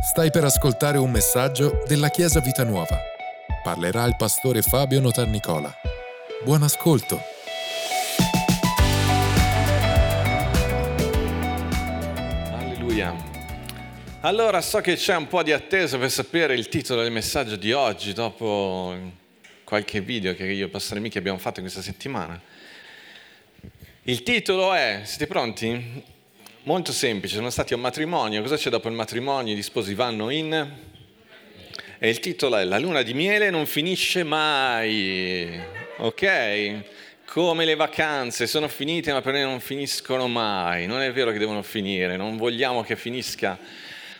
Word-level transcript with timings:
Stai 0.00 0.30
per 0.30 0.44
ascoltare 0.44 0.96
un 0.96 1.10
messaggio 1.10 1.82
della 1.88 2.08
Chiesa 2.08 2.38
Vita 2.38 2.62
Nuova. 2.62 3.00
Parlerà 3.64 4.04
il 4.04 4.14
pastore 4.16 4.62
Fabio 4.62 5.00
Notarnicola. 5.00 5.74
Buon 6.44 6.62
ascolto. 6.62 7.20
Alleluia. 12.52 13.12
Allora, 14.20 14.60
so 14.60 14.80
che 14.80 14.94
c'è 14.94 15.16
un 15.16 15.26
po' 15.26 15.42
di 15.42 15.50
attesa 15.50 15.98
per 15.98 16.12
sapere 16.12 16.54
il 16.54 16.68
titolo 16.68 17.02
del 17.02 17.10
messaggio 17.10 17.56
di 17.56 17.72
oggi, 17.72 18.12
dopo 18.12 18.94
qualche 19.64 20.00
video 20.00 20.32
che 20.36 20.44
io 20.44 20.66
e 20.66 20.68
Pastore 20.68 21.00
Michi 21.00 21.18
abbiamo 21.18 21.38
fatto 21.38 21.60
questa 21.60 21.82
settimana. 21.82 22.40
Il 24.02 24.22
titolo 24.22 24.72
è, 24.72 25.00
siete 25.02 25.26
pronti? 25.26 26.16
Molto 26.64 26.92
semplice, 26.92 27.36
sono 27.36 27.50
stati 27.50 27.72
a 27.72 27.76
un 27.76 27.82
matrimonio, 27.82 28.42
cosa 28.42 28.56
c'è 28.56 28.68
dopo 28.68 28.88
il 28.88 28.94
matrimonio? 28.94 29.54
Gli 29.54 29.62
sposi 29.62 29.94
vanno 29.94 30.28
in... 30.28 30.76
E 32.00 32.08
il 32.08 32.18
titolo 32.18 32.56
è 32.56 32.64
La 32.64 32.78
luna 32.78 33.02
di 33.02 33.14
miele 33.14 33.48
non 33.48 33.64
finisce 33.64 34.24
mai, 34.24 35.58
ok? 35.98 36.82
Come 37.26 37.64
le 37.64 37.74
vacanze 37.74 38.46
sono 38.46 38.68
finite 38.68 39.12
ma 39.12 39.22
per 39.22 39.34
noi 39.34 39.42
non 39.42 39.60
finiscono 39.60 40.26
mai, 40.26 40.86
non 40.86 41.00
è 41.00 41.10
vero 41.12 41.30
che 41.30 41.38
devono 41.38 41.62
finire, 41.62 42.16
non 42.16 42.36
vogliamo 42.36 42.82
che 42.82 42.96
finisca, 42.96 43.58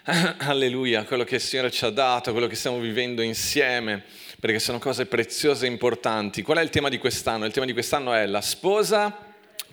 alleluia, 0.39 1.05
quello 1.05 1.25
che 1.25 1.35
il 1.35 1.41
Signore 1.41 1.71
ci 1.71 1.85
ha 1.85 1.91
dato, 1.91 2.31
quello 2.33 2.47
che 2.47 2.55
stiamo 2.55 2.79
vivendo 2.79 3.21
insieme, 3.21 4.05
perché 4.41 4.61
sono 4.61 4.79
cose 4.79 5.07
preziose 5.07 5.67
e 5.67 5.71
importanti. 5.71 6.43
Qual 6.43 6.59
è 6.59 6.63
il 6.63 6.71
tema 6.71 6.89
di 6.89 6.99
quest'anno? 6.99 7.45
Il 7.45 7.53
tema 7.53 7.67
di 7.67 7.73
quest'anno 7.73 8.15
è 8.15 8.25
la 8.27 8.41
sposa 8.41 9.28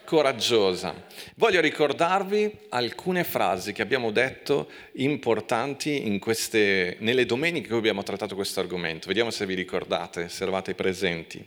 coraggiosa. 0.05 0.93
Voglio 1.35 1.59
ricordarvi 1.59 2.49
alcune 2.69 3.25
frasi 3.25 3.73
che 3.73 3.81
abbiamo 3.81 4.11
detto 4.11 4.69
importanti 4.93 6.17
queste, 6.19 6.95
nelle 6.99 7.25
domeniche 7.25 7.67
che 7.67 7.75
abbiamo 7.75 8.03
trattato 8.03 8.35
questo 8.35 8.61
argomento. 8.61 9.07
Vediamo 9.07 9.31
se 9.31 9.45
vi 9.45 9.55
ricordate, 9.55 10.29
se 10.29 10.43
eravate 10.43 10.73
presenti. 10.75 11.45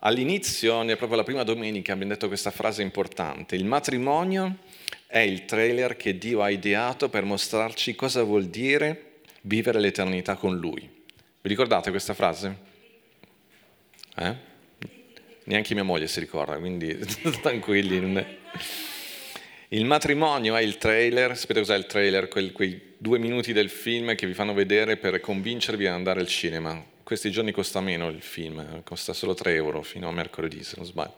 All'inizio, 0.00 0.84
proprio 0.84 1.16
la 1.16 1.24
prima 1.24 1.42
domenica, 1.42 1.92
abbiamo 1.92 2.12
detto 2.12 2.28
questa 2.28 2.52
frase 2.52 2.82
importante. 2.82 3.56
Il 3.56 3.64
matrimonio 3.64 4.58
è 5.06 5.18
il 5.18 5.44
trailer 5.44 5.96
che 5.96 6.18
Dio 6.18 6.42
ha 6.42 6.50
ideato 6.50 7.08
per 7.08 7.24
mostrarci 7.24 7.94
cosa 7.94 8.22
vuol 8.22 8.44
dire 8.44 9.22
vivere 9.40 9.80
l'eternità 9.80 10.36
con 10.36 10.56
Lui. 10.56 10.80
Vi 10.80 11.48
ricordate 11.48 11.90
questa 11.90 12.14
frase? 12.14 12.56
Eh? 14.16 14.52
Neanche 15.44 15.74
mia 15.74 15.82
moglie 15.84 16.06
si 16.06 16.20
ricorda, 16.20 16.56
quindi 16.58 16.96
tranquilli. 17.40 18.26
Il 19.68 19.84
matrimonio 19.86 20.56
è 20.56 20.62
il 20.62 20.78
trailer, 20.78 21.36
sapete 21.36 21.60
cos'è 21.60 21.76
il 21.76 21.86
trailer? 21.86 22.28
Quel, 22.28 22.52
quei 22.52 22.94
due 22.96 23.18
minuti 23.18 23.52
del 23.52 23.70
film 23.70 24.14
che 24.14 24.26
vi 24.26 24.34
fanno 24.34 24.54
vedere 24.54 24.96
per 24.96 25.20
convincervi 25.20 25.86
ad 25.86 25.94
andare 25.94 26.20
al 26.20 26.28
cinema. 26.28 26.82
Questi 27.02 27.30
giorni 27.30 27.52
costa 27.52 27.80
meno 27.80 28.08
il 28.08 28.22
film, 28.22 28.82
costa 28.82 29.12
solo 29.12 29.34
3 29.34 29.54
euro 29.54 29.82
fino 29.82 30.08
a 30.08 30.12
mercoledì 30.12 30.62
se 30.62 30.74
non 30.76 30.86
sbaglio. 30.86 31.14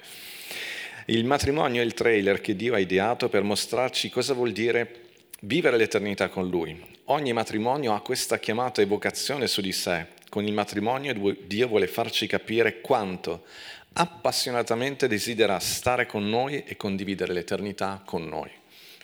Il 1.07 1.25
matrimonio 1.25 1.81
è 1.81 1.85
il 1.85 1.95
trailer 1.95 2.41
che 2.41 2.57
Dio 2.57 2.75
ha 2.75 2.81
ideato 2.81 3.29
per 3.29 3.43
mostrarci 3.43 4.11
cosa 4.11 4.35
vuol 4.35 4.51
dire 4.51 5.05
vivere 5.43 5.77
l'eternità 5.77 6.29
con 6.29 6.49
Lui. 6.49 6.85
Ogni 7.05 7.33
matrimonio 7.33 7.95
ha 7.95 8.01
questa 8.01 8.39
chiamata 8.41 8.83
e 8.83 8.87
vocazione 8.87 9.47
su 9.47 9.61
di 9.61 9.71
sé. 9.71 10.07
Con 10.29 10.45
il 10.45 10.53
matrimonio 10.53 11.37
Dio 11.47 11.69
vuole 11.69 11.87
farci 11.87 12.27
capire 12.27 12.81
quanto 12.81 13.45
appassionatamente 13.99 15.09
desidera 15.09 15.59
stare 15.59 16.05
con 16.07 16.29
noi 16.29 16.63
e 16.67 16.77
condividere 16.77 17.33
l'eternità 17.33 18.03
con 18.05 18.27
noi. 18.27 18.51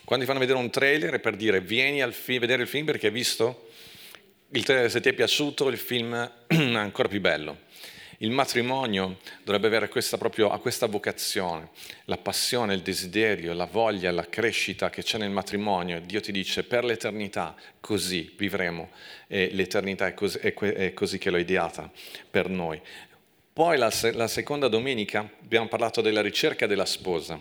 Quando 0.04 0.24
ti 0.24 0.30
fanno 0.30 0.44
vedere 0.44 0.58
un 0.58 0.70
trailer 0.70 1.14
è 1.14 1.18
per 1.18 1.36
dire 1.36 1.60
vieni 1.60 2.02
a 2.02 2.10
fi- 2.10 2.38
vedere 2.38 2.62
il 2.62 2.68
film 2.68 2.84
perché 2.84 3.06
hai 3.06 3.12
visto 3.12 3.68
il 4.50 4.64
trailer, 4.64 4.90
se 4.90 5.00
ti 5.00 5.08
è 5.08 5.14
piaciuto 5.14 5.68
il 5.68 5.78
film 5.78 6.14
è 6.46 6.54
ancora 6.54 7.08
più 7.08 7.20
bello. 7.20 7.70
Il 8.18 8.30
matrimonio 8.30 9.18
dovrebbe 9.42 9.66
avere 9.66 9.88
questa, 9.88 10.16
proprio, 10.18 10.48
questa 10.60 10.86
vocazione, 10.86 11.70
la 12.04 12.19
passione, 12.19 12.75
il 12.75 12.82
desiderio, 12.82 13.52
la 13.52 13.64
voglia, 13.64 14.12
la 14.12 14.28
crescita 14.28 14.91
che 14.91 15.02
c'è 15.02 15.19
nel 15.19 15.31
matrimonio. 15.31 16.00
Dio 16.00 16.20
ti 16.20 16.31
dice 16.31 16.62
per 16.62 16.84
l'eternità 16.84 17.56
così 17.81 18.32
vivremo 18.36 18.91
e 19.26 19.48
l'eternità 19.52 20.06
è 20.06 20.14
così, 20.14 20.38
è 20.38 20.92
così 20.92 21.19
che 21.19 21.31
l'ho 21.31 21.38
ideata 21.38 21.91
per 22.31 22.48
noi. 22.48 22.81
Poi 23.54 23.76
la, 23.76 23.92
la, 24.14 24.28
seconda 24.28 24.66
domenica 24.68 25.28
abbiamo 25.42 25.68
parlato 25.68 26.00
della 26.00 26.22
ricerca 26.22 26.66
della 26.66 26.86
sposa, 26.86 27.38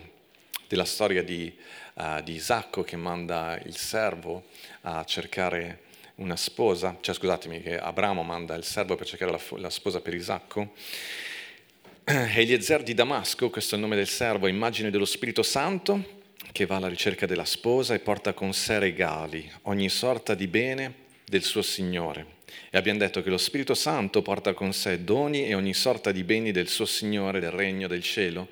della 0.68 0.84
storia 0.84 1.22
di, 1.22 1.50
uh, 1.94 2.20
di, 2.22 2.34
Isacco 2.34 2.82
che 2.82 2.96
manda 2.96 3.58
il 3.64 3.74
servo 3.74 4.44
a 4.82 5.04
cercare 5.04 5.84
una 6.16 6.36
sposa, 6.36 6.98
cioè 7.00 7.14
scusatemi, 7.14 7.62
che 7.62 7.78
Abramo 7.78 8.22
manda 8.22 8.54
il 8.56 8.64
servo 8.64 8.94
per 8.94 9.06
cercare 9.06 9.30
la, 9.30 9.40
la 9.56 9.70
sposa 9.70 10.02
per 10.02 10.12
Isacco. 10.12 10.74
Eliezer 12.04 12.82
di 12.82 12.92
Damasco, 12.92 13.48
questo 13.48 13.74
è 13.74 13.78
il 13.78 13.84
nome 13.84 13.96
del 13.96 14.06
servo, 14.08 14.48
immagine 14.48 14.90
dello 14.90 15.06
Spirito 15.06 15.42
Santo 15.42 16.20
che 16.52 16.66
va 16.66 16.76
alla 16.76 16.88
ricerca 16.88 17.24
della 17.24 17.46
sposa 17.46 17.94
e 17.94 18.00
porta 18.00 18.34
con 18.34 18.52
sé 18.52 18.78
regali, 18.78 19.50
ogni 19.62 19.88
sorta 19.88 20.34
di 20.34 20.46
bene 20.46 20.94
del 21.24 21.42
suo 21.42 21.62
Signore. 21.62 22.40
E 22.70 22.78
abbiamo 22.78 22.98
detto 22.98 23.22
che 23.22 23.30
lo 23.30 23.38
Spirito 23.38 23.74
Santo 23.74 24.22
porta 24.22 24.54
con 24.54 24.72
sé 24.72 25.04
doni 25.04 25.46
e 25.46 25.54
ogni 25.54 25.74
sorta 25.74 26.12
di 26.12 26.24
beni 26.24 26.52
del 26.52 26.68
suo 26.68 26.86
Signore, 26.86 27.40
del 27.40 27.50
regno 27.50 27.88
del 27.88 28.02
cielo, 28.02 28.48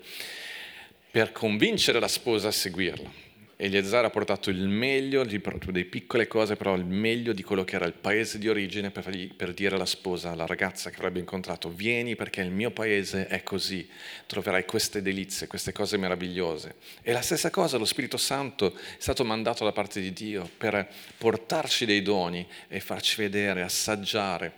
per 1.09 1.31
convincere 1.31 1.99
la 1.99 2.07
sposa 2.07 2.49
a 2.49 2.51
seguirlo. 2.51 3.30
Eliezer 3.63 4.03
ha 4.03 4.09
portato 4.09 4.49
il 4.49 4.67
meglio 4.67 5.23
di, 5.23 5.39
delle 5.39 5.85
piccole 5.85 6.27
cose, 6.27 6.55
però 6.55 6.73
il 6.73 6.83
meglio 6.83 7.31
di 7.31 7.43
quello 7.43 7.63
che 7.63 7.75
era 7.75 7.85
il 7.85 7.93
paese 7.93 8.39
di 8.39 8.49
origine 8.49 8.89
per, 8.89 9.03
fargli, 9.03 9.31
per, 9.31 9.53
dire 9.53 9.75
alla 9.75 9.85
sposa, 9.85 10.31
alla 10.31 10.47
ragazza 10.47 10.89
che 10.89 10.95
avrebbe 10.95 11.19
incontrato, 11.19 11.69
vieni 11.69 12.15
perché 12.15 12.41
il 12.41 12.49
mio 12.49 12.71
paese 12.71 13.27
è 13.27 13.43
così, 13.43 13.87
troverai 14.25 14.65
queste 14.65 15.03
delizie, 15.03 15.45
queste 15.45 15.71
cose 15.73 15.97
meravigliose. 15.97 16.73
E 17.03 17.11
la 17.11 17.21
stessa 17.21 17.51
cosa, 17.51 17.77
lo 17.77 17.85
Spirito 17.85 18.17
Santo 18.17 18.73
è 18.73 18.79
stato 18.97 19.23
mandato 19.23 19.63
da 19.63 19.71
parte 19.71 20.01
di 20.01 20.11
Dio 20.11 20.49
per 20.57 20.87
portarci 21.15 21.85
dei 21.85 22.01
doni 22.01 22.47
e 22.67 22.79
farci 22.79 23.21
vedere, 23.21 23.61
assaggiare 23.61 24.53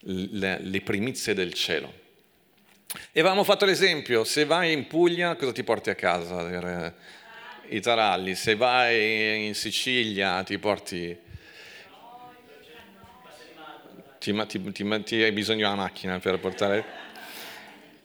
le, 0.00 0.58
le 0.60 0.80
primizie 0.80 1.34
del 1.34 1.54
cielo. 1.54 1.92
E 3.12 3.20
avevamo 3.20 3.44
fatto 3.44 3.64
l'esempio, 3.64 4.24
se 4.24 4.44
vai 4.44 4.72
in 4.72 4.88
Puglia 4.88 5.36
cosa 5.36 5.52
ti 5.52 5.62
porti 5.62 5.90
a 5.90 5.94
casa? 5.94 6.98
I 7.70 7.80
taralli, 7.80 8.34
se 8.34 8.56
vai 8.56 9.46
in 9.46 9.54
Sicilia 9.54 10.42
ti 10.42 10.58
porti... 10.58 11.28
Ti, 14.18 14.46
ti, 14.46 14.72
ti, 14.72 15.02
ti 15.02 15.22
hai 15.22 15.32
bisogno 15.32 15.66
una 15.66 15.76
macchina 15.76 16.18
per 16.18 16.38
portare... 16.38 17.08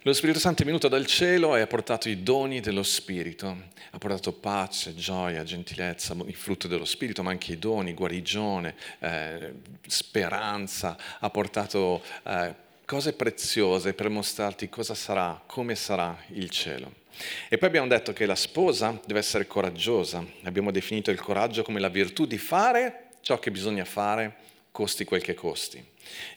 Lo 0.06 0.14
Spirito 0.14 0.38
Santo 0.38 0.62
è 0.62 0.66
venuto 0.66 0.88
dal 0.88 1.08
cielo 1.08 1.56
e 1.56 1.62
ha 1.62 1.68
portato 1.68 2.10
i 2.10 2.22
doni 2.22 2.60
dello 2.60 2.84
Spirito, 2.84 3.48
ha 3.90 3.98
portato 3.98 4.34
pace, 4.34 4.94
gioia, 4.94 5.44
gentilezza, 5.44 6.16
il 6.28 6.36
frutto 6.36 6.68
dello 6.68 6.86
Spirito, 6.86 7.24
ma 7.24 7.32
anche 7.32 7.54
i 7.54 7.58
doni, 7.58 7.96
guarigione, 7.96 8.76
eh, 9.00 9.54
speranza, 9.88 10.96
ha 11.18 11.30
portato 11.32 12.04
eh, 12.24 12.54
cose 12.86 13.14
preziose 13.14 13.96
per 13.96 14.10
mostrarti 14.10 14.70
cosa 14.70 14.94
sarà, 14.94 15.42
come 15.44 15.74
sarà 15.74 16.16
il 16.34 16.52
cielo. 16.52 17.04
E 17.50 17.58
poi 17.58 17.68
abbiamo 17.68 17.88
detto 17.88 18.14
che 18.14 18.26
la 18.26 18.36
sposa 18.36 19.00
deve 19.06 19.20
essere 19.20 19.48
coraggiosa. 19.48 20.26
Abbiamo 20.44 20.72
definito 20.72 21.12
il 21.12 21.20
coraggio 21.20 21.64
come 21.64 21.80
la 21.80 21.90
virtù 21.90 22.26
di 22.26 22.38
fare 22.38 23.06
ciò 23.22 23.40
che 23.40 23.50
bisogna 23.50 23.86
fare, 23.86 24.36
costi 24.70 25.04
quel 25.04 25.24
che 25.24 25.34
costi. 25.34 25.84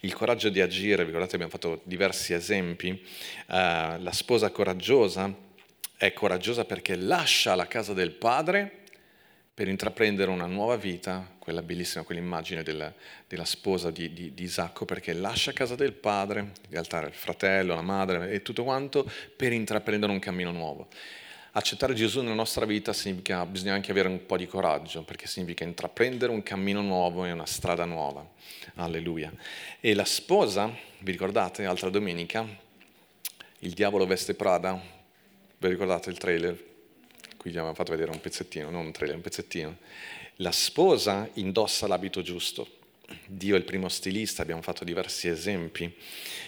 Il 0.00 0.14
coraggio 0.14 0.48
di 0.48 0.62
agire, 0.62 1.04
ricordate 1.04 1.34
abbiamo 1.34 1.52
fatto 1.52 1.82
diversi 1.84 2.32
esempi, 2.32 2.88
uh, 2.90 3.00
la 3.46 4.12
sposa 4.12 4.50
coraggiosa 4.50 5.30
è 5.98 6.12
coraggiosa 6.14 6.64
perché 6.64 6.96
lascia 6.96 7.54
la 7.54 7.66
casa 7.66 7.92
del 7.92 8.12
padre 8.12 8.84
per 9.58 9.66
intraprendere 9.66 10.30
una 10.30 10.46
nuova 10.46 10.76
vita, 10.76 11.28
quella 11.36 11.62
bellissima, 11.62 12.04
quell'immagine 12.04 12.62
della, 12.62 12.94
della 13.26 13.44
sposa 13.44 13.90
di, 13.90 14.12
di, 14.12 14.32
di, 14.32 14.44
Isacco, 14.44 14.84
perché 14.84 15.12
lascia 15.12 15.52
casa 15.52 15.74
del 15.74 15.94
padre, 15.94 16.38
in 16.42 16.70
realtà 16.70 17.04
il 17.04 17.12
fratello, 17.12 17.74
la 17.74 17.82
madre 17.82 18.30
e 18.30 18.42
tutto 18.42 18.62
quanto, 18.62 19.10
per 19.36 19.52
intraprendere 19.52 20.12
un 20.12 20.20
cammino 20.20 20.52
nuovo. 20.52 20.86
Accettare 21.50 21.94
Gesù 21.94 22.20
nella 22.20 22.34
nostra 22.34 22.66
vita 22.66 22.92
significa, 22.92 23.44
bisogna 23.46 23.74
anche 23.74 23.90
avere 23.90 24.06
un 24.06 24.24
po' 24.26 24.36
di 24.36 24.46
coraggio, 24.46 25.02
perché 25.02 25.26
significa 25.26 25.64
intraprendere 25.64 26.30
un 26.30 26.44
cammino 26.44 26.80
nuovo 26.80 27.24
e 27.24 27.32
una 27.32 27.46
strada 27.46 27.84
nuova. 27.84 28.24
Alleluia. 28.76 29.32
E 29.80 29.92
la 29.92 30.04
sposa, 30.04 30.72
vi 31.00 31.10
ricordate, 31.10 31.64
altra 31.64 31.90
domenica, 31.90 32.46
il 33.58 33.72
diavolo 33.72 34.06
veste 34.06 34.34
Prada, 34.34 34.80
vi 35.58 35.68
ricordate 35.68 36.10
il 36.10 36.18
trailer? 36.18 36.67
Qui 37.38 37.50
gli 37.50 37.56
abbiamo 37.56 37.74
fatto 37.74 37.92
vedere 37.92 38.10
un 38.10 38.20
pezzettino, 38.20 38.68
non 38.68 38.84
un 38.86 38.92
trailer, 38.92 39.16
un 39.16 39.22
pezzettino. 39.22 39.76
La 40.36 40.52
sposa 40.52 41.28
indossa 41.34 41.86
l'abito 41.86 42.20
giusto. 42.20 42.76
Dio 43.26 43.54
è 43.54 43.58
il 43.58 43.64
primo 43.64 43.88
stilista, 43.88 44.42
abbiamo 44.42 44.60
fatto 44.60 44.84
diversi 44.84 45.28
esempi, 45.28 45.90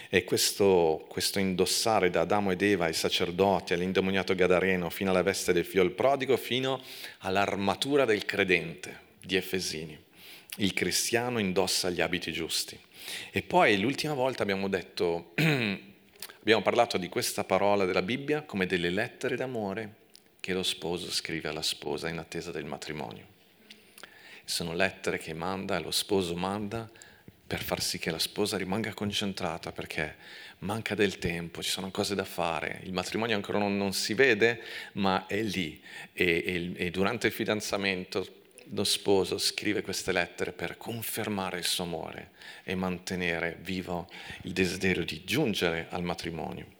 e 0.09 0.23
questo, 0.23 1.05
questo 1.07 1.39
indossare 1.39 2.11
da 2.11 2.21
Adamo 2.21 2.51
ed 2.51 2.61
Eva 2.61 2.85
ai 2.85 2.93
sacerdoti, 2.93 3.73
all'indemoniato 3.73 4.35
Gadareno, 4.35 4.89
fino 4.91 5.09
alla 5.09 5.23
veste 5.23 5.53
del 5.53 5.65
figlio 5.65 5.89
prodigo, 5.89 6.37
fino 6.37 6.83
all'armatura 7.19 8.05
del 8.05 8.25
credente 8.25 9.09
di 9.23 9.35
Efesini. 9.35 9.97
il 10.57 10.73
cristiano 10.73 11.39
indossa 11.39 11.89
gli 11.89 12.01
abiti 12.01 12.31
giusti. 12.33 12.77
E 13.31 13.41
poi 13.41 13.79
l'ultima 13.79 14.13
volta 14.13 14.43
abbiamo 14.43 14.67
detto, 14.67 15.31
abbiamo 15.39 16.61
parlato 16.61 16.97
di 16.97 17.07
questa 17.07 17.45
parola 17.45 17.85
della 17.85 18.01
Bibbia 18.01 18.43
come 18.43 18.65
delle 18.67 18.89
lettere 18.89 19.37
d'amore 19.37 20.00
che 20.51 20.57
lo 20.57 20.63
sposo 20.63 21.09
scrive 21.09 21.47
alla 21.47 21.61
sposa 21.61 22.09
in 22.09 22.17
attesa 22.17 22.51
del 22.51 22.65
matrimonio. 22.65 23.25
Sono 24.43 24.73
lettere 24.73 25.17
che 25.17 25.33
manda, 25.33 25.79
lo 25.79 25.91
sposo 25.91 26.35
manda 26.35 26.89
per 27.47 27.63
far 27.63 27.81
sì 27.81 27.99
che 27.99 28.11
la 28.11 28.19
sposa 28.19 28.57
rimanga 28.57 28.93
concentrata 28.93 29.71
perché 29.71 30.15
manca 30.59 30.93
del 30.93 31.19
tempo, 31.19 31.63
ci 31.63 31.69
sono 31.69 31.89
cose 31.89 32.15
da 32.15 32.25
fare, 32.25 32.81
il 32.83 32.91
matrimonio 32.91 33.35
ancora 33.35 33.59
non, 33.59 33.77
non 33.77 33.93
si 33.93 34.13
vede, 34.13 34.61
ma 34.93 35.25
è 35.25 35.41
lì 35.41 35.81
e, 36.11 36.43
e, 36.45 36.71
e 36.75 36.91
durante 36.91 37.27
il 37.27 37.33
fidanzamento 37.33 38.39
lo 38.73 38.83
sposo 38.83 39.37
scrive 39.37 39.81
queste 39.81 40.11
lettere 40.11 40.51
per 40.51 40.75
confermare 40.77 41.59
il 41.59 41.65
suo 41.65 41.85
amore 41.85 42.31
e 42.63 42.75
mantenere 42.75 43.57
vivo 43.61 44.09
il 44.43 44.51
desiderio 44.51 45.05
di 45.05 45.23
giungere 45.23 45.87
al 45.89 46.03
matrimonio. 46.03 46.79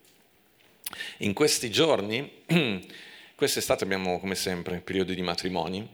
In 1.20 1.34
questi 1.34 1.70
giorni, 1.72 2.44
quest'estate 3.42 3.84
abbiamo 3.86 4.20
come 4.20 4.36
sempre 4.36 4.82
periodi 4.82 5.16
di 5.16 5.24
matrimoni, 5.24 5.90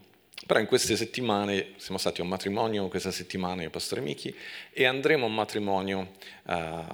però 0.46 0.60
in 0.60 0.66
queste 0.66 0.98
settimane 0.98 1.76
siamo 1.78 1.98
stati 1.98 2.20
a 2.20 2.26
un 2.26 2.30
matrimonio 2.30 2.90
questa 2.90 3.10
settimana 3.10 3.62
io 3.62 3.70
Pastore 3.70 4.02
Michi 4.02 4.36
e 4.74 4.84
andremo 4.84 5.24
a 5.24 5.30
un 5.30 5.34
matrimonio, 5.34 6.12
uh, 6.44 6.54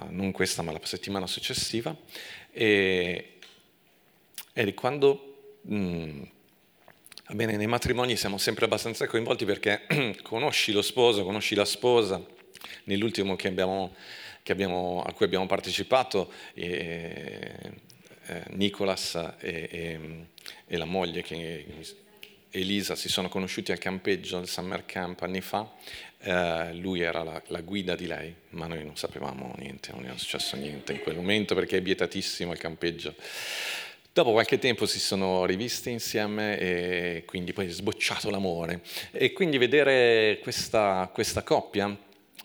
non 0.09 0.29
questa 0.31 0.61
ma 0.61 0.71
la 0.71 0.79
settimana 0.83 1.25
successiva, 1.25 1.95
e, 2.51 3.39
e 4.53 4.73
quando... 4.75 5.61
Mm, 5.67 6.21
Bene, 7.29 7.55
nei 7.55 7.67
matrimoni 7.67 8.15
siamo 8.15 8.37
sempre 8.37 8.65
abbastanza 8.65 9.07
coinvolti 9.07 9.45
perché 9.45 9.87
conosci 10.21 10.71
lo 10.71 10.83
sposo, 10.83 11.23
conosci 11.23 11.55
la 11.55 11.65
sposa. 11.65 12.23
Nell'ultimo 12.83 13.35
che 13.35 13.47
abbiamo, 13.47 13.95
che 14.43 14.51
abbiamo, 14.51 15.01
a 15.03 15.11
cui 15.13 15.25
abbiamo 15.25 15.47
partecipato, 15.47 16.31
eh, 16.53 17.71
eh, 18.25 18.43
Nicolas 18.51 19.15
e, 19.39 19.69
e, 19.71 19.99
e, 20.73 20.77
la 20.77 20.85
moglie, 20.85 21.21
che, 21.21 21.65
Elisa, 22.49 22.95
si 22.95 23.07
sono 23.07 23.29
conosciuti 23.29 23.71
al 23.71 23.77
campeggio, 23.77 24.37
al 24.37 24.47
summer 24.47 24.85
camp 24.85 25.21
anni 25.21 25.41
fa. 25.41 25.71
Eh, 26.19 26.73
lui 26.73 27.01
era 27.01 27.23
la, 27.23 27.41
la, 27.47 27.61
guida 27.61 27.95
di 27.95 28.07
lei, 28.07 28.33
ma 28.49 28.65
noi 28.65 28.83
non 28.83 28.95
sapevamo 28.95 29.53
niente, 29.57 29.91
non 29.91 30.05
era 30.05 30.17
successo 30.17 30.55
niente 30.55 30.93
in 30.93 31.01
quel 31.01 31.15
momento 31.15 31.53
perché 31.53 31.77
è 31.77 31.81
vietatissimo 31.81 32.51
il 32.51 32.57
campeggio. 32.57 33.13
Dopo 34.11 34.31
qualche 34.31 34.59
tempo 34.59 34.85
si 34.85 34.99
sono 34.99 35.45
rivisti 35.45 35.89
insieme 35.89 36.57
e 36.59 37.23
quindi 37.25 37.51
poi 37.53 37.67
è 37.67 37.69
sbocciato 37.69 38.29
l'amore. 38.29 38.81
E 39.11 39.33
quindi 39.33 39.57
vedere 39.57 40.39
questa, 40.41 41.09
questa 41.11 41.43
coppia 41.43 41.95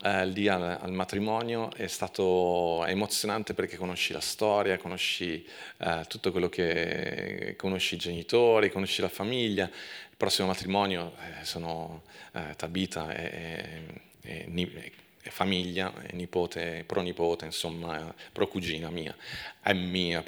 eh, 0.02 0.26
lì 0.26 0.48
al, 0.48 0.78
al, 0.80 0.92
matrimonio 0.92 1.72
è 1.74 1.86
stato 1.86 2.84
emozionante 2.86 3.54
perché 3.54 3.76
conosci 3.76 4.12
la 4.12 4.20
storia, 4.20 4.78
conosci 4.78 5.44
eh, 5.78 6.04
tutto 6.08 6.30
quello 6.30 6.48
che 6.48 7.54
conosci 7.56 7.94
i 7.94 7.98
genitori, 7.98 8.70
conosci 8.70 9.00
la 9.00 9.08
famiglia. 9.08 9.64
Il 9.64 10.16
prossimo 10.16 10.48
matrimonio 10.48 11.14
eh, 11.40 11.44
sono 11.44 12.02
eh, 12.32 12.54
Tabita 12.56 13.12
e, 13.14 13.82
e, 14.22 14.92
e 15.22 15.30
famiglia, 15.30 15.92
nipote, 16.12 16.84
pronipote, 16.86 17.44
insomma, 17.44 18.14
procugina 18.32 18.90
mia, 18.90 19.14
è 19.60 19.72
mia. 19.72 20.22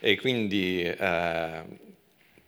E 0.00 0.18
quindi 0.18 0.82
eh, 0.82 1.62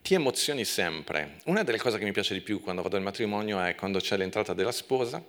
ti 0.02 0.14
emozioni 0.14 0.64
sempre. 0.64 1.37
Una 1.44 1.62
delle 1.62 1.78
cose 1.78 1.99
che 1.99 2.04
mi 2.04 2.12
piace 2.12 2.34
di 2.34 2.40
più 2.40 2.61
quando 2.61 2.82
vado 2.82 2.96
al 2.96 3.02
matrimonio 3.02 3.61
è 3.61 3.75
quando 3.75 4.00
c'è 4.00 4.16
l'entrata 4.16 4.54
della 4.54 4.72
sposa, 4.72 5.22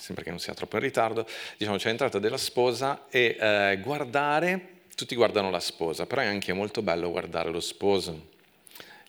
sempre 0.00 0.24
che 0.24 0.30
non 0.30 0.38
sia 0.38 0.54
troppo 0.54 0.76
in 0.76 0.82
ritardo, 0.82 1.26
diciamo 1.56 1.76
c'è 1.76 1.88
l'entrata 1.88 2.18
della 2.18 2.38
sposa 2.38 3.06
e 3.08 3.36
eh, 3.38 3.78
guardare, 3.82 4.78
tutti 4.94 5.14
guardano 5.14 5.50
la 5.50 5.60
sposa, 5.60 6.06
però 6.06 6.22
è 6.22 6.26
anche 6.26 6.52
molto 6.52 6.82
bello 6.82 7.10
guardare 7.10 7.50
lo 7.50 7.60
sposo 7.60 8.28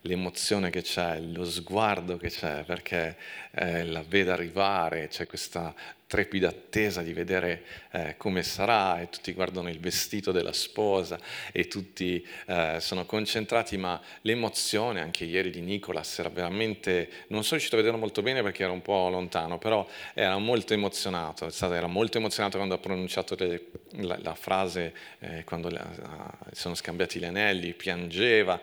l'emozione 0.01 0.69
che 0.69 0.81
c'è, 0.81 1.19
lo 1.19 1.45
sguardo 1.45 2.17
che 2.17 2.29
c'è, 2.29 2.63
perché 2.63 3.15
eh, 3.51 3.85
la 3.85 4.03
vede 4.07 4.31
arrivare, 4.31 5.07
c'è 5.07 5.27
questa 5.27 5.73
trepida 6.11 6.49
attesa 6.49 7.01
di 7.03 7.13
vedere 7.13 7.63
eh, 7.91 8.15
come 8.17 8.43
sarà 8.43 8.99
e 8.99 9.07
tutti 9.07 9.31
guardano 9.31 9.69
il 9.69 9.79
vestito 9.79 10.33
della 10.33 10.51
sposa 10.51 11.17
e 11.53 11.69
tutti 11.69 12.27
eh, 12.47 12.79
sono 12.81 13.05
concentrati, 13.05 13.77
ma 13.77 13.97
l'emozione 14.23 14.99
anche 14.99 15.23
ieri 15.23 15.51
di 15.51 15.61
Nicolas 15.61 16.19
era 16.19 16.27
veramente, 16.27 17.09
non 17.27 17.43
sono 17.43 17.51
riuscito 17.51 17.75
a 17.75 17.79
vederlo 17.79 17.97
molto 17.97 18.21
bene 18.21 18.43
perché 18.43 18.63
era 18.63 18.73
un 18.73 18.81
po' 18.81 19.07
lontano, 19.07 19.57
però 19.57 19.87
era 20.13 20.37
molto 20.37 20.73
emozionato, 20.73 21.49
era 21.49 21.87
molto 21.87 22.17
emozionato 22.17 22.57
quando 22.57 22.75
ha 22.75 22.79
pronunciato 22.79 23.37
le, 23.39 23.67
la, 23.91 24.19
la, 24.21 24.35
frase, 24.35 24.93
eh, 25.19 25.45
quando 25.45 25.69
le, 25.69 25.79
uh, 25.79 26.49
sono 26.51 26.75
scambiati 26.75 27.19
gli 27.19 27.25
anelli, 27.25 27.71
piangeva, 27.71 28.59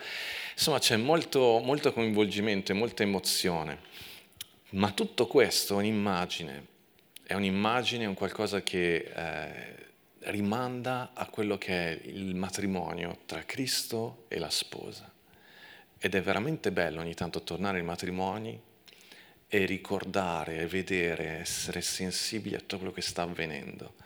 insomma 0.53 0.81
c'è 0.81 0.97
molto, 0.97 1.62
molto 1.65 1.94
coinvolgimento 1.94 2.73
e 2.73 2.75
molta 2.75 3.05
emozione. 3.05 3.87
Ma 4.73 4.91
tutto 4.91 5.27
questo 5.27 5.73
è 5.73 5.77
un'immagine 5.79 6.77
è 7.29 7.35
un'immagine, 7.35 8.07
un 8.07 8.15
qualcosa 8.15 8.63
che 8.63 9.13
eh, 9.15 9.87
rimanda 10.31 11.11
a 11.13 11.27
quello 11.27 11.59
che 11.59 11.73
è 11.75 12.01
il 12.09 12.35
matrimonio 12.35 13.19
tra 13.27 13.45
Cristo 13.45 14.25
e 14.29 14.39
la 14.39 14.49
sposa. 14.49 15.13
Ed 15.99 16.15
è 16.15 16.23
veramente 16.23 16.73
bello 16.73 17.01
ogni 17.01 17.13
tanto 17.13 17.43
tornare 17.43 17.77
ai 17.77 17.85
matrimoni 17.85 18.59
e 19.47 19.65
ricordare, 19.67 20.61
e 20.61 20.67
vedere, 20.69 21.41
essere 21.41 21.83
sensibili 21.83 22.55
a 22.55 22.61
tutto 22.61 22.79
quello 22.79 22.93
che 22.95 23.03
sta 23.03 23.25
avvenendo. 23.25 23.97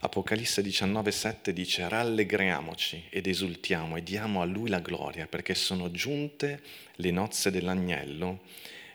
Apocalisse 0.00 0.62
19,7 0.62 1.50
dice: 1.50 1.86
Rallegriamoci 1.86 3.08
ed 3.10 3.26
esultiamo 3.26 3.96
e 3.96 4.02
diamo 4.02 4.40
a 4.40 4.46
Lui 4.46 4.70
la 4.70 4.80
gloria, 4.80 5.26
perché 5.26 5.54
sono 5.54 5.90
giunte 5.90 6.62
le 6.94 7.10
nozze 7.10 7.50
dell'agnello 7.50 8.40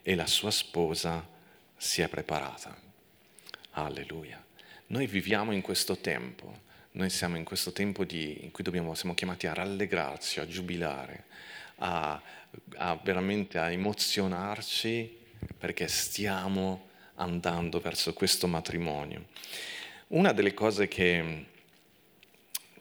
e 0.01 0.15
la 0.15 0.25
sua 0.25 0.49
sposa 0.49 1.23
si 1.77 2.01
è 2.01 2.09
preparata. 2.09 2.89
Alleluia. 3.71 4.43
Noi 4.87 5.07
viviamo 5.07 5.51
in 5.53 5.61
questo 5.61 5.97
tempo, 5.97 6.61
noi 6.91 7.09
siamo 7.09 7.37
in 7.37 7.45
questo 7.45 7.71
tempo 7.71 8.03
di, 8.03 8.43
in 8.43 8.51
cui 8.51 8.63
dobbiamo, 8.63 8.93
siamo 8.93 9.15
chiamati 9.15 9.47
a 9.47 9.53
rallegrarci, 9.53 10.39
a 10.39 10.47
giubilare, 10.47 11.25
a, 11.77 12.21
a 12.75 12.99
veramente 13.01 13.57
a 13.57 13.71
emozionarci 13.71 15.19
perché 15.57 15.87
stiamo 15.87 16.89
andando 17.15 17.79
verso 17.79 18.13
questo 18.13 18.47
matrimonio. 18.47 19.27
Una 20.07 20.33
delle 20.33 20.53
cose 20.53 20.87
che, 20.87 21.45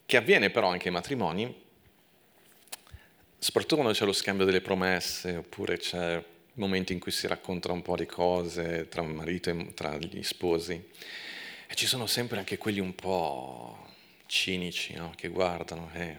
che 0.04 0.16
avviene 0.16 0.50
però 0.50 0.68
anche 0.68 0.88
ai 0.88 0.94
matrimoni, 0.94 1.62
soprattutto 3.38 3.76
quando 3.76 3.94
c'è 3.94 4.04
lo 4.04 4.12
scambio 4.12 4.44
delle 4.44 4.60
promesse 4.60 5.36
oppure 5.36 5.78
c'è 5.78 6.22
momenti 6.60 6.92
in 6.92 7.00
cui 7.00 7.10
si 7.10 7.26
raccontano 7.26 7.74
un 7.74 7.82
po' 7.82 7.96
di 7.96 8.06
cose 8.06 8.86
tra 8.88 9.02
marito 9.02 9.50
e 9.50 9.74
tra 9.74 9.96
gli 9.96 10.22
sposi. 10.22 10.72
E 11.66 11.74
ci 11.74 11.86
sono 11.86 12.06
sempre 12.06 12.38
anche 12.38 12.58
quelli 12.58 12.80
un 12.80 12.94
po' 12.94 13.88
cinici 14.26 14.94
no? 14.94 15.12
che 15.16 15.28
guardano, 15.28 15.90
eh, 15.94 16.16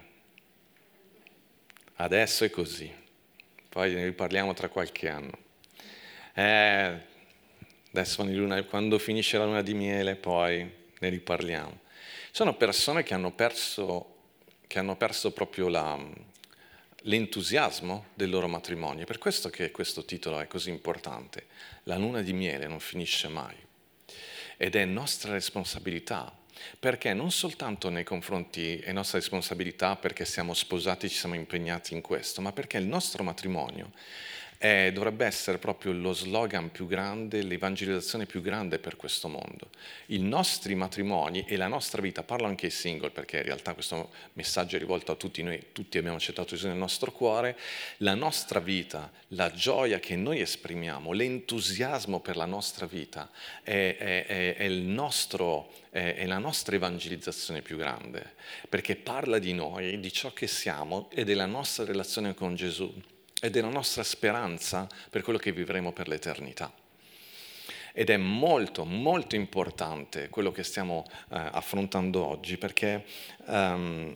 adesso 1.96 2.44
è 2.44 2.50
così, 2.50 2.92
poi 3.70 3.94
ne 3.94 4.06
riparliamo 4.06 4.54
tra 4.54 4.68
qualche 4.68 5.08
anno. 5.08 5.38
Eh, 6.34 7.00
adesso 7.92 8.24
luna, 8.24 8.64
quando 8.64 8.98
finisce 8.98 9.38
la 9.38 9.46
luna 9.46 9.62
di 9.62 9.74
miele 9.74 10.16
poi 10.16 10.70
ne 11.00 11.10
riparliamo. 11.10 11.80
Sono 12.32 12.56
persone 12.56 13.04
che 13.04 13.14
hanno 13.14 13.32
perso, 13.32 14.16
che 14.68 14.80
hanno 14.80 14.96
perso 14.96 15.32
proprio 15.32 15.68
la, 15.68 15.98
l'entusiasmo 17.04 18.06
del 18.14 18.30
loro 18.30 18.48
matrimonio. 18.48 19.04
È 19.04 19.08
per 19.08 19.18
questo 19.18 19.50
che 19.50 19.72
questo 19.72 20.06
titolo 20.06 20.40
è 20.40 20.48
così 20.48 20.70
importante. 20.70 21.48
La 21.84 21.98
luna 21.98 22.22
di 22.22 22.34
miele 22.34 22.68
non 22.68 22.80
finisce 22.80 23.28
mai. 23.28 23.56
Ed 24.58 24.76
è 24.76 24.86
nostra 24.86 25.32
responsabilità, 25.32 26.32
perché 26.80 27.14
non 27.14 27.32
soltanto 27.32 27.90
nei 27.90 28.04
confronti 28.04 28.78
è 28.78 28.92
nostra 28.92 29.18
responsabilità 29.18 29.96
perché 29.96 30.26
siamo 30.26 30.54
sposati 30.54 31.08
e 31.08 31.10
ci 31.10 31.18
siamo 31.18 31.36
impegnati 31.36 31.94
in 31.94 32.02
questo, 32.02 32.42
ma 32.42 32.52
perché 32.52 32.78
il 32.78 32.86
nostro 32.86 33.24
matrimonio 33.24 33.92
eh, 34.64 34.92
dovrebbe 34.94 35.26
essere 35.26 35.58
proprio 35.58 35.92
lo 35.92 36.14
slogan 36.14 36.70
più 36.70 36.86
grande, 36.86 37.42
l'evangelizzazione 37.42 38.28
più 38.28 38.42
grande 38.42 38.78
per 38.78 38.96
questo 38.96 39.28
mondo. 39.28 39.72
I 40.08 40.20
nostri 40.20 40.76
matrimoni 40.76 41.44
e 41.48 41.58
la 41.58 41.68
nostra 41.68 42.00
vita, 42.00 42.22
parlo 42.22 42.46
anche 42.46 42.68
ai 42.68 42.72
single 42.72 43.10
perché 43.10 43.38
in 43.38 43.44
realtà 43.44 43.74
questo 43.74 44.12
messaggio 44.34 44.76
è 44.76 44.80
rivolto 44.80 45.12
a 45.12 45.16
tutti 45.16 45.42
noi, 45.42 45.70
tutti 45.72 45.98
abbiamo 45.98 46.18
accettato 46.18 46.50
Gesù 46.50 46.68
nel 46.68 46.78
nostro 46.78 47.12
cuore, 47.12 47.58
la 47.98 48.14
nostra 48.14 48.60
vita, 48.60 49.12
la 49.30 49.52
gioia 49.52 50.00
che 50.00 50.16
noi 50.16 50.42
esprimiamo, 50.42 51.12
l'entusiasmo 51.12 52.20
per 52.20 52.36
la 52.36 52.46
nostra 52.46 52.86
vita 52.86 53.32
è, 53.64 53.96
è, 53.98 54.26
è, 54.28 54.56
è 54.58 54.68
nostro, 54.68 55.72
è 55.90 56.24
la 56.28 56.38
nostra 56.38 56.76
evangelizzazione 56.76 57.64
più 57.64 57.78
grande, 57.78 58.36
perché 58.70 58.96
parla 58.96 59.40
di 59.40 59.54
noi, 59.54 60.00
di 60.00 60.14
ciò 60.14 60.32
che 60.34 60.46
siamo 60.46 61.10
e 61.10 61.24
della 61.24 61.48
nostra 61.48 61.84
relazione 61.84 62.36
con 62.36 62.54
Gesù 62.54 62.94
ed 63.42 63.58
è 63.58 63.62
la 63.62 63.70
nostra 63.70 64.04
speranza 64.04 64.88
per 65.10 65.24
quello 65.24 65.40
che 65.40 65.52
vivremo 65.52 65.92
per 65.92 66.08
l'eternità. 66.08 66.72
Ed 67.92 68.10
è 68.10 68.18
molto, 68.18 68.86
molto 68.86 69.36
importante 69.36 70.30
quello 70.30 70.52
che 70.52 70.64
stiamo 70.64 71.06
eh, 71.10 71.38
affrontando 71.52 72.26
oggi 72.26 72.58
perché 72.58 73.04
um, 73.48 74.16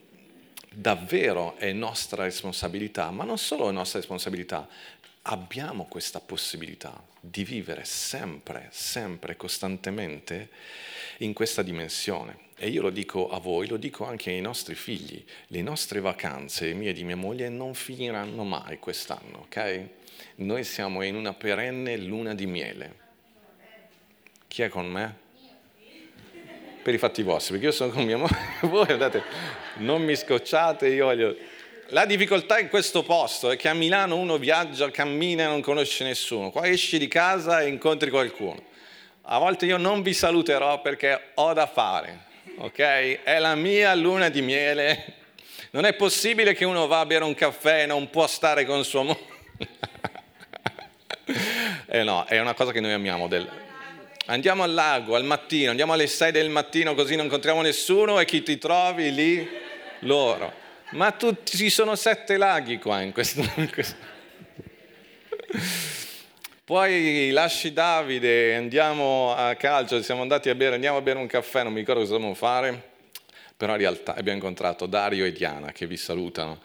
davvero 0.72 1.58
è 1.58 1.74
nostra 1.74 2.24
responsabilità, 2.24 3.10
ma 3.10 3.24
non 3.24 3.38
solo 3.38 3.68
è 3.68 3.72
nostra 3.74 4.00
responsabilità, 4.00 4.68
abbiamo 5.28 5.86
questa 5.86 6.20
possibilità 6.20 7.04
di 7.20 7.44
vivere 7.44 7.86
sempre, 7.86 8.68
sempre, 8.72 9.36
costantemente 9.36 10.50
in 11.20 11.34
questa 11.34 11.62
dimensione. 11.62 12.44
E 12.58 12.70
io 12.70 12.82
lo 12.82 12.90
dico 12.90 13.30
a 13.30 13.40
voi, 13.40 13.68
lo 13.68 13.78
dico 13.78 14.06
anche 14.06 14.30
ai 14.30 14.42
nostri 14.42 14.76
figli, 14.76 15.24
le 15.48 15.62
nostre 15.62 16.00
vacanze, 16.00 16.74
mie 16.74 16.92
e 16.92 16.94
di 16.94 17.04
mia 17.04 17.16
moglie, 17.16 17.50
non 17.50 17.74
finiranno 17.74 18.44
mai 18.44 18.78
quest'anno, 18.78 19.40
ok? 19.46 19.90
Noi 20.36 20.64
siamo 20.64 21.02
in 21.02 21.16
una 21.16 21.34
perenne 21.34 21.98
luna 21.98 22.36
di 22.36 22.46
miele. 22.46 23.04
Chi 24.48 24.62
è 24.62 24.70
con 24.70 24.90
me? 24.90 25.24
Per 26.84 26.94
i 26.94 26.98
fatti 27.00 27.24
vostri, 27.24 27.54
perché 27.54 27.66
io 27.68 27.72
sono 27.72 27.92
con 27.92 28.04
mia 28.04 28.18
moglie, 28.18 28.38
voi 28.62 28.92
andate, 28.92 29.24
non 29.78 30.04
mi 30.04 30.16
scocciate, 30.16 30.88
io 30.88 31.06
voglio... 31.06 31.36
La 31.90 32.06
difficoltà 32.06 32.58
in 32.58 32.68
questo 32.68 33.04
posto 33.04 33.52
è 33.52 33.58
che 33.58 33.70
a 33.70 33.76
Milano 33.76 34.16
uno 34.16 34.38
viaggia, 34.38 34.90
cammina 34.90 35.44
e 35.44 35.48
non 35.48 35.62
conosce 35.62 36.04
nessuno. 36.04 36.50
Qua 36.50 36.68
esci 36.68 36.98
di 36.98 37.08
casa 37.08 37.62
e 37.62 37.68
incontri 37.68 38.10
qualcuno. 38.10 38.60
A 39.22 39.38
volte 39.38 39.68
io 39.68 39.78
non 39.78 40.02
vi 40.02 40.16
saluterò 40.16 40.82
perché 40.82 41.32
ho 41.36 41.54
da 41.54 41.68
fare, 41.68 42.26
ok? 42.58 43.22
È 43.22 43.38
la 43.38 43.54
mia 43.54 43.94
luna 43.94 44.30
di 44.30 44.42
miele. 44.42 45.14
Non 45.72 45.86
è 45.86 45.94
possibile 45.94 46.56
che 46.56 46.66
uno 46.66 46.88
va 46.88 47.02
a 47.02 47.06
bere 47.06 47.24
un 47.24 47.36
caffè 47.36 47.84
e 47.84 47.86
non 47.86 48.10
può 48.10 48.26
stare 48.26 48.66
con 48.66 48.84
sua 48.84 49.04
moglie. 49.04 49.34
eh 51.86 52.04
no, 52.04 52.26
è 52.26 52.40
una 52.40 52.56
cosa 52.56 52.72
che 52.72 52.80
noi 52.80 52.94
amiamo. 52.94 53.28
Del... 53.28 53.48
Andiamo 54.26 54.64
al 54.64 54.74
lago 54.74 55.16
al 55.16 55.24
mattino, 55.24 55.70
andiamo 55.70 55.94
alle 55.94 56.08
6 56.08 56.32
del 56.32 56.50
mattino 56.50 56.96
così 56.96 57.16
non 57.16 57.26
incontriamo 57.26 57.62
nessuno 57.62 58.20
e 58.20 58.26
chi 58.26 58.42
ti 58.42 58.58
trovi 58.58 59.14
lì? 59.14 59.48
Loro. 60.00 60.64
Ma 60.96 61.12
tutti, 61.12 61.58
ci 61.58 61.70
sono 61.70 61.96
sette 61.96 62.38
laghi 62.38 62.80
qua 62.80 63.02
in 63.02 63.12
questo... 63.12 63.44
Poi 66.64 67.32
lasci 67.32 67.74
Davide, 67.74 68.56
andiamo 68.56 69.36
a 69.36 69.56
calcio, 69.56 70.02
siamo 70.02 70.22
andati 70.22 70.50
a 70.50 70.56
bere, 70.56 70.76
andiamo 70.76 70.98
a 70.98 71.02
bere 71.02 71.20
un 71.20 71.28
caffè, 71.28 71.64
non 71.64 71.74
mi 71.74 71.80
ricordo 71.80 72.00
cosa 72.00 72.14
dobbiamo 72.14 72.34
fare, 72.34 72.82
però 73.58 73.74
in 73.74 73.80
realtà 73.80 74.16
abbiamo 74.16 74.38
incontrato 74.38 74.86
Dario 74.86 75.26
e 75.26 75.34
Diana 75.34 75.74
che 75.74 75.86
vi 75.86 75.98
salutano 75.98 76.62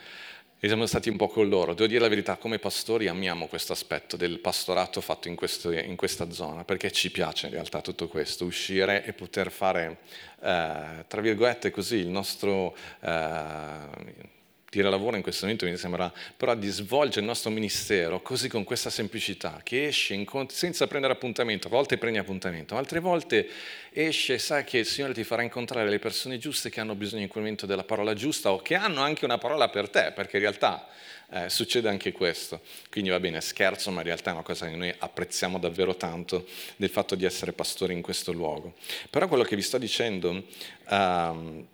e 0.62 0.66
siamo 0.66 0.84
stati 0.84 1.08
un 1.08 1.16
po' 1.16 1.28
con 1.28 1.48
loro. 1.48 1.72
Devo 1.72 1.88
dire 1.88 2.00
la 2.00 2.08
verità, 2.08 2.36
come 2.36 2.58
pastori 2.58 3.08
amiamo 3.08 3.46
questo 3.46 3.72
aspetto 3.72 4.18
del 4.18 4.40
pastorato 4.40 5.00
fatto 5.00 5.28
in, 5.28 5.34
questo, 5.34 5.72
in, 5.72 5.96
questa 5.96 6.30
zona, 6.30 6.64
perché 6.64 6.92
ci 6.92 7.10
piace 7.10 7.46
in 7.46 7.52
realtà 7.52 7.80
tutto 7.80 8.08
questo, 8.08 8.44
uscire 8.44 9.02
e 9.04 9.14
poter 9.14 9.50
fare, 9.50 9.98
eh, 10.42 11.04
tra 11.08 11.20
virgolette 11.20 11.70
così, 11.70 11.96
il 11.96 12.08
nostro... 12.08 12.76
Eh, 13.00 14.38
dire 14.70 14.88
lavoro 14.88 15.16
in 15.16 15.22
questo 15.22 15.46
momento 15.46 15.66
mi 15.66 15.76
sembra, 15.76 16.12
però 16.36 16.54
di 16.54 16.68
svolgere 16.68 17.20
il 17.20 17.26
nostro 17.26 17.50
ministero 17.50 18.22
così 18.22 18.48
con 18.48 18.62
questa 18.62 18.88
semplicità, 18.88 19.60
che 19.64 19.86
esce 19.86 20.14
incontri, 20.14 20.56
senza 20.56 20.86
prendere 20.86 21.12
appuntamento, 21.12 21.66
a 21.66 21.70
volte 21.70 21.98
prendi 21.98 22.18
appuntamento, 22.18 22.76
altre 22.76 23.00
volte 23.00 23.48
esce 23.92 24.34
e 24.34 24.38
sai 24.38 24.62
che 24.62 24.78
il 24.78 24.86
Signore 24.86 25.12
ti 25.12 25.24
farà 25.24 25.42
incontrare 25.42 25.90
le 25.90 25.98
persone 25.98 26.38
giuste 26.38 26.70
che 26.70 26.78
hanno 26.78 26.94
bisogno 26.94 27.22
in 27.22 27.28
quel 27.28 27.42
momento 27.42 27.66
della 27.66 27.82
parola 27.82 28.14
giusta 28.14 28.52
o 28.52 28.62
che 28.62 28.76
hanno 28.76 29.00
anche 29.00 29.24
una 29.24 29.38
parola 29.38 29.68
per 29.68 29.88
te, 29.88 30.12
perché 30.14 30.36
in 30.36 30.42
realtà 30.42 30.86
eh, 31.30 31.50
succede 31.50 31.88
anche 31.88 32.12
questo. 32.12 32.60
Quindi 32.90 33.10
va 33.10 33.18
bene, 33.18 33.40
scherzo, 33.40 33.90
ma 33.90 34.00
in 34.00 34.06
realtà 34.06 34.30
è 34.30 34.34
una 34.34 34.42
cosa 34.42 34.68
che 34.68 34.76
noi 34.76 34.94
apprezziamo 34.96 35.58
davvero 35.58 35.96
tanto 35.96 36.46
del 36.76 36.90
fatto 36.90 37.16
di 37.16 37.24
essere 37.24 37.52
pastori 37.52 37.92
in 37.92 38.02
questo 38.02 38.30
luogo. 38.30 38.74
Però 39.10 39.26
quello 39.26 39.42
che 39.42 39.56
vi 39.56 39.62
sto 39.62 39.78
dicendo... 39.78 40.44
Um, 40.88 41.66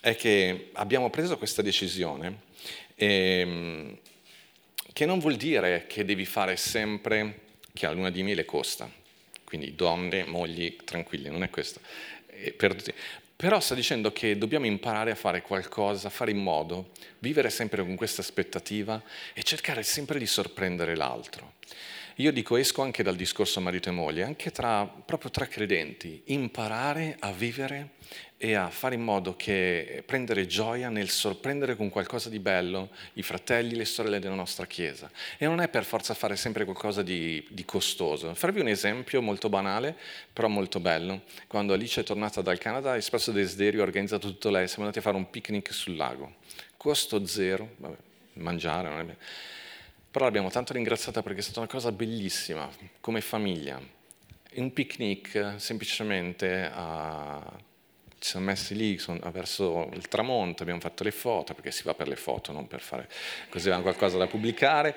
è 0.00 0.16
che 0.16 0.70
abbiamo 0.72 1.10
preso 1.10 1.36
questa 1.36 1.62
decisione 1.62 2.48
ehm, 2.94 3.96
che 4.92 5.06
non 5.06 5.18
vuol 5.18 5.36
dire 5.36 5.86
che 5.86 6.04
devi 6.04 6.24
fare 6.24 6.56
sempre 6.56 7.48
che 7.72 7.86
la 7.86 7.92
luna 7.92 8.10
di 8.10 8.22
miele 8.22 8.44
costa, 8.44 8.90
quindi 9.44 9.74
donne, 9.74 10.24
mogli, 10.24 10.76
tranquilli, 10.84 11.28
non 11.28 11.42
è 11.42 11.50
questo. 11.50 11.80
Però 13.36 13.60
sta 13.60 13.74
dicendo 13.74 14.12
che 14.12 14.36
dobbiamo 14.36 14.66
imparare 14.66 15.12
a 15.12 15.14
fare 15.14 15.42
qualcosa, 15.42 16.10
fare 16.10 16.30
in 16.30 16.42
modo, 16.42 16.90
vivere 17.20 17.48
sempre 17.48 17.82
con 17.82 17.94
questa 17.94 18.20
aspettativa 18.20 19.02
e 19.32 19.42
cercare 19.42 19.82
sempre 19.82 20.18
di 20.18 20.26
sorprendere 20.26 20.96
l'altro. 20.96 21.54
Io 22.20 22.32
dico, 22.32 22.56
esco 22.56 22.82
anche 22.82 23.02
dal 23.02 23.16
discorso 23.16 23.62
marito 23.62 23.88
e 23.88 23.92
moglie, 23.92 24.24
anche 24.24 24.50
tra, 24.50 24.84
proprio 24.84 25.30
tra 25.30 25.46
credenti, 25.46 26.20
imparare 26.26 27.16
a 27.18 27.32
vivere 27.32 27.92
e 28.36 28.52
a 28.52 28.68
fare 28.68 28.94
in 28.94 29.00
modo 29.00 29.36
che 29.36 30.02
prendere 30.04 30.46
gioia 30.46 30.90
nel 30.90 31.08
sorprendere 31.08 31.76
con 31.76 31.88
qualcosa 31.88 32.28
di 32.28 32.38
bello 32.38 32.90
i 33.14 33.22
fratelli, 33.22 33.74
le 33.74 33.86
sorelle 33.86 34.18
della 34.18 34.34
nostra 34.34 34.66
Chiesa. 34.66 35.10
E 35.38 35.46
non 35.46 35.62
è 35.62 35.68
per 35.68 35.82
forza 35.84 36.12
fare 36.12 36.36
sempre 36.36 36.64
qualcosa 36.64 37.02
di, 37.02 37.42
di 37.48 37.64
costoso. 37.64 38.34
Farvi 38.34 38.60
un 38.60 38.68
esempio 38.68 39.22
molto 39.22 39.48
banale, 39.48 39.96
però 40.30 40.48
molto 40.48 40.78
bello. 40.78 41.22
Quando 41.46 41.72
Alice 41.72 42.02
è 42.02 42.04
tornata 42.04 42.42
dal 42.42 42.58
Canada, 42.58 42.98
Espresso 42.98 43.32
Desiderio 43.32 43.80
ha 43.80 43.84
organizzato 43.84 44.28
tutto 44.28 44.50
lei, 44.50 44.68
siamo 44.68 44.82
andati 44.82 44.98
a 44.98 45.02
fare 45.02 45.16
un 45.16 45.30
picnic 45.30 45.72
sul 45.72 45.96
lago. 45.96 46.34
Costo 46.76 47.24
zero, 47.24 47.76
vabbè, 47.78 47.96
mangiare, 48.34 48.90
non 48.90 49.00
è 49.08 49.16
però 50.10 50.24
l'abbiamo 50.24 50.50
tanto 50.50 50.72
ringraziata 50.72 51.22
perché 51.22 51.38
è 51.38 51.42
stata 51.42 51.60
una 51.60 51.68
cosa 51.68 51.92
bellissima, 51.92 52.68
come 53.00 53.20
famiglia. 53.20 53.80
Un 54.54 54.72
picnic 54.72 55.54
semplicemente 55.56 56.68
a... 56.72 57.40
ci 58.18 58.30
siamo 58.30 58.46
messi 58.46 58.74
lì 58.74 59.00
verso 59.30 59.88
il 59.92 60.08
tramonto, 60.08 60.62
abbiamo 60.62 60.80
fatto 60.80 61.04
le 61.04 61.12
foto, 61.12 61.54
perché 61.54 61.70
si 61.70 61.84
va 61.84 61.94
per 61.94 62.08
le 62.08 62.16
foto, 62.16 62.50
non 62.50 62.66
per 62.66 62.80
fare 62.80 63.08
così 63.48 63.70
qualcosa 63.70 64.18
da 64.18 64.26
pubblicare, 64.26 64.96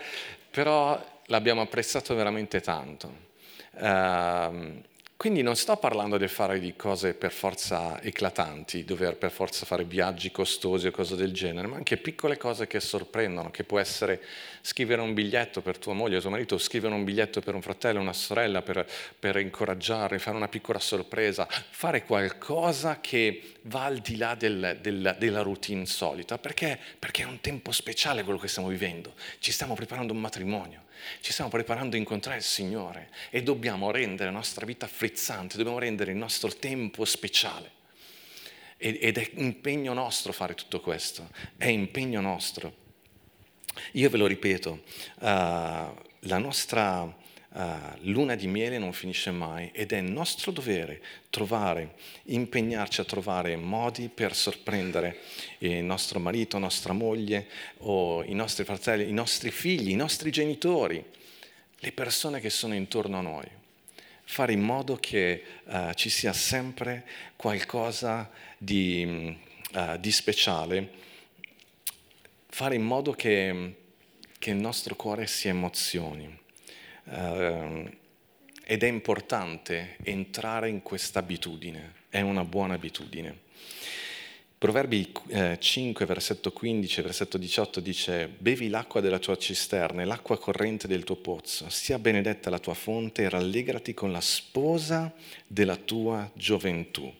però 0.50 1.00
l'abbiamo 1.28 1.62
apprezzato 1.62 2.16
veramente 2.16 2.60
tanto. 2.62 3.32
Uh, 3.74 4.82
quindi 5.24 5.42
non 5.42 5.56
sto 5.56 5.78
parlando 5.78 6.18
di 6.18 6.28
fare 6.28 6.60
di 6.60 6.76
cose 6.76 7.14
per 7.14 7.32
forza 7.32 8.02
eclatanti, 8.02 8.84
dover 8.84 9.16
per 9.16 9.32
forza 9.32 9.66
fare 9.66 9.86
viaggi 9.86 10.32
costosi 10.32 10.88
o 10.88 10.92
cose 10.92 11.16
del 11.16 11.32
genere, 11.32 11.66
ma 11.66 11.78
anche 11.78 11.96
piccole 11.96 12.36
cose 12.36 12.68
che 12.68 12.82
sorprendono, 12.82 13.50
che 13.50 13.64
può 13.64 13.80
essere 13.80 14.22
scrivere 14.60 15.00
un 15.00 15.14
biglietto 15.14 15.62
per 15.62 15.78
tua 15.78 15.94
moglie 15.94 16.18
o 16.18 16.20
tuo 16.20 16.30
marito, 16.30 16.58
scrivere 16.58 16.94
un 16.94 17.06
biglietto 17.06 17.40
per 17.40 17.56
un 17.56 17.62
fratello, 17.62 18.02
una 18.02 18.12
sorella, 18.12 18.62
per, 18.62 18.86
per 19.18 19.38
incoraggiare, 19.38 20.20
fare 20.20 20.36
una 20.36 20.50
piccola 20.50 20.80
sorpresa, 20.80 21.48
fare 21.50 22.04
qualcosa 22.04 23.00
che 23.00 23.54
va 23.62 23.86
al 23.86 24.00
di 24.00 24.18
là 24.18 24.36
del, 24.36 24.78
del, 24.82 25.16
della 25.18 25.42
routine 25.42 25.86
solita, 25.86 26.38
perché? 26.38 26.78
perché 27.00 27.24
è 27.24 27.26
un 27.26 27.40
tempo 27.40 27.72
speciale 27.72 28.26
quello 28.26 28.40
che 28.40 28.50
stiamo 28.50 28.68
vivendo, 28.68 29.14
ci 29.40 29.54
stiamo 29.54 29.74
preparando 29.74 30.12
un 30.12 30.20
matrimonio. 30.20 30.83
Ci 31.22 31.32
stiamo 31.32 31.50
preparando 31.50 31.96
a 31.96 32.00
incontrare 32.00 32.38
il 32.38 32.44
Signore 32.44 33.10
e 33.30 33.44
dobbiamo 33.44 33.92
rendere 33.92 34.32
la 34.32 34.38
nostra 34.38 34.66
vita 34.66 34.88
frizzante, 34.88 35.58
dobbiamo 35.58 35.80
rendere 35.80 36.12
il 36.12 36.18
nostro 36.18 36.54
tempo 36.54 37.06
speciale. 37.06 37.82
Ed 38.78 39.18
è 39.18 39.30
impegno 39.36 39.94
nostro 39.94 40.34
fare 40.34 40.56
tutto 40.56 40.82
questo, 40.82 41.30
è 41.58 41.68
impegno 41.68 42.20
nostro. 42.20 42.82
Io 43.94 44.10
ve 44.10 44.18
lo 44.18 44.28
ripeto, 44.28 44.84
uh, 45.20 45.26
la 45.26 46.38
nostra 46.38 47.22
uh, 47.54 47.62
luna 48.02 48.36
di 48.36 48.48
miele 48.48 48.78
non 48.78 48.94
finisce 48.94 49.32
mai 49.32 49.70
ed 49.74 49.92
è 49.92 50.02
nostro 50.02 50.52
dovere 50.52 51.02
trovare, 51.30 51.96
impegnarci 52.26 53.02
a 53.02 53.06
trovare 53.06 53.56
modi 53.56 54.10
per 54.10 54.36
sorprendere 54.36 55.20
il 55.60 55.84
nostro 55.84 56.20
marito, 56.20 56.58
nostra 56.58 56.94
moglie 56.94 57.48
o 57.80 58.24
i 58.24 58.34
nostri 58.34 58.64
fratelli, 58.64 59.10
i 59.10 59.14
nostri 59.14 59.52
figli, 59.52 59.92
i 59.92 59.96
nostri 59.96 60.32
genitori, 60.32 61.04
le 61.76 61.92
persone 61.92 62.40
che 62.40 62.50
sono 62.50 62.74
intorno 62.74 63.18
a 63.18 63.22
noi. 63.22 63.48
Fare 64.26 64.54
in 64.54 64.62
modo 64.62 64.96
che 64.96 65.44
uh, 65.66 65.94
ci 65.94 66.10
sia 66.10 66.32
sempre 66.32 67.06
qualcosa 67.36 68.32
di, 68.58 69.38
uh, 69.74 69.98
di 69.98 70.12
speciale, 70.12 70.90
fare 72.48 72.76
in 72.76 72.84
modo 72.84 73.12
che, 73.12 73.76
che 74.40 74.50
il 74.52 74.56
nostro 74.56 74.96
cuore 74.96 75.28
si 75.28 75.50
emozioni. 75.50 76.42
Uh, 77.06 77.90
ed 78.66 78.84
è 78.84 78.88
importante 78.88 79.98
entrare 80.04 80.70
in 80.70 80.82
questa 80.82 81.20
abitudine, 81.20 81.94
è 82.10 82.22
una 82.22 82.46
buona 82.46 82.76
abitudine. 82.76 83.42
Proverbi 84.58 85.12
eh, 85.28 85.58
5, 85.60 86.06
versetto 86.06 86.54
15, 86.54 87.02
versetto 87.02 87.38
18 87.38 87.82
dice, 87.82 88.30
bevi 88.30 88.70
l'acqua 88.70 89.02
della 89.02 89.20
tua 89.20 89.36
cisterna 89.36 90.02
e 90.02 90.06
l'acqua 90.06 90.40
corrente 90.40 90.88
del 90.88 91.04
tuo 91.04 91.18
pozzo, 91.18 91.70
sia 91.70 92.00
benedetta 92.00 92.50
la 92.50 92.60
tua 92.60 92.74
fonte 92.74 93.24
e 93.24 93.30
rallegrati 93.30 93.94
con 93.94 94.14
la 94.14 94.22
sposa 94.22 95.14
della 95.46 95.76
tua 95.76 96.32
gioventù. 96.34 97.14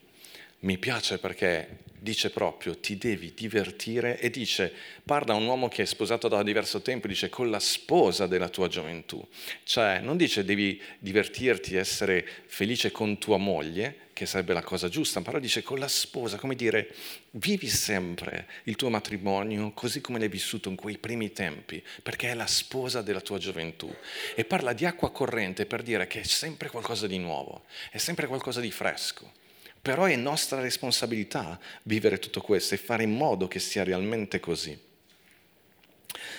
Mi 0.64 0.78
piace 0.78 1.18
perché 1.18 1.82
dice 2.04 2.32
proprio 2.32 2.78
ti 2.78 2.98
devi 2.98 3.34
divertire 3.34 4.20
e 4.20 4.30
dice, 4.30 4.74
parla 5.06 5.34
a 5.34 5.38
un 5.38 5.46
uomo 5.46 5.70
che 5.70 5.84
è 5.84 5.86
sposato 5.86 6.28
da 6.28 6.44
diverso 6.44 6.82
tempo, 6.82 7.08
dice 7.08 7.30
con 7.30 7.50
la 7.50 7.60
sposa 7.60 8.28
della 8.28 8.50
tua 8.50 8.68
gioventù. 8.68 9.26
Cioè 9.64 10.00
non 10.00 10.18
dice 10.18 10.44
devi 10.44 10.82
divertirti, 11.00 11.76
essere 11.76 12.28
felice 12.46 12.92
con 12.92 13.18
tua 13.18 13.38
moglie, 13.38 14.00
che 14.14 14.26
sarebbe 14.26 14.54
la 14.54 14.62
cosa 14.62 14.90
giusta, 14.90 15.22
però 15.22 15.40
dice 15.40 15.64
con 15.64 15.80
la 15.80 15.88
sposa, 15.88 16.38
come 16.38 16.56
dire, 16.56 16.94
vivi 17.32 17.68
sempre 17.68 18.48
il 18.66 18.76
tuo 18.76 18.90
matrimonio 18.90 19.72
così 19.72 20.02
come 20.02 20.20
l'hai 20.20 20.28
vissuto 20.28 20.70
in 20.70 20.76
quei 20.76 20.98
primi 20.98 21.32
tempi, 21.32 21.82
perché 22.02 22.30
è 22.30 22.34
la 22.36 22.48
sposa 22.48 23.02
della 23.02 23.22
tua 23.22 23.38
gioventù. 23.38 23.94
E 24.36 24.46
parla 24.46 24.74
di 24.74 24.86
acqua 24.86 25.12
corrente 25.12 25.66
per 25.66 25.82
dire 25.82 26.06
che 26.08 26.20
è 26.20 26.24
sempre 26.24 26.70
qualcosa 26.70 27.08
di 27.08 27.18
nuovo, 27.18 27.64
è 27.92 27.98
sempre 27.98 28.28
qualcosa 28.28 28.60
di 28.60 28.72
fresco. 28.72 29.42
Però 29.84 30.06
è 30.06 30.16
nostra 30.16 30.62
responsabilità 30.62 31.60
vivere 31.84 32.18
tutto 32.18 32.40
questo 32.40 32.74
e 32.74 32.78
fare 32.78 33.04
in 33.04 33.12
modo 33.12 33.50
che 33.50 33.60
sia 33.60 33.84
realmente 33.84 34.40
così. 34.40 34.80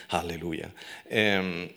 Alleluia. 0.09 0.73
Ehm, 1.07 1.71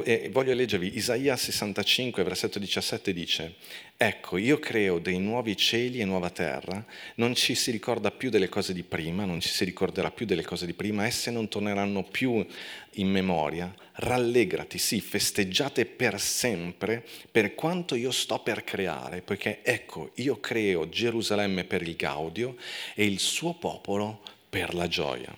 eh, 0.00 0.30
voglio 0.32 0.54
leggervi 0.54 0.96
Isaia 0.96 1.36
65, 1.36 2.22
versetto 2.22 2.58
17 2.58 3.12
dice, 3.12 3.56
ecco, 3.96 4.38
io 4.38 4.58
creo 4.58 4.98
dei 4.98 5.18
nuovi 5.18 5.56
cieli 5.56 6.00
e 6.00 6.04
nuova 6.04 6.30
terra, 6.30 6.84
non 7.16 7.34
ci 7.34 7.54
si 7.54 7.70
ricorda 7.70 8.10
più 8.10 8.30
delle 8.30 8.48
cose 8.48 8.72
di 8.72 8.82
prima, 8.82 9.24
non 9.24 9.40
ci 9.40 9.50
si 9.50 9.64
ricorderà 9.64 10.10
più 10.10 10.24
delle 10.24 10.44
cose 10.44 10.66
di 10.66 10.72
prima, 10.72 11.04
esse 11.04 11.30
non 11.30 11.48
torneranno 11.48 12.04
più 12.04 12.46
in 12.92 13.08
memoria, 13.10 13.74
rallegrati, 13.94 14.78
sì, 14.78 15.00
festeggiate 15.00 15.84
per 15.84 16.18
sempre 16.18 17.04
per 17.30 17.54
quanto 17.54 17.94
io 17.94 18.10
sto 18.10 18.38
per 18.38 18.64
creare, 18.64 19.20
poiché 19.20 19.60
ecco, 19.62 20.12
io 20.14 20.40
creo 20.40 20.88
Gerusalemme 20.88 21.64
per 21.64 21.82
il 21.82 21.96
gaudio 21.96 22.56
e 22.94 23.04
il 23.04 23.18
suo 23.18 23.52
popolo 23.54 24.22
per 24.48 24.74
la 24.74 24.88
gioia. 24.88 25.34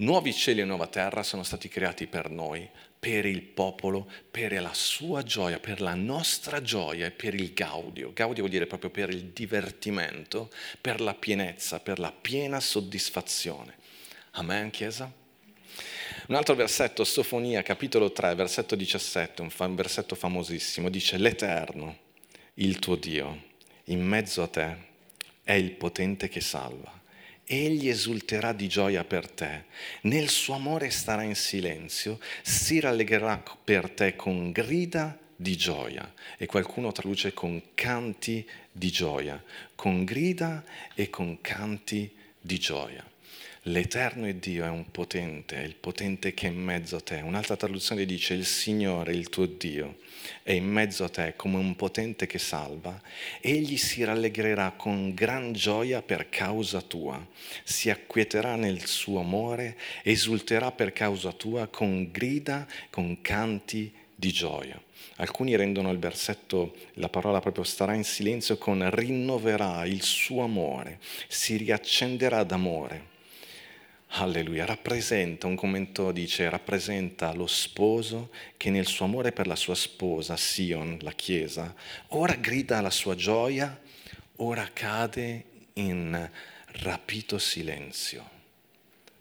Nuovi 0.00 0.32
cieli 0.32 0.60
e 0.60 0.64
nuova 0.64 0.86
terra 0.86 1.24
sono 1.24 1.42
stati 1.42 1.68
creati 1.68 2.06
per 2.06 2.30
noi, 2.30 2.68
per 3.08 3.24
il 3.24 3.40
popolo, 3.40 4.06
per 4.30 4.52
la 4.60 4.74
sua 4.74 5.22
gioia, 5.22 5.58
per 5.58 5.80
la 5.80 5.94
nostra 5.94 6.60
gioia 6.60 7.06
e 7.06 7.10
per 7.10 7.32
il 7.32 7.54
gaudio. 7.54 8.12
Gaudio 8.12 8.40
vuol 8.40 8.50
dire 8.50 8.66
proprio 8.66 8.90
per 8.90 9.08
il 9.08 9.28
divertimento, 9.28 10.50
per 10.78 11.00
la 11.00 11.14
pienezza, 11.14 11.80
per 11.80 11.98
la 11.98 12.12
piena 12.12 12.60
soddisfazione. 12.60 13.76
Amen, 14.32 14.68
Chiesa? 14.68 15.10
Un 16.26 16.34
altro 16.34 16.54
versetto, 16.54 17.02
Sofonia, 17.02 17.62
capitolo 17.62 18.12
3, 18.12 18.34
versetto 18.34 18.76
17, 18.76 19.40
un 19.40 19.74
versetto 19.74 20.14
famosissimo, 20.14 20.90
dice, 20.90 21.16
l'Eterno, 21.16 21.96
il 22.54 22.78
tuo 22.78 22.96
Dio, 22.96 23.44
in 23.84 24.04
mezzo 24.04 24.42
a 24.42 24.48
te, 24.48 24.76
è 25.42 25.54
il 25.54 25.70
potente 25.70 26.28
che 26.28 26.42
salva 26.42 26.97
egli 27.48 27.88
esulterà 27.88 28.52
di 28.52 28.68
gioia 28.68 29.04
per 29.04 29.28
te, 29.30 29.64
nel 30.02 30.28
suo 30.28 30.54
amore 30.54 30.90
starà 30.90 31.22
in 31.22 31.34
silenzio, 31.34 32.20
si 32.42 32.78
rallegrerà 32.78 33.42
per 33.64 33.90
te 33.90 34.14
con 34.14 34.52
grida 34.52 35.18
di 35.34 35.56
gioia. 35.56 36.12
E 36.36 36.46
qualcuno 36.46 36.92
traduce 36.92 37.32
con 37.32 37.60
canti 37.74 38.46
di 38.70 38.90
gioia, 38.90 39.42
con 39.74 40.04
grida 40.04 40.62
e 40.94 41.08
con 41.08 41.40
canti 41.40 42.14
di 42.40 42.58
gioia. 42.58 43.07
L'Eterno 43.68 44.24
è 44.24 44.32
Dio, 44.32 44.64
è 44.64 44.68
un 44.70 44.90
potente, 44.90 45.56
è 45.56 45.62
il 45.62 45.74
potente 45.74 46.32
che 46.32 46.46
è 46.46 46.50
in 46.50 46.58
mezzo 46.58 46.96
a 46.96 47.00
te. 47.02 47.16
Un'altra 47.16 47.54
traduzione 47.54 48.06
dice 48.06 48.32
il 48.32 48.46
Signore, 48.46 49.12
il 49.12 49.28
tuo 49.28 49.44
Dio, 49.44 49.98
è 50.42 50.52
in 50.52 50.64
mezzo 50.64 51.04
a 51.04 51.10
te 51.10 51.34
come 51.36 51.58
un 51.58 51.76
potente 51.76 52.26
che 52.26 52.38
salva. 52.38 52.98
Egli 53.42 53.76
si 53.76 54.02
rallegrerà 54.04 54.72
con 54.74 55.12
gran 55.12 55.52
gioia 55.52 56.00
per 56.00 56.30
causa 56.30 56.80
tua, 56.80 57.22
si 57.62 57.90
acquieterà 57.90 58.56
nel 58.56 58.86
suo 58.86 59.20
amore, 59.20 59.76
esulterà 60.02 60.72
per 60.72 60.94
causa 60.94 61.32
tua 61.32 61.66
con 61.66 62.10
grida, 62.10 62.66
con 62.88 63.20
canti 63.20 63.92
di 64.14 64.32
gioia. 64.32 64.80
Alcuni 65.16 65.54
rendono 65.56 65.90
il 65.90 65.98
versetto, 65.98 66.74
la 66.94 67.10
parola 67.10 67.40
proprio 67.40 67.64
starà 67.64 67.92
in 67.92 68.04
silenzio 68.04 68.56
con 68.56 68.88
rinnoverà 68.88 69.84
il 69.84 70.00
suo 70.00 70.42
amore, 70.42 71.00
si 71.28 71.58
riaccenderà 71.58 72.44
d'amore. 72.44 73.16
Alleluia, 74.20 74.64
rappresenta, 74.64 75.46
un 75.46 75.54
commento 75.54 76.10
dice, 76.10 76.50
rappresenta 76.50 77.32
lo 77.32 77.46
sposo 77.46 78.30
che 78.56 78.68
nel 78.68 78.86
suo 78.86 79.04
amore 79.04 79.30
per 79.30 79.46
la 79.46 79.54
sua 79.54 79.76
sposa, 79.76 80.36
Sion, 80.36 80.98
la 81.02 81.12
Chiesa, 81.12 81.72
ora 82.08 82.34
grida 82.34 82.80
la 82.80 82.90
sua 82.90 83.14
gioia, 83.14 83.80
ora 84.36 84.68
cade 84.72 85.44
in 85.74 86.30
rapito 86.82 87.38
silenzio. 87.38 88.28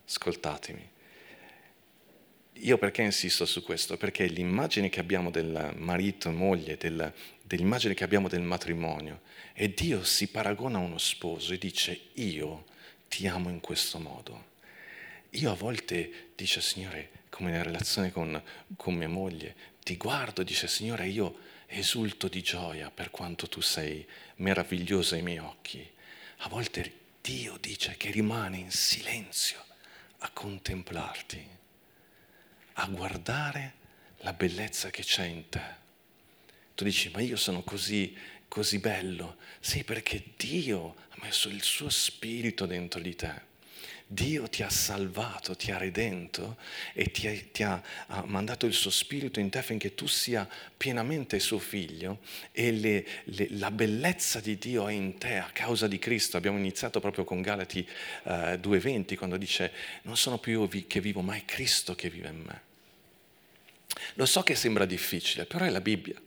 Ascoltatemi. 0.07 0.89
Io 2.53 2.77
perché 2.79 3.03
insisto 3.03 3.45
su 3.45 3.61
questo? 3.61 3.97
Perché 3.97 4.25
l'immagine 4.25 4.89
che 4.89 4.99
abbiamo 4.99 5.29
del 5.29 5.75
marito 5.77 6.29
e 6.29 6.31
moglie, 6.31 6.75
del, 6.75 7.13
dell'immagine 7.43 7.93
che 7.93 8.03
abbiamo 8.03 8.27
del 8.27 8.41
matrimonio, 8.41 9.21
e 9.53 9.71
Dio 9.71 10.03
si 10.03 10.27
paragona 10.27 10.79
a 10.79 10.81
uno 10.81 10.97
sposo 10.97 11.53
e 11.53 11.59
dice 11.59 11.99
io 12.13 12.65
ti 13.07 13.27
amo 13.27 13.49
in 13.49 13.59
questo 13.59 13.99
modo. 13.99 14.55
Io 15.37 15.51
a 15.51 15.55
volte, 15.55 16.31
dice 16.35 16.61
Signore, 16.61 17.11
come 17.29 17.51
nella 17.51 17.61
relazione 17.63 18.11
con, 18.11 18.41
con 18.75 18.95
mia 18.95 19.07
moglie, 19.07 19.55
ti 19.83 19.95
guardo, 19.95 20.41
dice 20.41 20.67
Signore, 20.67 21.07
io 21.07 21.37
esulto 21.67 22.27
di 22.27 22.41
gioia 22.41 22.89
per 22.89 23.11
quanto 23.11 23.47
tu 23.47 23.61
sei 23.61 24.03
meravigliosa 24.37 25.13
ai 25.13 25.21
miei 25.21 25.37
occhi. 25.37 25.87
A 26.37 26.49
volte 26.49 26.91
Dio 27.21 27.55
dice 27.59 27.97
che 27.97 28.09
rimane 28.09 28.57
in 28.57 28.71
silenzio 28.71 29.63
a 30.19 30.29
contemplarti, 30.31 31.47
a 32.73 32.87
guardare 32.87 33.73
la 34.21 34.33
bellezza 34.33 34.89
che 34.89 35.03
c'è 35.03 35.25
in 35.25 35.49
te. 35.49 35.75
Tu 36.73 36.83
dici, 36.83 37.11
ma 37.11 37.21
io 37.21 37.37
sono 37.37 37.61
così, 37.61 38.17
così 38.47 38.79
bello. 38.79 39.37
Sì, 39.59 39.83
perché 39.83 40.31
Dio 40.35 40.95
ha 41.09 41.17
messo 41.21 41.47
il 41.47 41.61
suo 41.61 41.89
spirito 41.89 42.65
dentro 42.65 42.99
di 42.99 43.15
te. 43.15 43.46
Dio 44.09 44.47
ti 44.47 44.63
ha 44.63 44.69
salvato, 44.69 45.57
ti 45.57 45.69
ha 45.71 45.77
redento 45.77 46.55
e 46.93 47.11
ti 47.11 47.27
ha, 47.27 47.33
ti 47.51 47.63
ha, 47.63 47.83
ha 48.07 48.23
mandato 48.25 48.65
il 48.65 48.71
suo 48.71 48.89
spirito 48.89 49.41
in 49.41 49.49
te 49.49 49.57
affinché 49.57 49.95
tu 49.95 50.07
sia 50.07 50.47
pienamente 50.77 51.39
suo 51.39 51.59
figlio 51.59 52.19
e 52.53 52.71
le, 52.71 53.05
le, 53.25 53.47
la 53.51 53.69
bellezza 53.69 54.39
di 54.39 54.57
Dio 54.57 54.87
è 54.87 54.93
in 54.93 55.17
te 55.17 55.37
a 55.37 55.49
causa 55.51 55.87
di 55.87 55.99
Cristo. 55.99 56.37
Abbiamo 56.37 56.57
iniziato 56.57 57.01
proprio 57.01 57.25
con 57.25 57.41
Galati 57.41 57.85
eh, 58.23 58.57
2.20 58.61 59.17
quando 59.17 59.35
dice 59.35 59.73
non 60.03 60.15
sono 60.15 60.37
più 60.37 60.61
io 60.61 60.85
che 60.87 61.01
vivo, 61.01 61.19
ma 61.19 61.35
è 61.35 61.43
Cristo 61.43 61.93
che 61.93 62.09
vive 62.09 62.29
in 62.29 62.39
me. 62.39 62.61
Lo 64.13 64.25
so 64.25 64.41
che 64.41 64.55
sembra 64.55 64.85
difficile, 64.85 65.45
però 65.45 65.65
è 65.65 65.69
la 65.69 65.81
Bibbia. 65.81 66.19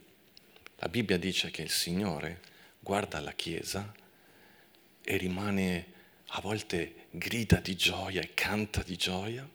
La 0.77 0.89
Bibbia 0.89 1.17
dice 1.17 1.51
che 1.51 1.63
il 1.63 1.71
Signore 1.71 2.41
guarda 2.79 3.21
la 3.21 3.33
Chiesa 3.33 3.91
e 5.03 5.17
rimane 5.17 5.99
a 6.33 6.41
volte 6.41 7.07
grida 7.11 7.57
di 7.57 7.75
gioia 7.75 8.21
e 8.21 8.35
canta 8.35 8.83
di 8.83 8.97
gioia 8.97 9.49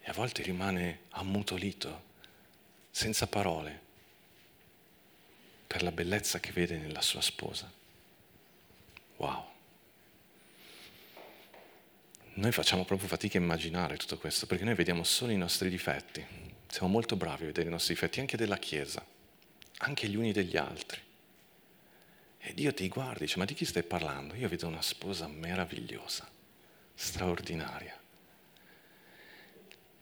e 0.00 0.10
a 0.10 0.12
volte 0.12 0.42
rimane 0.42 1.00
ammutolito, 1.10 2.12
senza 2.90 3.26
parole, 3.26 3.80
per 5.66 5.82
la 5.82 5.90
bellezza 5.90 6.38
che 6.38 6.52
vede 6.52 6.76
nella 6.76 7.00
sua 7.00 7.20
sposa. 7.22 7.72
Wow. 9.16 9.52
Noi 12.34 12.52
facciamo 12.52 12.84
proprio 12.84 13.08
fatica 13.08 13.38
a 13.38 13.40
immaginare 13.40 13.96
tutto 13.96 14.18
questo 14.18 14.46
perché 14.46 14.64
noi 14.64 14.74
vediamo 14.74 15.04
solo 15.04 15.32
i 15.32 15.36
nostri 15.36 15.70
difetti. 15.70 16.24
Siamo 16.68 16.88
molto 16.88 17.16
bravi 17.16 17.44
a 17.44 17.46
vedere 17.46 17.68
i 17.68 17.72
nostri 17.72 17.94
difetti 17.94 18.20
anche 18.20 18.36
della 18.36 18.58
Chiesa, 18.58 19.04
anche 19.78 20.08
gli 20.08 20.16
uni 20.16 20.32
degli 20.32 20.56
altri. 20.56 21.03
E 22.46 22.52
Dio 22.52 22.74
ti 22.74 22.88
guarda 22.88 23.20
e 23.20 23.24
dice, 23.24 23.38
ma 23.38 23.46
di 23.46 23.54
chi 23.54 23.64
stai 23.64 23.84
parlando? 23.84 24.34
Io 24.34 24.50
vedo 24.50 24.66
una 24.66 24.82
sposa 24.82 25.26
meravigliosa, 25.26 26.28
straordinaria. 26.94 27.98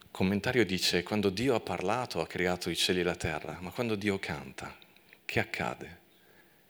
Il 0.01 0.07
commentario 0.11 0.65
dice, 0.65 1.03
quando 1.03 1.29
Dio 1.29 1.55
ha 1.55 1.61
parlato 1.61 2.19
ha 2.19 2.27
creato 2.27 2.69
i 2.69 2.75
cieli 2.75 2.99
e 2.99 3.03
la 3.03 3.15
terra, 3.15 3.57
ma 3.61 3.71
quando 3.71 3.95
Dio 3.95 4.19
canta, 4.19 4.77
che 5.23 5.39
accade? 5.39 6.01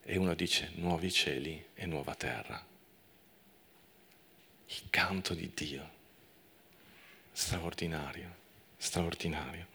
E 0.04 0.16
uno 0.16 0.36
dice, 0.36 0.74
nuovi 0.76 1.12
cieli 1.12 1.66
e 1.74 1.88
nuova 1.88 2.14
terra. 2.14 2.64
Il 4.68 4.84
canto 4.92 5.34
di 5.34 5.50
Dio, 5.56 5.90
straordinario, 7.32 8.36
straordinario. 8.78 9.66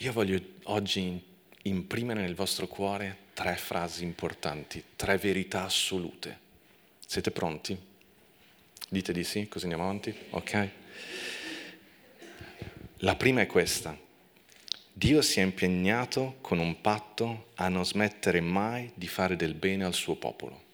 Io 0.00 0.12
voglio 0.12 0.38
oggi 0.64 1.27
imprimere 1.62 2.20
nel 2.20 2.34
vostro 2.34 2.66
cuore 2.66 3.26
tre 3.34 3.56
frasi 3.56 4.04
importanti, 4.04 4.82
tre 4.96 5.16
verità 5.16 5.64
assolute. 5.64 6.38
Siete 7.06 7.30
pronti? 7.30 7.78
Dite 8.88 9.12
di 9.12 9.24
sì, 9.24 9.48
così 9.48 9.64
andiamo 9.64 9.84
avanti? 9.84 10.14
Ok? 10.30 10.70
La 12.98 13.16
prima 13.16 13.40
è 13.40 13.46
questa. 13.46 13.96
Dio 14.92 15.22
si 15.22 15.38
è 15.38 15.42
impegnato 15.42 16.38
con 16.40 16.58
un 16.58 16.80
patto 16.80 17.50
a 17.54 17.68
non 17.68 17.86
smettere 17.86 18.40
mai 18.40 18.90
di 18.94 19.06
fare 19.06 19.36
del 19.36 19.54
bene 19.54 19.84
al 19.84 19.94
suo 19.94 20.16
popolo. 20.16 20.64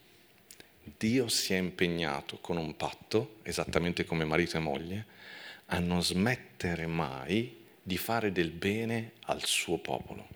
Dio 0.97 1.27
si 1.27 1.53
è 1.53 1.57
impegnato 1.57 2.39
con 2.39 2.57
un 2.57 2.75
patto, 2.75 3.35
esattamente 3.43 4.05
come 4.05 4.25
marito 4.25 4.57
e 4.57 4.61
moglie, 4.61 5.05
a 5.67 5.79
non 5.79 6.01
smettere 6.03 6.87
mai 6.87 7.63
di 7.81 7.97
fare 7.97 8.31
del 8.31 8.49
bene 8.49 9.11
al 9.25 9.43
suo 9.43 9.77
popolo. 9.77 10.27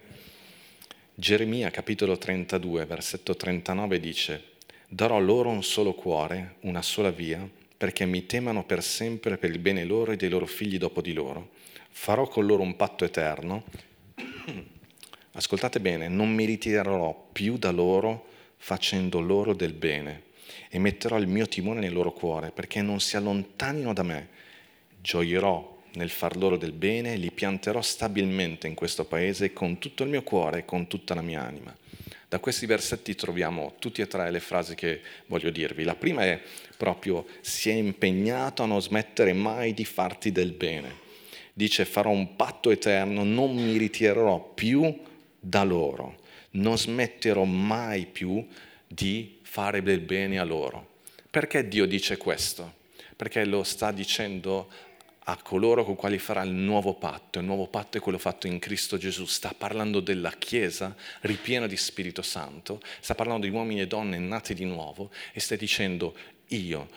Geremia 1.20 1.70
capitolo 1.70 2.18
32, 2.18 2.86
versetto 2.86 3.36
39 3.36 4.00
dice, 4.00 4.44
darò 4.88 5.20
loro 5.20 5.50
un 5.50 5.64
solo 5.64 5.94
cuore, 5.94 6.56
una 6.62 6.82
sola 6.82 7.12
via, 7.12 7.46
perché 7.76 8.06
mi 8.06 8.26
temano 8.26 8.64
per 8.64 8.82
sempre 8.82 9.38
per 9.38 9.50
il 9.50 9.60
bene 9.60 9.84
loro 9.84 10.14
e 10.14 10.16
dei 10.16 10.30
loro 10.30 10.46
figli 10.46 10.78
dopo 10.78 11.02
di 11.02 11.12
loro 11.12 11.50
farò 11.90 12.26
con 12.26 12.46
loro 12.46 12.62
un 12.62 12.78
patto 12.78 13.04
eterno, 13.04 13.66
ascoltate 15.34 15.82
bene, 15.82 16.08
non 16.08 16.34
mi 16.34 16.46
ritirerò 16.46 17.28
più 17.34 17.58
da 17.58 17.72
loro 17.72 18.28
facendo 18.56 19.20
loro 19.20 19.54
del 19.54 19.74
bene 19.74 20.24
e 20.70 20.80
metterò 20.80 21.20
il 21.20 21.28
mio 21.28 21.50
timore 21.50 21.82
nel 21.82 21.92
loro 21.92 22.14
cuore 22.14 22.52
perché 22.52 22.82
non 22.82 23.02
si 23.02 23.18
allontanino 23.18 23.92
da 23.92 24.04
me. 24.04 24.30
Gioierò 25.02 25.79
nel 25.94 26.10
far 26.10 26.36
loro 26.38 26.58
del 26.58 26.72
bene 26.72 27.16
li 27.16 27.32
pianterò 27.32 27.82
stabilmente 27.82 28.68
in 28.68 28.76
questo 28.76 29.06
paese 29.06 29.54
con 29.54 29.78
tutto 29.78 30.04
il 30.04 30.10
mio 30.10 30.24
cuore 30.24 30.60
e 30.60 30.66
con 30.66 30.88
tutta 30.88 31.14
la 31.14 31.22
mia 31.22 31.44
anima. 31.44 31.76
Da 32.28 32.40
questi 32.40 32.66
versetti 32.66 33.16
troviamo 33.16 33.76
tutte 33.80 34.04
e 34.04 34.08
tre 34.08 34.30
le 34.30 34.40
frasi 34.40 34.76
che 34.76 35.02
voglio 35.26 35.50
dirvi. 35.50 35.84
La 35.84 35.96
prima 35.96 36.24
è 36.24 36.40
proprio 36.78 37.26
si 37.42 37.70
è 37.70 37.74
impegnato 37.74 38.64
a 38.64 38.68
non 38.68 38.82
smettere 38.82 39.34
mai 39.34 39.74
di 39.74 39.86
farti 39.86 40.32
del 40.32 40.52
bene 40.52 41.08
dice 41.60 41.84
farò 41.84 42.10
un 42.10 42.38
patto 42.38 42.72
eterno, 42.72 43.26
non 43.26 43.54
mi 43.54 43.76
ritirerò 43.76 44.40
più 44.56 44.98
da 45.38 45.64
loro, 45.64 46.22
non 46.52 46.78
smetterò 46.78 47.44
mai 47.44 48.06
più 48.06 48.48
di 48.88 49.40
fare 49.42 49.84
del 49.84 50.00
bene 50.00 50.40
a 50.40 50.46
loro. 50.46 51.02
Perché 51.30 51.68
Dio 51.68 51.86
dice 51.86 52.16
questo? 52.16 52.76
Perché 53.14 53.44
lo 53.44 53.64
sta 53.64 53.92
dicendo 53.92 54.70
a 55.32 55.38
coloro 55.42 55.84
con 55.84 55.96
quali 55.96 56.18
farà 56.18 56.42
il 56.42 56.52
nuovo 56.52 56.94
patto. 56.94 57.40
Il 57.40 57.46
nuovo 57.46 57.68
patto 57.68 57.98
è 57.98 58.02
quello 58.02 58.18
fatto 58.18 58.48
in 58.48 58.60
Cristo 58.60 58.98
Gesù. 58.98 59.26
Sta 59.26 59.54
parlando 59.58 60.00
della 60.00 60.32
Chiesa 60.32 60.96
ripiena 61.22 61.68
di 61.68 61.78
Spirito 61.78 62.22
Santo, 62.22 62.82
sta 63.00 63.16
parlando 63.16 63.46
di 63.46 63.52
uomini 63.52 63.82
e 63.82 63.88
donne 63.88 64.18
nati 64.18 64.54
di 64.54 64.66
nuovo 64.66 65.12
e 65.32 65.40
sta 65.40 65.56
dicendo 65.56 66.16
io 66.50 66.88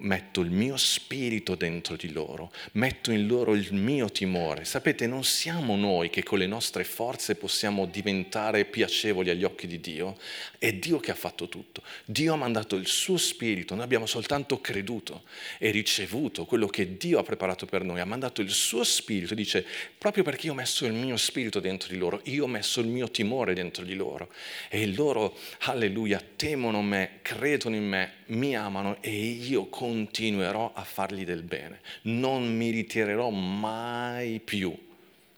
metto 0.00 0.40
il 0.40 0.50
mio 0.50 0.76
spirito 0.76 1.54
dentro 1.54 1.96
di 1.96 2.12
loro, 2.12 2.52
metto 2.72 3.10
in 3.10 3.26
loro 3.26 3.54
il 3.54 3.72
mio 3.74 4.08
timore. 4.10 4.64
Sapete, 4.64 5.06
non 5.06 5.24
siamo 5.24 5.76
noi 5.76 6.10
che 6.10 6.22
con 6.22 6.38
le 6.38 6.46
nostre 6.46 6.84
forze 6.84 7.34
possiamo 7.34 7.86
diventare 7.86 8.64
piacevoli 8.64 9.30
agli 9.30 9.44
occhi 9.44 9.66
di 9.66 9.80
Dio, 9.80 10.16
è 10.58 10.72
Dio 10.72 10.98
che 11.00 11.10
ha 11.10 11.14
fatto 11.14 11.48
tutto. 11.48 11.82
Dio 12.04 12.32
ha 12.32 12.36
mandato 12.36 12.76
il 12.76 12.86
suo 12.86 13.16
spirito, 13.16 13.74
noi 13.74 13.84
abbiamo 13.84 14.06
soltanto 14.06 14.60
creduto 14.60 15.22
e 15.58 15.70
ricevuto 15.70 16.44
quello 16.44 16.66
che 16.66 16.96
Dio 16.96 17.18
ha 17.18 17.22
preparato 17.22 17.66
per 17.66 17.82
noi, 17.84 18.00
ha 18.00 18.04
mandato 18.04 18.40
il 18.40 18.50
suo 18.50 18.84
spirito, 18.84 19.34
dice, 19.34 19.64
proprio 19.96 20.22
perché 20.22 20.46
io 20.46 20.52
ho 20.52 20.56
messo 20.56 20.86
il 20.86 20.92
mio 20.92 21.16
spirito 21.16 21.60
dentro 21.60 21.88
di 21.92 21.98
loro, 21.98 22.20
io 22.24 22.44
ho 22.44 22.48
messo 22.48 22.80
il 22.80 22.86
mio 22.86 23.10
timore 23.10 23.54
dentro 23.54 23.84
di 23.84 23.94
loro 23.94 24.30
e 24.68 24.86
loro, 24.86 25.36
alleluia, 25.60 26.22
temono 26.36 26.82
me, 26.82 27.18
credono 27.22 27.76
in 27.76 27.86
me, 27.86 28.12
mi 28.26 28.56
amano 28.56 28.98
e 29.00 29.10
io 29.10 29.66
con 29.68 29.87
continuerò 29.88 30.72
a 30.74 30.84
fargli 30.84 31.24
del 31.24 31.42
bene. 31.42 31.80
Non 32.02 32.54
mi 32.54 32.68
ritirerò 32.68 33.30
mai 33.30 34.38
più, 34.38 34.76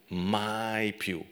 mai 0.08 0.92
più. 0.92 1.24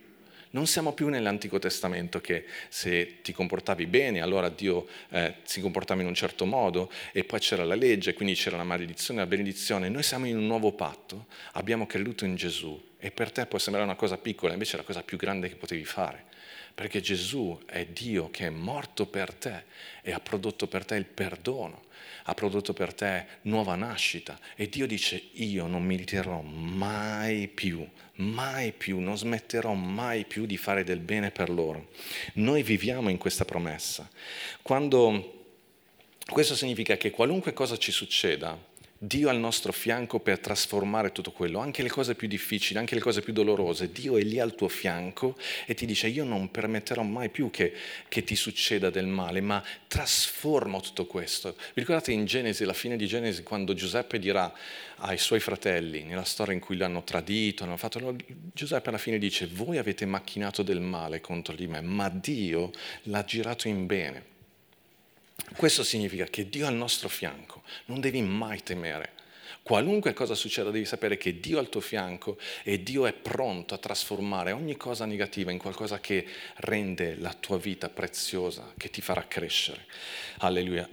Non 0.51 0.69
siamo 0.69 0.93
più 0.93 1.09
nell'Antico 1.09 1.59
Testamento 1.59 2.21
che 2.21 2.45
se 2.69 3.21
ti 3.23 3.33
comportavi 3.33 3.87
bene 3.87 4.23
allora 4.23 4.49
Dio 4.49 4.87
eh, 5.11 5.35
si 5.43 5.61
comportava 5.61 6.01
in 6.01 6.07
un 6.07 6.15
certo 6.15 6.47
modo 6.47 6.91
e 7.13 7.25
poi 7.25 7.41
c'era 7.41 7.65
la 7.65 7.75
legge, 7.75 8.15
quindi 8.15 8.35
c'era 8.35 8.57
la 8.57 8.65
maledizione 8.65 9.21
e 9.21 9.25
la 9.25 9.29
benedizione. 9.29 9.89
Noi 9.89 10.05
siamo 10.05 10.27
in 10.27 10.37
un 10.37 10.47
nuovo 10.47 10.73
patto, 10.73 11.27
abbiamo 11.53 11.87
creduto 11.87 12.25
in 12.25 12.37
Gesù 12.37 12.81
e 12.99 13.11
per 13.11 13.33
te 13.33 13.47
può 13.47 13.59
sembrare 13.59 13.87
una 13.87 13.97
cosa 13.97 14.17
piccola, 14.17 14.53
invece 14.53 14.75
è 14.75 14.77
la 14.79 14.85
cosa 14.85 15.03
più 15.03 15.19
grande 15.19 15.49
che 15.49 15.57
potevi 15.57 15.85
fare 15.85 16.27
perché 16.79 17.01
Gesù 17.01 17.59
è 17.67 17.87
Dio 17.87 18.31
che 18.31 18.47
è 18.47 18.51
morto 18.51 19.07
per 19.07 19.35
te 19.35 19.65
e 20.01 20.13
ha 20.13 20.21
prodotto 20.21 20.69
per 20.69 20.85
te 20.85 20.95
il 20.95 21.07
perdono, 21.07 21.87
ha 22.29 22.35
prodotto 22.35 22.75
per 22.75 22.93
te 22.93 23.27
nuova 23.43 23.75
nascita 23.75 24.39
e 24.55 24.69
Dio 24.69 24.87
dice 24.87 25.31
io 25.33 25.67
non 25.67 25.83
mi 25.83 25.97
ritirerò 25.97 26.43
mai 26.43 27.49
più, 27.49 27.87
mai 28.17 28.73
più, 28.73 28.99
non 28.99 29.17
smetterò 29.17 29.73
mai 29.73 30.27
più 30.27 30.45
di 30.45 30.59
fare 30.59 30.85
del 30.85 31.01
bene 31.01 31.31
per 31.31 31.49
loro. 31.49 31.89
Noi 32.35 32.63
viviamo 32.63 33.09
in 33.09 33.17
questa 33.17 33.47
promessa. 33.47 34.09
Quando 34.61 35.37
questo 36.31 36.55
significa 36.55 36.99
che 36.99 37.11
qualunque 37.11 37.55
cosa 37.55 37.79
ci 37.79 37.93
succeda, 37.93 38.59
Dio 39.01 39.29
al 39.29 39.39
nostro 39.39 39.71
fianco 39.71 40.19
per 40.19 40.41
trasformare 40.41 41.13
tutto 41.13 41.31
quello, 41.31 41.61
anche 41.61 41.85
le 41.85 41.89
cose 41.89 42.17
più 42.17 42.27
difficili, 42.27 42.81
anche 42.81 42.97
le 42.97 43.01
cose 43.01 43.21
più 43.21 43.33
dolorose. 43.33 43.93
Dio 43.93 44.17
è 44.17 44.23
lì 44.23 44.41
al 44.41 44.57
tuo 44.57 44.67
fianco 44.67 45.37
e 45.67 45.75
ti 45.75 45.87
dice 45.87 46.09
io 46.09 46.25
non 46.25 46.51
permetterò 46.51 47.03
mai 47.03 47.29
più 47.29 47.49
che, 47.49 47.73
che 48.09 48.25
ti 48.25 48.35
succeda 48.35 48.91
del 48.91 49.07
male, 49.07 49.41
ma 49.41 49.63
trasformo 49.87 50.81
tutto 50.81 51.07
questo. 51.07 51.55
Vi 51.57 51.81
ricordate 51.81 52.11
in 52.11 52.25
Genesi, 52.25 52.65
la 52.65 52.73
fine 52.73 52.97
di 52.97 53.07
Genesi, 53.07 53.45
quando 53.45 53.73
Giuseppe 53.73 54.19
dirà 54.19 54.53
ai 54.97 55.19
suoi 55.19 55.39
fratelli, 55.39 56.03
nella 56.03 56.25
storia 56.25 56.55
in 56.55 56.59
cui 56.59 56.77
l'hanno 56.77 57.05
tradito, 57.05 57.63
hanno 57.63 57.77
fatto, 57.77 58.17
Giuseppe 58.53 58.89
alla 58.89 58.99
fine 58.99 59.19
dice 59.19 59.47
voi 59.47 59.79
avete 59.79 60.07
macchinato 60.07 60.65
del 60.65 60.81
male 60.81 61.21
contro 61.21 61.55
di 61.55 61.69
me, 61.69 61.81
ma 61.83 62.09
Dio 62.09 62.73
l'ha 63.05 63.23
girato 63.23 63.69
in 63.69 63.87
bene. 63.87 64.37
Questo 65.57 65.83
significa 65.83 66.25
che 66.25 66.49
Dio 66.49 66.67
è 66.67 66.69
al 66.69 66.75
nostro 66.75 67.09
fianco, 67.09 67.63
non 67.87 68.01
devi 68.01 68.23
mai 68.23 68.63
temere. 68.63 69.13
Qualunque 69.63 70.15
cosa 70.15 70.35
succeda 70.35 70.71
devi 70.71 70.85
sapere 70.85 71.17
che 71.17 71.41
Dio 71.41 71.57
è 71.57 71.61
al 71.61 71.69
tuo 71.69 71.81
fianco 71.81 72.39
e 72.63 72.83
Dio 72.83 73.07
è 73.07 73.13
pronto 73.13 73.75
a 73.75 73.79
trasformare 73.79 74.53
ogni 74.53 74.77
cosa 74.77 75.05
negativa 75.05 75.51
in 75.51 75.59
qualcosa 75.59 76.01
che 76.01 76.27
rende 76.57 77.17
la 77.17 77.35
tua 77.35 77.59
vita 77.59 77.89
preziosa, 77.89 78.73
che 78.77 78.89
ti 78.89 79.01
farà 79.01 79.27
crescere. 79.27 79.85
Alleluia. 80.39 80.89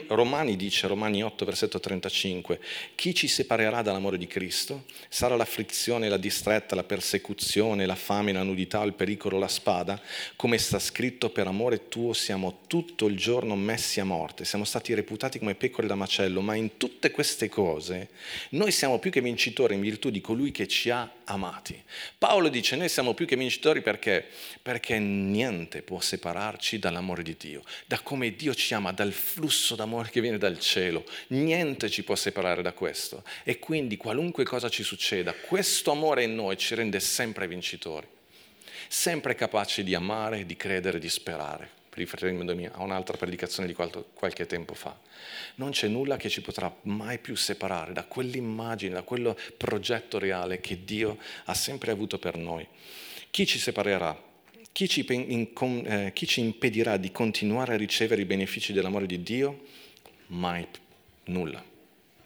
Romani 0.08 0.56
dice, 0.56 0.86
Romani 0.86 1.22
8, 1.22 1.44
versetto 1.44 1.80
35, 1.80 2.60
chi 2.94 3.14
ci 3.14 3.28
separerà 3.28 3.82
dall'amore 3.82 4.18
di 4.18 4.26
Cristo? 4.26 4.84
Sarà 5.08 5.36
l'afflizione, 5.36 6.08
la 6.08 6.16
distretta, 6.16 6.74
la 6.74 6.84
persecuzione, 6.84 7.86
la 7.86 7.94
fame, 7.94 8.32
la 8.32 8.42
nudità, 8.42 8.82
il 8.82 8.94
pericolo, 8.94 9.38
la 9.38 9.48
spada? 9.48 10.00
Come 10.36 10.58
sta 10.58 10.78
scritto, 10.78 11.30
per 11.30 11.46
amore 11.46 11.88
tuo 11.88 12.12
siamo 12.12 12.60
tutto 12.66 13.06
il 13.06 13.16
giorno 13.16 13.56
messi 13.56 14.00
a 14.00 14.04
morte, 14.04 14.44
siamo 14.44 14.64
stati 14.64 14.94
reputati 14.94 15.38
come 15.38 15.54
pecore 15.54 15.86
da 15.86 15.94
macello, 15.94 16.40
ma 16.40 16.54
in 16.54 16.76
tutte 16.76 17.10
queste 17.10 17.48
cose 17.48 18.10
noi 18.50 18.72
siamo 18.72 18.98
più 18.98 19.10
che 19.10 19.20
vincitori 19.20 19.74
in 19.74 19.80
virtù 19.80 20.10
di 20.10 20.20
colui 20.20 20.50
che 20.50 20.66
ci 20.66 20.90
ha 20.90 21.10
amati. 21.24 21.80
Paolo 22.18 22.48
dice, 22.48 22.76
noi 22.76 22.88
siamo 22.88 23.14
più 23.14 23.26
che 23.26 23.36
vincitori 23.36 23.80
perché? 23.80 24.26
Perché 24.60 24.98
niente 24.98 25.82
può 25.82 26.00
separarci 26.00 26.78
dall'amore 26.78 27.22
di 27.22 27.36
Dio, 27.38 27.62
da 27.86 28.00
come 28.00 28.34
Dio 28.34 28.54
ci 28.54 28.74
ama, 28.74 28.92
dal 28.92 29.12
flusso 29.12 29.74
d'amore 29.74 29.83
che 30.10 30.20
viene 30.20 30.38
dal 30.38 30.58
cielo. 30.58 31.04
Niente 31.28 31.88
ci 31.90 32.04
può 32.04 32.14
separare 32.14 32.62
da 32.62 32.72
questo. 32.72 33.22
E 33.42 33.58
quindi 33.58 33.96
qualunque 33.96 34.44
cosa 34.44 34.68
ci 34.68 34.82
succeda, 34.82 35.32
questo 35.32 35.90
amore 35.90 36.24
in 36.24 36.34
noi 36.34 36.56
ci 36.56 36.74
rende 36.74 37.00
sempre 37.00 37.46
vincitori, 37.46 38.06
sempre 38.88 39.34
capaci 39.34 39.84
di 39.84 39.94
amare, 39.94 40.46
di 40.46 40.56
credere, 40.56 40.98
di 40.98 41.08
sperare 41.08 41.82
riferendomi 41.94 42.66
a 42.66 42.82
un'altra 42.82 43.16
predicazione 43.16 43.68
di 43.68 43.74
qualche 43.74 44.46
tempo 44.46 44.74
fa. 44.74 44.98
Non 45.56 45.70
c'è 45.70 45.86
nulla 45.86 46.16
che 46.16 46.28
ci 46.28 46.42
potrà 46.42 46.74
mai 46.82 47.18
più 47.18 47.36
separare 47.36 47.92
da 47.92 48.04
quell'immagine, 48.04 48.94
da 48.94 49.02
quel 49.02 49.36
progetto 49.56 50.18
reale 50.18 50.60
che 50.60 50.84
Dio 50.84 51.18
ha 51.44 51.54
sempre 51.54 51.92
avuto 51.92 52.18
per 52.18 52.36
noi. 52.36 52.66
Chi 53.30 53.46
ci 53.46 53.58
separerà? 53.58 54.23
Chi 54.74 54.88
ci, 54.88 55.04
eh, 55.04 56.10
chi 56.12 56.26
ci 56.26 56.40
impedirà 56.40 56.96
di 56.96 57.12
continuare 57.12 57.74
a 57.74 57.76
ricevere 57.76 58.22
i 58.22 58.24
benefici 58.24 58.72
dell'amore 58.72 59.06
di 59.06 59.22
Dio? 59.22 59.66
Mai 60.26 60.66
nulla. 61.26 61.64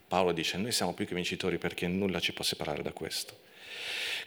Paolo 0.08 0.32
dice, 0.32 0.56
noi 0.56 0.72
siamo 0.72 0.94
più 0.94 1.04
che 1.04 1.14
vincitori 1.14 1.58
perché 1.58 1.87
nulla 1.88 2.20
ci 2.20 2.32
può 2.32 2.42
separare 2.42 2.80
da 2.82 2.92
questo. 2.92 3.40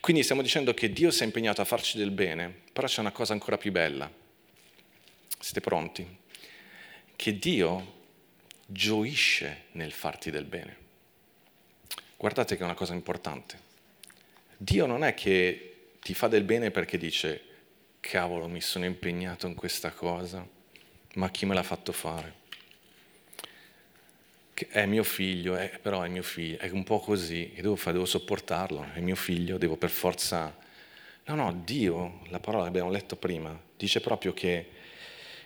Quindi 0.01 0.21
stiamo 0.21 0.43
dicendo 0.43 0.75
che 0.75 0.93
Dio 0.93 1.09
si 1.09 1.23
è 1.23 1.25
impegnato 1.25 1.61
a 1.61 1.65
farci 1.65 1.97
del 1.97 2.11
bene, 2.11 2.53
però 2.71 2.85
c'è 2.85 2.99
una 2.99 3.11
cosa 3.11 3.33
ancora 3.33 3.57
più 3.57 3.71
bella. 3.71 4.07
Siete 5.39 5.59
pronti? 5.59 6.05
Che 7.15 7.39
Dio 7.39 7.93
gioisce 8.67 9.63
nel 9.71 9.91
farti 9.91 10.29
del 10.29 10.45
bene. 10.45 10.77
Guardate 12.17 12.55
che 12.55 12.61
è 12.61 12.65
una 12.65 12.75
cosa 12.75 12.93
importante. 12.93 13.57
Dio 14.57 14.85
non 14.85 15.03
è 15.03 15.15
che 15.15 15.93
ti 15.99 16.13
fa 16.13 16.27
del 16.27 16.43
bene 16.43 16.69
perché 16.69 16.99
dice, 16.99 17.49
cavolo, 18.01 18.49
mi 18.49 18.59
sono 18.59 18.83
impegnato 18.83 19.47
in 19.47 19.55
questa 19.55 19.91
cosa, 19.91 20.45
ma 21.13 21.29
chi 21.29 21.45
me 21.45 21.53
l'ha 21.53 21.63
fatto 21.63 21.93
fare? 21.93 22.39
È 24.53 24.85
mio 24.85 25.03
figlio, 25.03 25.55
è, 25.55 25.79
però 25.81 26.01
è 26.01 26.09
mio 26.09 26.21
figlio, 26.21 26.57
è 26.59 26.69
un 26.69 26.83
po' 26.83 26.99
così, 26.99 27.51
che 27.55 27.61
devo 27.61 27.77
fare? 27.77 27.93
Devo 27.93 28.05
sopportarlo, 28.05 28.91
è 28.93 28.99
mio 28.99 29.15
figlio, 29.15 29.57
devo 29.57 29.77
per 29.77 29.89
forza 29.89 30.53
No, 31.25 31.35
no, 31.35 31.53
Dio, 31.63 32.21
la 32.29 32.39
parola 32.39 32.63
che 32.63 32.69
abbiamo 32.69 32.89
letto 32.89 33.15
prima, 33.15 33.57
dice 33.77 34.01
proprio 34.01 34.33
che 34.33 34.69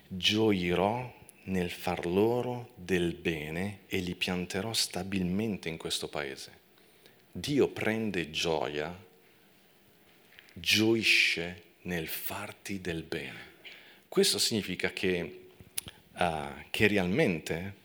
gioirò 0.08 1.14
nel 1.44 1.70
far 1.70 2.06
loro 2.06 2.70
del 2.76 3.14
bene 3.14 3.82
e 3.88 3.98
li 4.00 4.16
pianterò 4.16 4.74
stabilmente 4.74 5.68
in 5.68 5.78
questo 5.78 6.08
paese. 6.08 6.64
Dio 7.32 7.68
prende 7.68 8.32
gioia, 8.32 8.98
gioisce 10.54 11.62
nel 11.86 12.08
farti 12.08 12.82
del 12.82 13.04
bene. 13.04 13.54
Questo 14.08 14.38
significa 14.38 14.92
che, 14.92 15.48
uh, 16.14 16.48
che 16.70 16.88
realmente 16.88 17.84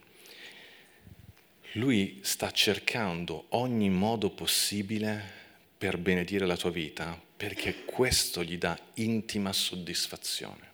lui 1.73 2.21
sta 2.23 2.51
cercando 2.51 3.47
ogni 3.51 3.91
modo 3.91 4.31
possibile 4.31 5.39
per 5.77 5.99
benedire 5.99 6.47
la 6.47 6.57
tua 6.57 6.71
vita, 6.71 7.19
perché 7.37 7.85
questo 7.85 8.43
gli 8.43 8.59
dà 8.59 8.79
intima 8.95 9.53
soddisfazione. 9.53 10.69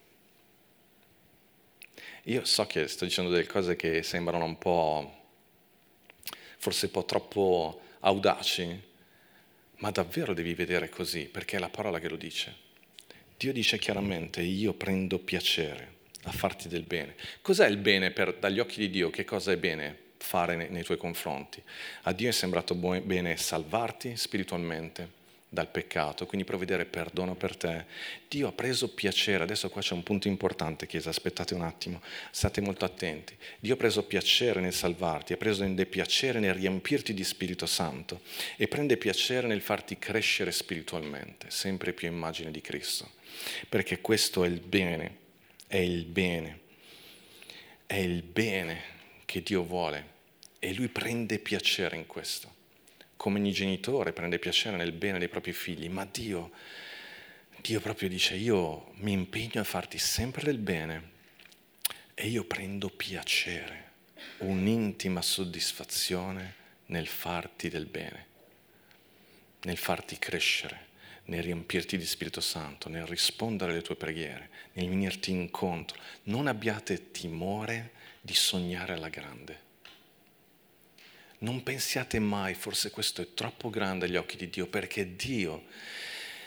Io 2.24 2.44
so 2.44 2.66
che 2.66 2.88
sto 2.88 3.04
dicendo 3.04 3.30
delle 3.30 3.46
cose 3.46 3.76
che 3.76 4.02
sembrano 4.02 4.44
un 4.44 4.58
po', 4.58 5.26
forse 6.58 6.86
un 6.86 6.92
po' 6.92 7.04
troppo 7.04 7.80
audaci, 8.00 8.82
ma 9.76 9.90
davvero 9.90 10.34
devi 10.34 10.54
vedere 10.54 10.88
così, 10.88 11.26
perché 11.26 11.56
è 11.56 11.60
la 11.60 11.68
parola 11.68 12.00
che 12.00 12.08
lo 12.08 12.16
dice. 12.16 12.65
Dio 13.38 13.52
dice 13.52 13.78
chiaramente, 13.78 14.40
io 14.40 14.72
prendo 14.72 15.18
piacere 15.18 15.94
a 16.22 16.32
farti 16.32 16.68
del 16.68 16.84
bene. 16.84 17.14
Cos'è 17.42 17.66
il 17.68 17.76
bene 17.76 18.10
per, 18.10 18.34
dagli 18.34 18.58
occhi 18.58 18.80
di 18.80 18.90
Dio? 18.90 19.10
Che 19.10 19.24
cosa 19.24 19.52
è 19.52 19.58
bene 19.58 20.04
fare 20.16 20.56
nei, 20.56 20.70
nei 20.70 20.82
tuoi 20.82 20.96
confronti? 20.96 21.62
A 22.02 22.12
Dio 22.12 22.28
è 22.28 22.32
sembrato 22.32 22.74
bene 22.74 23.36
salvarti 23.36 24.16
spiritualmente, 24.16 25.15
dal 25.48 25.68
peccato, 25.68 26.26
quindi 26.26 26.46
provvedere 26.46 26.84
perdono 26.84 27.34
per 27.34 27.56
te. 27.56 27.86
Dio 28.28 28.48
ha 28.48 28.52
preso 28.52 28.92
piacere, 28.92 29.44
adesso 29.44 29.68
qua 29.68 29.80
c'è 29.80 29.94
un 29.94 30.02
punto 30.02 30.28
importante, 30.28 30.86
Chiesa, 30.86 31.10
aspettate 31.10 31.54
un 31.54 31.62
attimo, 31.62 32.02
state 32.30 32.60
molto 32.60 32.84
attenti. 32.84 33.36
Dio 33.58 33.74
ha 33.74 33.76
preso 33.76 34.04
piacere 34.04 34.60
nel 34.60 34.74
salvarti, 34.74 35.32
ha 35.32 35.36
preso 35.36 35.64
piacere 35.88 36.40
nel 36.40 36.54
riempirti 36.54 37.14
di 37.14 37.24
Spirito 37.24 37.66
Santo 37.66 38.22
e 38.56 38.66
prende 38.66 38.96
piacere 38.96 39.46
nel 39.46 39.60
farti 39.60 39.98
crescere 39.98 40.50
spiritualmente, 40.50 41.50
sempre 41.50 41.92
più 41.92 42.08
immagine 42.08 42.50
di 42.50 42.60
Cristo, 42.60 43.10
perché 43.68 44.00
questo 44.00 44.44
è 44.44 44.48
il 44.48 44.60
bene, 44.60 45.16
è 45.68 45.78
il 45.78 46.04
bene, 46.04 46.60
è 47.86 47.96
il 47.96 48.22
bene 48.22 48.94
che 49.24 49.42
Dio 49.42 49.62
vuole 49.62 50.14
e 50.58 50.74
Lui 50.74 50.88
prende 50.88 51.38
piacere 51.38 51.96
in 51.96 52.06
questo 52.06 52.55
come 53.26 53.40
ogni 53.40 53.50
genitore 53.50 54.12
prende 54.12 54.38
piacere 54.38 54.76
nel 54.76 54.92
bene 54.92 55.18
dei 55.18 55.28
propri 55.28 55.52
figli, 55.52 55.88
ma 55.88 56.04
Dio, 56.04 56.52
Dio 57.60 57.80
proprio 57.80 58.08
dice 58.08 58.36
io 58.36 58.92
mi 58.98 59.10
impegno 59.10 59.60
a 59.60 59.64
farti 59.64 59.98
sempre 59.98 60.44
del 60.44 60.58
bene 60.58 61.10
e 62.14 62.28
io 62.28 62.44
prendo 62.44 62.88
piacere, 62.88 63.90
un'intima 64.38 65.22
soddisfazione 65.22 66.54
nel 66.86 67.08
farti 67.08 67.68
del 67.68 67.86
bene, 67.86 68.26
nel 69.62 69.76
farti 69.76 70.20
crescere, 70.20 70.86
nel 71.24 71.42
riempirti 71.42 71.98
di 71.98 72.06
Spirito 72.06 72.40
Santo, 72.40 72.88
nel 72.88 73.06
rispondere 73.06 73.72
alle 73.72 73.82
tue 73.82 73.96
preghiere, 73.96 74.50
nel 74.74 74.88
venirti 74.88 75.32
incontro. 75.32 75.98
Non 76.24 76.46
abbiate 76.46 77.10
timore 77.10 77.90
di 78.20 78.34
sognare 78.34 78.92
alla 78.92 79.08
grande 79.08 79.65
non 81.38 81.62
pensiate 81.62 82.18
mai, 82.18 82.54
forse 82.54 82.90
questo 82.90 83.22
è 83.22 83.34
troppo 83.34 83.70
grande 83.70 84.06
agli 84.06 84.16
occhi 84.16 84.36
di 84.36 84.48
Dio, 84.48 84.66
perché 84.66 85.16
Dio 85.16 85.64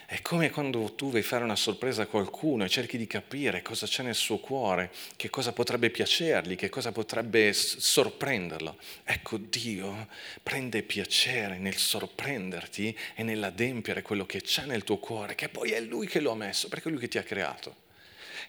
è 0.05 0.23
come 0.23 0.49
quando 0.49 0.95
tu 0.95 1.11
vuoi 1.11 1.21
fare 1.21 1.43
una 1.43 1.55
sorpresa 1.55 2.01
a 2.01 2.07
qualcuno 2.07 2.63
e 2.63 2.69
cerchi 2.69 2.97
di 2.97 3.05
capire 3.05 3.61
cosa 3.61 3.85
c'è 3.85 4.01
nel 4.01 4.15
suo 4.15 4.39
cuore, 4.39 4.91
che 5.15 5.29
cosa 5.29 5.53
potrebbe 5.53 5.91
piacergli, 5.91 6.55
che 6.55 6.69
cosa 6.69 6.91
potrebbe 6.91 7.53
sorprenderlo. 7.53 8.77
Ecco, 9.03 9.37
Dio 9.37 10.07
prende 10.41 10.81
piacere 10.81 11.59
nel 11.59 11.75
sorprenderti 11.75 12.97
e 13.13 13.21
nell'adempiere 13.21 14.01
quello 14.01 14.25
che 14.25 14.41
c'è 14.41 14.65
nel 14.65 14.83
tuo 14.83 14.97
cuore, 14.97 15.35
che 15.35 15.47
poi 15.47 15.73
è 15.73 15.79
Lui 15.79 16.07
che 16.07 16.19
lo 16.21 16.31
ha 16.31 16.35
messo, 16.35 16.69
perché 16.69 16.89
è 16.89 16.91
Lui 16.91 17.01
che 17.01 17.07
ti 17.07 17.19
ha 17.19 17.23
creato 17.23 17.87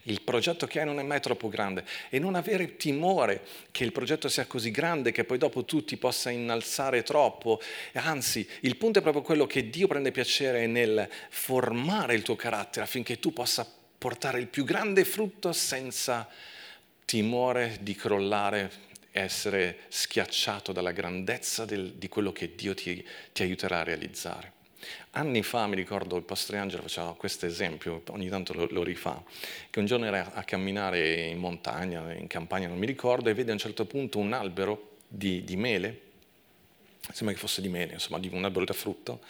il 0.05 0.23
progetto 0.23 0.67
che 0.67 0.81
hai 0.81 0.87
non 0.87 0.99
è 0.99 1.03
mai 1.03 1.21
troppo 1.21 1.49
grande 1.49 1.85
e 2.09 2.19
non 2.19 2.35
avere 2.35 2.77
timore 2.77 3.43
che 3.71 3.85
il 3.85 3.93
progetto 3.93 4.29
sia 4.29 4.47
così 4.47 4.71
grande 4.71 5.13
che 5.13 5.25
poi 5.25 5.39
dopo 5.39 5.65
tu 5.65 5.85
ti 5.85 5.97
possa 5.97 6.31
innalzare 6.31 7.03
troppo. 7.03 7.61
Anzi, 7.95 8.47
il 8.61 8.77
punto 8.77 8.99
è 8.99 9.03
proprio 9.03 9.23
quello 9.23 9.47
che 9.47 9.69
Dio 9.69 9.87
prende 9.87 10.11
piacere 10.11 10.67
nel 10.67 11.09
formare 11.29 12.15
il 12.15 12.23
tuo 12.23 12.37
carattere 12.37 12.85
affinché 12.85 13.19
tu 13.19 13.33
possa 13.33 13.71
portare 13.99 14.41
il 14.41 14.47
più 14.47 14.65
grande 14.65 15.05
frutto 15.05 15.53
senza 15.53 16.29
timore 17.05 17.79
di 17.81 17.95
crollare 17.95 18.89
essere 19.13 19.81
schiacciato 19.89 20.73
dalla 20.73 20.93
grandezza 20.93 21.65
del, 21.65 21.95
di 21.95 22.09
quello 22.09 22.33
che 22.33 22.55
Dio 22.55 22.75
ti, 22.75 23.05
ti 23.33 23.43
aiuterà 23.43 23.81
a 23.81 23.85
realizzare. 23.85 24.53
Anni 25.13 25.43
fa 25.43 25.67
mi 25.67 25.77
ricordo 25.77 26.17
il 26.17 26.23
pastore 26.23 26.59
Angelo 26.59 26.83
faceva 26.83 27.15
questo 27.15 27.47
esempio, 27.47 28.03
ogni 28.09 28.29
tanto 28.29 28.53
lo, 28.53 28.67
lo, 28.71 28.83
rifà, 28.83 29.23
che 29.69 29.79
un 29.79 29.87
giorno 29.87 30.07
era 30.07 30.33
a 30.33 30.45
camminare 30.45 31.27
in 31.27 31.39
montagna, 31.39 32.13
in 32.15 32.27
campagna, 32.27 32.69
non 32.69 32.79
mi 32.79 32.87
ricordo, 32.87 33.29
e 33.29 33.35
vede 33.35 33.51
a 33.51 33.55
un 33.55 33.59
certo 33.59 33.85
punto 33.85 34.19
un 34.19 34.33
albero 34.33 34.97
di, 35.07 35.45
di 35.45 35.57
mele, 35.57 36.01
sembra 37.13 37.35
che 37.35 37.41
fosse 37.41 37.61
di 37.61 37.69
mele, 37.69 37.95
insomma, 37.95 38.19
di 38.19 38.31
un 38.33 38.45
albero 38.45 38.65
da 38.65 38.73
frutto, 38.73 39.21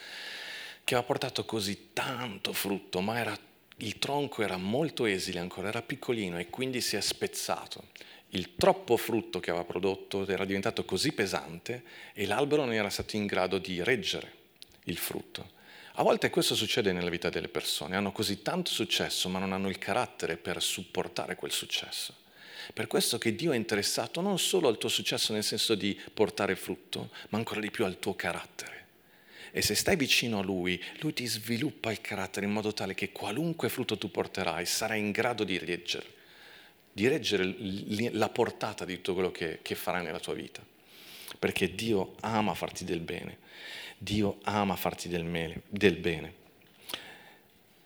che 0.84 0.94
aveva 0.94 1.06
portato 1.06 1.44
così 1.44 1.90
tanto 1.92 2.52
frutto, 2.52 3.00
ma 3.00 3.18
era, 3.18 3.36
il 3.78 3.98
tronco 3.98 4.42
era 4.42 4.56
molto 4.56 5.06
esile 5.06 5.38
ancora, 5.40 5.68
era 5.68 5.82
piccolino 5.82 6.38
e 6.38 6.50
quindi 6.50 6.80
si 6.80 6.96
è 6.96 7.00
spezzato. 7.00 7.88
Il 8.32 8.54
troppo 8.54 8.96
frutto 8.96 9.40
che 9.40 9.50
aveva 9.50 9.64
prodotto 9.64 10.24
era 10.28 10.44
diventato 10.44 10.84
così 10.84 11.12
pesante 11.12 11.82
e 12.12 12.26
l'albero 12.26 12.64
non 12.64 12.74
era 12.74 12.88
stato 12.88 13.16
in 13.16 13.26
grado 13.26 13.58
di 13.58 13.82
reggere 13.82 14.38
il 14.85 14.97
frutto. 14.97 15.59
A 15.95 16.03
volte 16.03 16.31
questo 16.31 16.55
succede 16.55 16.93
nella 16.93 17.11
vita 17.11 17.29
delle 17.29 17.49
persone, 17.49 17.97
hanno 17.97 18.12
così 18.12 18.43
tanto 18.43 18.71
successo 18.71 19.29
ma 19.29 19.38
non 19.38 19.53
hanno 19.53 19.69
il 19.69 19.79
carattere 19.79 20.37
per 20.37 20.62
supportare 20.62 21.35
quel 21.35 21.53
successo. 21.53 22.14
Per 22.73 22.87
questo 22.87 23.19
che 23.19 23.35
Dio 23.35 23.53
è 23.53 23.57
interessato 23.57 24.21
non 24.21 24.38
solo 24.38 24.69
al 24.69 24.79
tuo 24.79 24.88
successo 24.88 25.33
nel 25.33 25.43
senso 25.43 25.75
di 25.75 25.99
portare 26.14 26.55
frutto, 26.55 27.11
ma 27.31 27.38
ancora 27.38 27.61
di 27.61 27.71
più 27.71 27.85
al 27.85 27.99
tuo 27.99 28.14
carattere. 28.14 28.79
E 29.51 29.62
se 29.62 29.75
stai 29.75 29.97
vicino 29.97 30.38
a 30.38 30.43
Lui, 30.43 30.81
Lui 31.01 31.12
ti 31.12 31.27
sviluppa 31.27 31.90
il 31.90 32.01
carattere 32.01 32.47
in 32.47 32.53
modo 32.53 32.73
tale 32.73 32.95
che 32.95 33.11
qualunque 33.11 33.69
frutto 33.69 33.99
tu 33.99 34.11
porterai 34.11 34.64
sarai 34.64 35.01
in 35.01 35.11
grado 35.11 35.43
di 35.43 35.59
reggere, 35.59 36.07
di 36.93 37.09
reggere 37.09 37.57
la 38.12 38.29
portata 38.29 38.85
di 38.85 38.95
tutto 38.97 39.14
quello 39.14 39.33
che, 39.33 39.59
che 39.61 39.75
farai 39.75 40.05
nella 40.05 40.21
tua 40.21 40.35
vita. 40.35 40.64
Perché 41.38 41.75
Dio 41.75 42.14
ama 42.21 42.55
farti 42.55 42.85
del 42.85 43.01
bene 43.01 43.39
Dio 44.02 44.38
ama 44.44 44.76
farti 44.76 45.10
del, 45.10 45.24
mele, 45.24 45.60
del 45.68 45.96
bene. 45.96 46.32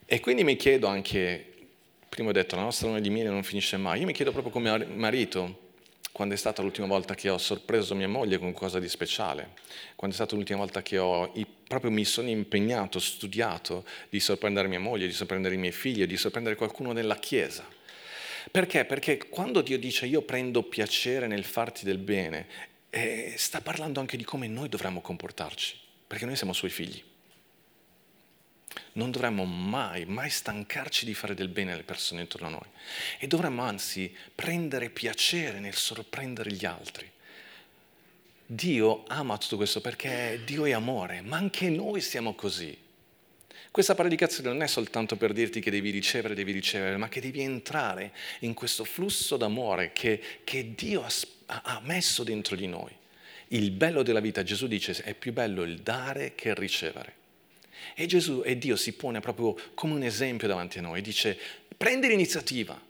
E 0.07 0.21
quindi 0.21 0.45
mi 0.45 0.55
chiedo 0.55 0.87
anche, 0.87 1.45
prima 2.09 2.29
ho 2.29 2.33
detto, 2.33 2.55
la 2.55 2.63
nostra 2.63 2.87
luna 2.87 3.01
di 3.01 3.11
miele 3.11 3.31
non 3.31 3.43
finisce 3.43 3.77
mai, 3.77 3.99
io 3.99 4.07
mi 4.07 4.13
chiedo 4.13 4.31
proprio 4.31 4.53
come 4.53 4.87
marito, 4.95 5.73
quando 6.13 6.35
è 6.35 6.37
stata 6.37 6.63
l'ultima 6.63 6.87
volta 6.87 7.17
che 7.17 7.31
ho 7.31 7.39
sorpreso 7.39 7.97
mia 7.97 8.07
moglie 8.07 8.39
con 8.39 8.53
qualcosa 8.53 8.79
di 8.79 8.89
speciale, 8.89 9.55
quando 9.97 10.15
è 10.15 10.19
stata 10.21 10.37
l'ultima 10.37 10.61
volta 10.61 10.83
che 10.83 10.99
ho, 10.99 11.33
proprio 11.67 11.91
mi 11.91 12.05
sono 12.05 12.29
impegnato, 12.29 13.01
studiato 13.01 13.85
di 14.09 14.21
sorprendere 14.21 14.69
mia 14.69 14.79
moglie, 14.79 15.09
di 15.09 15.13
sorprendere 15.13 15.57
i 15.57 15.59
miei 15.59 15.73
figli, 15.73 16.07
di 16.07 16.17
sorprendere 16.17 16.55
qualcuno 16.55 16.93
nella 16.93 17.17
Chiesa. 17.17 17.67
Perché? 18.53 18.85
Perché 18.85 19.19
quando 19.27 19.63
Dio 19.63 19.81
dice 19.81 20.07
io 20.07 20.23
prendo 20.23 20.63
piacere 20.63 21.27
nel 21.27 21.43
farti 21.43 21.85
del 21.85 21.99
bene, 21.99 22.47
eh, 22.91 23.35
sta 23.37 23.61
parlando 23.61 23.99
anche 23.99 24.17
di 24.17 24.23
come 24.23 24.47
noi 24.47 24.69
dovremmo 24.69 25.01
comportarci 25.01 25.83
perché 26.07 26.25
noi 26.27 26.37
siamo 26.37 26.53
suoi 26.53 26.71
figli. 26.71 27.03
Non 28.93 29.11
dovremmo 29.11 29.45
mai, 29.45 30.05
mai 30.05 30.31
stancarci 30.31 31.05
di 31.05 31.15
fare 31.15 31.35
del 31.35 31.49
bene 31.49 31.73
alle 31.73 31.83
persone 31.83 32.23
intorno 32.23 32.47
a 32.47 32.51
noi 32.51 32.69
e 33.19 33.27
dovremmo 33.27 33.63
anzi 33.63 34.15
prendere 34.35 34.91
piacere 34.91 35.59
nel 35.59 35.75
sorprendere 35.75 36.53
gli 36.53 36.65
altri. 36.65 37.11
Dio 38.47 39.05
ama 39.09 39.39
tutto 39.39 39.57
questo 39.57 39.81
perché 39.81 40.41
Dio 40.45 40.65
è 40.65 40.73
amore, 40.73 41.23
ma 41.23 41.37
anche 41.37 41.71
noi 41.71 42.01
siamo 42.01 42.35
così. 42.35 42.77
Questa 43.71 43.97
predicazione 43.97 44.51
non 44.51 44.63
è 44.63 44.69
soltanto 44.69 45.17
per 45.17 45.33
dirti 45.33 45.59
che 45.59 45.71
devi 45.71 45.91
ricevere, 45.91 46.35
devi 46.35 46.53
ricevere, 46.53 46.97
ma 46.97 47.09
che 47.09 47.21
devi 47.21 47.41
entrare 47.41 48.13
in 48.41 48.55
questo 48.55 48.85
flusso 48.85 49.37
d'amore 49.37 49.93
che, 49.93 50.23
che 50.45 50.75
Dio 50.77 51.03
ha, 51.03 51.11
ha 51.47 51.81
messo 51.83 52.23
dentro 52.23 52.55
di 52.55 52.69
noi. 52.69 52.95
Il 53.49 53.71
bello 53.71 54.03
della 54.03 54.21
vita, 54.21 54.43
Gesù 54.43 54.67
dice, 54.67 54.93
è 55.03 55.15
più 55.15 55.33
bello 55.33 55.63
il 55.63 55.81
dare 55.81 56.35
che 56.35 56.51
il 56.51 56.55
ricevere. 56.55 57.23
E 57.95 58.07
Gesù 58.07 58.43
e 58.45 58.57
Dio 58.57 58.77
si 58.77 58.93
pone 58.93 59.21
proprio 59.21 59.57
come 59.75 59.95
un 59.95 60.03
esempio 60.03 60.49
davanti 60.49 60.79
a 60.79 60.83
noi, 60.83 61.03
dice, 61.03 61.39
prendi 61.77 62.09
l'iniziativa, 62.09 62.81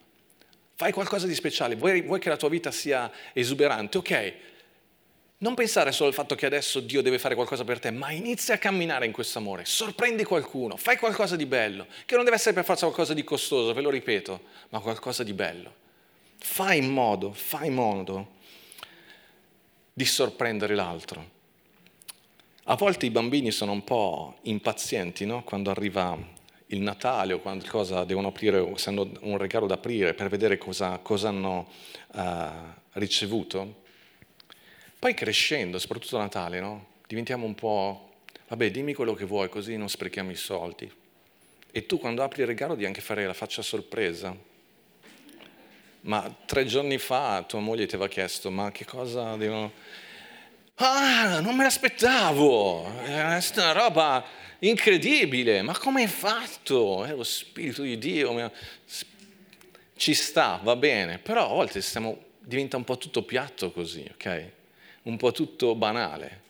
fai 0.77 0.93
qualcosa 0.93 1.27
di 1.27 1.35
speciale, 1.35 1.75
vuoi, 1.75 2.03
vuoi 2.03 2.21
che 2.21 2.29
la 2.29 2.37
tua 2.37 2.49
vita 2.49 2.71
sia 2.71 3.11
esuberante, 3.33 3.99
ok, 3.99 4.35
Non 5.39 5.55
pensare 5.55 5.93
solo 5.93 6.09
al 6.09 6.15
fatto 6.15 6.37
che 6.37 6.47
adesso 6.47 6.81
Dio 6.81 7.03
deve 7.03 7.19
fare 7.19 7.35
qualcosa 7.35 7.65
per 7.65 7.79
te, 7.79 7.91
ma 7.91 8.11
inizia 8.13 8.55
a 8.55 8.59
camminare 8.59 9.05
in 9.05 9.13
questo 9.13 9.39
amore, 9.39 9.67
sorprendi 9.67 10.25
qualcuno, 10.25 10.77
fai 10.77 10.97
qualcosa 10.97 11.37
di 11.37 11.45
bello, 11.45 11.87
che 12.07 12.15
non 12.15 12.25
deve 12.25 12.37
essere 12.37 12.55
per 12.55 12.65
forza 12.65 12.87
qualcosa 12.87 13.13
di 13.13 13.25
costoso, 13.25 13.75
ve 13.75 13.83
lo 13.83 13.91
ripeto, 13.91 14.41
ma 14.71 14.79
qualcosa 14.79 15.23
di 15.23 15.35
bello. 15.35 15.75
Fai 16.39 16.79
in 16.79 16.89
modo, 16.89 17.33
fai 17.33 17.67
in 17.67 17.75
modo 17.75 18.34
di 19.95 20.05
sorprendere 20.05 20.75
l'altro. 20.75 21.31
A 22.65 22.75
volte 22.75 23.07
i 23.07 23.11
bambini 23.11 23.53
sono 23.53 23.73
un 23.73 23.85
po' 23.85 24.39
impazienti 24.43 25.25
no? 25.25 25.45
quando 25.45 25.71
arriva 25.71 26.19
il 26.69 26.81
Natale 26.81 27.35
o 27.35 27.39
qualcosa 27.39 28.05
devono 28.05 28.29
aprire, 28.29 28.77
se 28.77 28.89
hanno 28.89 29.09
un 29.21 29.39
regalo 29.39 29.67
da 29.67 29.75
aprire 29.75 30.15
per 30.15 30.29
vedere 30.29 30.59
cosa, 30.59 30.99
cosa 30.99 31.29
hanno 31.29 31.69
uh, 32.15 32.51
ricevuto. 32.93 33.83
Poi 34.99 35.15
crescendo, 35.15 35.79
soprattutto 35.79 36.17
a 36.17 36.23
Natale, 36.23 36.59
no? 36.59 36.87
diventiamo 37.07 37.47
un 37.47 37.55
po', 37.55 38.15
vabbè 38.49 38.71
dimmi 38.71 38.95
quello 38.95 39.15
che 39.15 39.27
vuoi 39.27 39.49
così 39.49 39.77
non 39.77 39.89
sprechiamo 39.89 40.31
i 40.31 40.37
soldi. 40.37 40.91
E 41.71 41.87
tu 41.87 41.99
quando 41.99 42.23
apri 42.23 42.43
il 42.43 42.49
regalo 42.49 42.75
devi 42.75 42.87
anche 42.87 43.01
fare 43.01 43.27
la 43.27 43.35
faccia 43.35 43.63
sorpresa. 43.63 44.35
Ma 46.07 46.35
tre 46.45 46.67
giorni 46.67 46.99
fa 46.99 47.45
tua 47.47 47.61
moglie 47.61 47.87
ti 47.87 47.95
aveva 47.95 48.11
chiesto, 48.11 48.51
ma 48.51 48.71
che 48.71 48.85
cosa 48.85 49.37
devono... 49.37 49.73
Ah, 50.77 51.41
non 51.41 51.57
me 51.57 51.63
l'aspettavo, 51.63 53.01
è 53.05 53.41
una 53.57 53.73
roba 53.73 54.25
incredibile, 54.59 55.63
ma 55.63 55.77
come 55.79 56.03
hai 56.03 56.09
fatto? 56.09 57.05
È 57.05 57.13
lo 57.13 57.23
Spirito 57.23 57.83
di 57.83 57.97
Dio, 57.97 58.53
ci 59.97 60.15
sta, 60.15 60.61
va 60.63 60.77
bene, 60.77 61.19
però 61.19 61.47
a 61.47 61.55
volte 61.55 61.81
stiamo, 61.81 62.25
diventa 62.41 62.77
un 62.77 62.85
po' 62.85 62.99
tutto 62.99 63.23
piatto 63.23 63.71
così, 63.71 64.05
ok? 64.13 64.51
Un 65.03 65.17
po' 65.17 65.33
tutto 65.33 65.75
banale. 65.75 66.43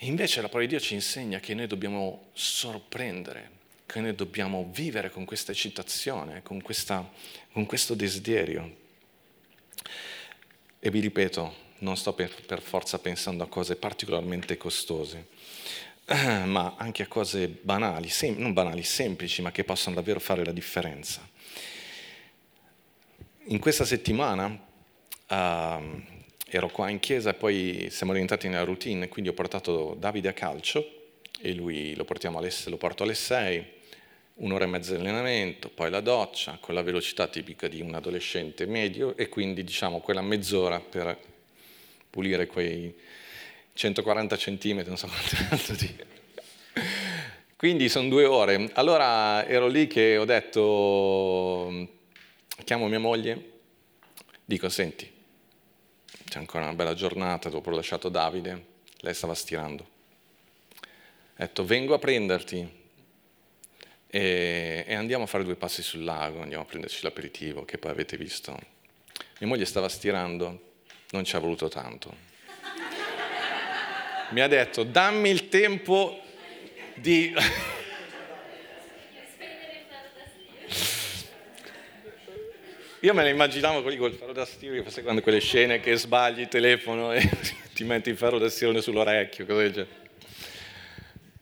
Invece 0.00 0.42
la 0.42 0.48
parola 0.48 0.66
di 0.66 0.76
Dio 0.76 0.80
ci 0.84 0.94
insegna 0.94 1.38
che 1.40 1.54
noi 1.54 1.66
dobbiamo 1.66 2.28
sorprendere, 2.32 3.57
che 3.88 4.00
noi 4.00 4.14
dobbiamo 4.14 4.68
vivere 4.70 5.10
con 5.10 5.24
questa 5.24 5.50
eccitazione, 5.50 6.42
con, 6.42 6.60
questa, 6.60 7.10
con 7.52 7.64
questo 7.64 7.94
desiderio. 7.94 8.76
E 10.78 10.90
vi 10.90 11.00
ripeto, 11.00 11.54
non 11.78 11.96
sto 11.96 12.12
per, 12.12 12.34
per 12.44 12.60
forza 12.60 12.98
pensando 12.98 13.42
a 13.44 13.48
cose 13.48 13.76
particolarmente 13.76 14.58
costose, 14.58 15.28
ma 16.04 16.74
anche 16.76 17.04
a 17.04 17.06
cose 17.06 17.48
banali, 17.48 18.10
sem- 18.10 18.36
non 18.36 18.52
banali, 18.52 18.82
semplici, 18.82 19.40
ma 19.40 19.52
che 19.52 19.64
possono 19.64 19.94
davvero 19.94 20.20
fare 20.20 20.44
la 20.44 20.52
differenza. 20.52 21.26
In 23.44 23.58
questa 23.58 23.86
settimana 23.86 24.44
uh, 25.28 26.02
ero 26.46 26.68
qua 26.68 26.90
in 26.90 27.00
chiesa 27.00 27.30
e 27.30 27.34
poi 27.34 27.88
siamo 27.90 28.12
rientrati 28.12 28.48
nella 28.48 28.64
routine, 28.64 29.08
quindi 29.08 29.30
ho 29.30 29.34
portato 29.34 29.96
Davide 29.98 30.28
a 30.28 30.34
calcio 30.34 31.14
e 31.40 31.54
lui 31.54 31.94
lo, 31.94 32.04
alle, 32.34 32.52
lo 32.66 32.76
porto 32.76 33.04
alle 33.04 33.14
6, 33.14 33.76
un'ora 34.38 34.64
e 34.64 34.68
mezza 34.68 34.94
di 34.94 35.00
allenamento, 35.00 35.68
poi 35.68 35.90
la 35.90 36.00
doccia 36.00 36.58
con 36.60 36.74
la 36.74 36.82
velocità 36.82 37.26
tipica 37.26 37.66
di 37.68 37.80
un 37.80 37.94
adolescente 37.94 38.66
medio 38.66 39.16
e 39.16 39.28
quindi 39.28 39.64
diciamo 39.64 40.00
quella 40.00 40.20
mezz'ora 40.20 40.80
per 40.80 41.16
pulire 42.10 42.46
quei 42.46 42.94
140 43.72 44.36
centimetri, 44.36 44.88
non 44.88 44.98
so 44.98 45.08
quanto 45.48 45.72
dire. 45.74 46.06
Quindi 47.58 47.88
sono 47.88 48.08
due 48.08 48.24
ore. 48.24 48.70
Allora 48.74 49.44
ero 49.44 49.66
lì 49.66 49.88
che 49.88 50.16
ho 50.16 50.24
detto, 50.24 51.88
chiamo 52.64 52.86
mia 52.86 53.00
moglie, 53.00 53.50
dico, 54.44 54.68
senti, 54.68 55.10
c'è 56.28 56.38
ancora 56.38 56.64
una 56.64 56.74
bella 56.74 56.94
giornata, 56.94 57.48
dopo 57.48 57.70
ho 57.70 57.74
lasciato 57.74 58.08
Davide, 58.08 58.64
lei 59.00 59.12
stava 59.12 59.34
stirando. 59.34 59.82
Ho 59.82 60.86
detto, 61.36 61.64
vengo 61.64 61.94
a 61.94 61.98
prenderti 61.98 62.77
e, 64.10 64.84
e 64.86 64.94
andiamo 64.94 65.24
a 65.24 65.26
fare 65.26 65.44
due 65.44 65.56
passi 65.56 65.82
sul 65.82 66.02
lago, 66.02 66.40
andiamo 66.40 66.62
a 66.62 66.66
prenderci 66.66 67.02
l'aperitivo 67.02 67.64
che 67.64 67.78
poi 67.78 67.90
avete 67.90 68.16
visto. 68.16 68.58
Mia 69.38 69.48
moglie 69.48 69.64
stava 69.66 69.88
stirando, 69.88 70.74
non 71.10 71.24
ci 71.24 71.36
ha 71.36 71.38
voluto 71.38 71.68
tanto. 71.68 72.26
Mi 74.30 74.40
ha 74.40 74.46
detto, 74.48 74.82
dammi 74.84 75.30
il 75.30 75.48
tempo 75.48 76.20
di... 76.94 77.34
Io 83.02 83.14
me 83.14 83.22
ne 83.22 83.30
immaginavo 83.30 83.80
quelli 83.82 83.96
col 83.96 84.12
ferro 84.12 84.32
da 84.32 84.44
stiro, 84.44 84.82
quando 85.02 85.22
quelle 85.22 85.38
scene 85.38 85.78
che 85.78 85.94
sbagli 85.94 86.40
il 86.40 86.48
telefono 86.48 87.12
e 87.12 87.30
ti 87.72 87.84
metti 87.84 88.10
il 88.10 88.16
ferro 88.16 88.38
da 88.38 88.48
stiro 88.48 88.80
sull'orecchio, 88.80 89.46
cosa 89.46 89.60
del 89.60 89.72
genere. 89.72 90.06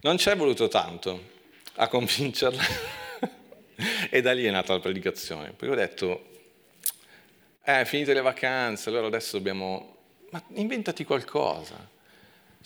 Non 0.00 0.18
ci 0.18 0.29
è 0.29 0.37
voluto 0.37 0.68
tanto 0.68 1.35
a 1.76 1.88
convincerla 1.88 2.62
e 4.10 4.20
da 4.20 4.32
lì 4.32 4.44
è 4.44 4.50
nata 4.50 4.72
la 4.72 4.80
predicazione. 4.80 5.52
Poi 5.52 5.68
ho 5.68 5.74
detto, 5.74 6.28
eh, 7.64 7.84
finite 7.84 8.14
le 8.14 8.22
vacanze, 8.22 8.88
allora 8.88 9.06
adesso 9.06 9.36
dobbiamo... 9.36 9.94
Ma 10.30 10.42
inventati 10.54 11.04
qualcosa 11.04 11.94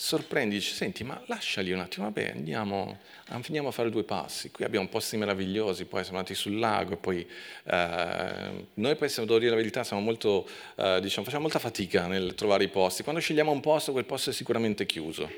sorprendici, 0.01 0.73
senti, 0.73 1.05
ma 1.05 1.23
lasciali 1.27 1.73
un 1.73 1.81
attimo, 1.81 2.07
vabbè, 2.07 2.33
andiamo, 2.35 3.01
andiamo, 3.29 3.69
a 3.69 3.71
fare 3.71 3.91
due 3.91 4.03
passi. 4.03 4.51
Qui 4.51 4.65
abbiamo 4.65 4.89
posti 4.89 5.19
meravigliosi, 5.19 5.85
poi 5.85 6.03
siamo 6.05 6.17
andati 6.17 6.35
sul 6.35 6.59
lago, 6.59 6.97
poi 6.97 7.29
eh, 7.65 8.67
noi 8.73 8.97
poi, 8.97 9.09
se 9.11 9.21
devo 9.21 9.39
dire 9.39 9.51
la 9.51 9.57
verità, 9.57 9.85
molto, 9.97 10.49
eh, 10.77 11.01
diciamo, 11.03 11.27
facciamo 11.27 11.43
molta 11.43 11.59
fatica 11.59 12.07
nel 12.07 12.35
trovare 12.35 12.65
i 12.65 12.69
posti. 12.69 13.03
Quando 13.03 13.21
scegliamo 13.21 13.51
un 13.51 13.61
posto, 13.61 13.93
quel 13.93 14.07
posto 14.07 14.31
è 14.31 14.33
sicuramente 14.33 14.87
chiuso. 14.87 15.31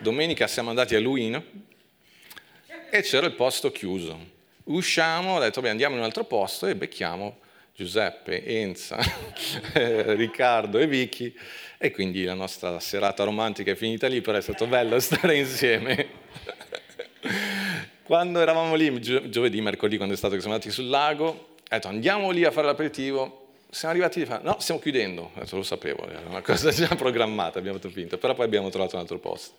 Domenica 0.00 0.48
siamo 0.48 0.70
andati 0.70 0.96
a 0.96 1.00
Luino 1.00 1.76
e 2.90 3.02
c'era 3.02 3.26
il 3.26 3.32
posto 3.32 3.70
chiuso. 3.70 4.36
Usciamo, 4.64 5.36
ho 5.36 5.40
detto, 5.40 5.60
beh, 5.60 5.70
andiamo 5.70 5.94
in 5.94 6.00
un 6.00 6.06
altro 6.06 6.24
posto 6.24 6.66
e 6.66 6.76
becchiamo 6.76 7.38
Giuseppe, 7.74 8.44
Enza, 8.44 8.98
Riccardo 9.72 10.78
e 10.78 10.86
Vicky 10.86 11.34
e 11.78 11.92
quindi 11.92 12.24
la 12.24 12.34
nostra 12.34 12.80
serata 12.80 13.22
romantica 13.24 13.70
è 13.70 13.76
finita 13.76 14.08
lì, 14.08 14.20
però 14.20 14.36
è 14.36 14.42
stato 14.42 14.66
bello 14.66 14.98
stare 15.00 15.36
insieme. 15.36 16.08
quando 18.02 18.40
eravamo 18.40 18.74
lì, 18.74 19.00
gio- 19.00 19.28
giovedì, 19.28 19.60
mercoledì, 19.60 19.96
quando 19.96 20.14
è 20.14 20.18
stato 20.18 20.34
che 20.34 20.40
siamo 20.40 20.56
andati 20.56 20.72
sul 20.72 20.88
lago, 20.88 21.26
ho 21.26 21.46
detto 21.68 21.88
andiamo 21.88 22.30
lì 22.30 22.44
a 22.44 22.50
fare 22.50 22.66
l'aperitivo, 22.66 23.46
siamo 23.70 23.94
arrivati 23.94 24.22
a 24.22 24.26
fare, 24.26 24.42
no, 24.42 24.56
stiamo 24.58 24.80
chiudendo, 24.80 25.30
detto, 25.34 25.56
lo 25.56 25.62
sapevo, 25.62 26.08
era 26.08 26.26
una 26.26 26.42
cosa 26.42 26.70
già 26.70 26.94
programmata, 26.96 27.58
abbiamo 27.58 27.78
fatto 27.78 28.18
però 28.18 28.34
poi 28.34 28.44
abbiamo 28.44 28.70
trovato 28.70 28.96
un 28.96 29.02
altro 29.02 29.18
posto. 29.18 29.54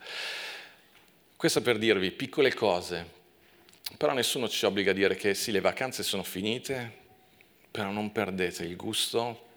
Questo 1.38 1.62
per 1.62 1.78
dirvi 1.78 2.12
piccole 2.12 2.54
cose, 2.54 3.18
però 3.98 4.14
nessuno 4.14 4.48
ci 4.48 4.66
obbliga 4.66 4.92
a 4.92 4.94
dire 4.94 5.16
che 5.16 5.34
sì, 5.34 5.52
le 5.52 5.62
vacanze 5.62 6.04
sono 6.04 6.24
finite, 6.24 6.92
però 7.72 7.92
non 7.92 8.12
perdete 8.12 8.64
il 8.64 8.76
gusto 8.76 9.48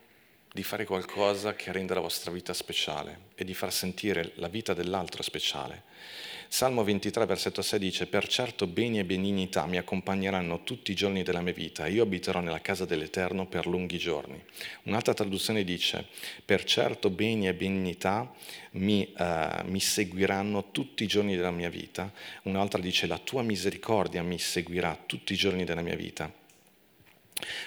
di 0.53 0.63
fare 0.63 0.85
qualcosa 0.85 1.55
che 1.55 1.73
renda 1.73 1.95
la 1.95 2.01
vostra 2.01 2.31
vita 2.31 2.53
speciale 2.53 3.31
e 3.35 3.45
di 3.45 3.55
far 3.55 3.73
sentire 3.73 4.33
la 4.35 4.49
vita 4.49 4.75
dell'altro 4.75 5.23
speciale. 5.23 5.85
Salmo 6.47 6.85
23, 6.85 7.25
versetto 7.25 7.63
6 7.63 7.79
dice, 7.79 8.07
Per 8.07 8.29
certo 8.29 8.67
beni 8.67 8.99
e 8.99 9.07
benignità 9.07 9.65
mi 9.65 9.79
accompagneranno 9.79 10.63
tutti 10.65 10.91
i 10.91 10.95
giorni 10.95 11.23
della 11.23 11.41
mia 11.41 11.55
vita 11.55 11.87
io 11.87 12.03
abiterò 12.03 12.41
nella 12.41 12.61
casa 12.61 12.85
dell'Eterno 12.85 13.47
per 13.47 13.67
lunghi 13.67 13.97
giorni. 13.97 14.39
Un'altra 14.83 15.15
traduzione 15.15 15.65
dice, 15.65 16.07
Per 16.45 16.65
certo 16.65 17.09
beni 17.09 17.49
e 17.49 17.55
benignità 17.55 18.31
mi, 18.73 19.11
uh, 19.17 19.65
mi 19.65 19.81
seguiranno 19.81 20.71
tutti 20.73 21.05
i 21.05 21.07
giorni 21.07 21.35
della 21.35 21.51
mia 21.51 21.71
vita. 21.71 22.13
Un'altra 22.43 22.79
dice, 22.79 23.07
La 23.07 23.17
tua 23.17 23.41
misericordia 23.41 24.23
mi 24.23 24.39
seguirà 24.39 25.03
tutti 25.07 25.33
i 25.33 25.37
giorni 25.37 25.65
della 25.65 25.81
mia 25.81 25.97
vita. 25.97 26.31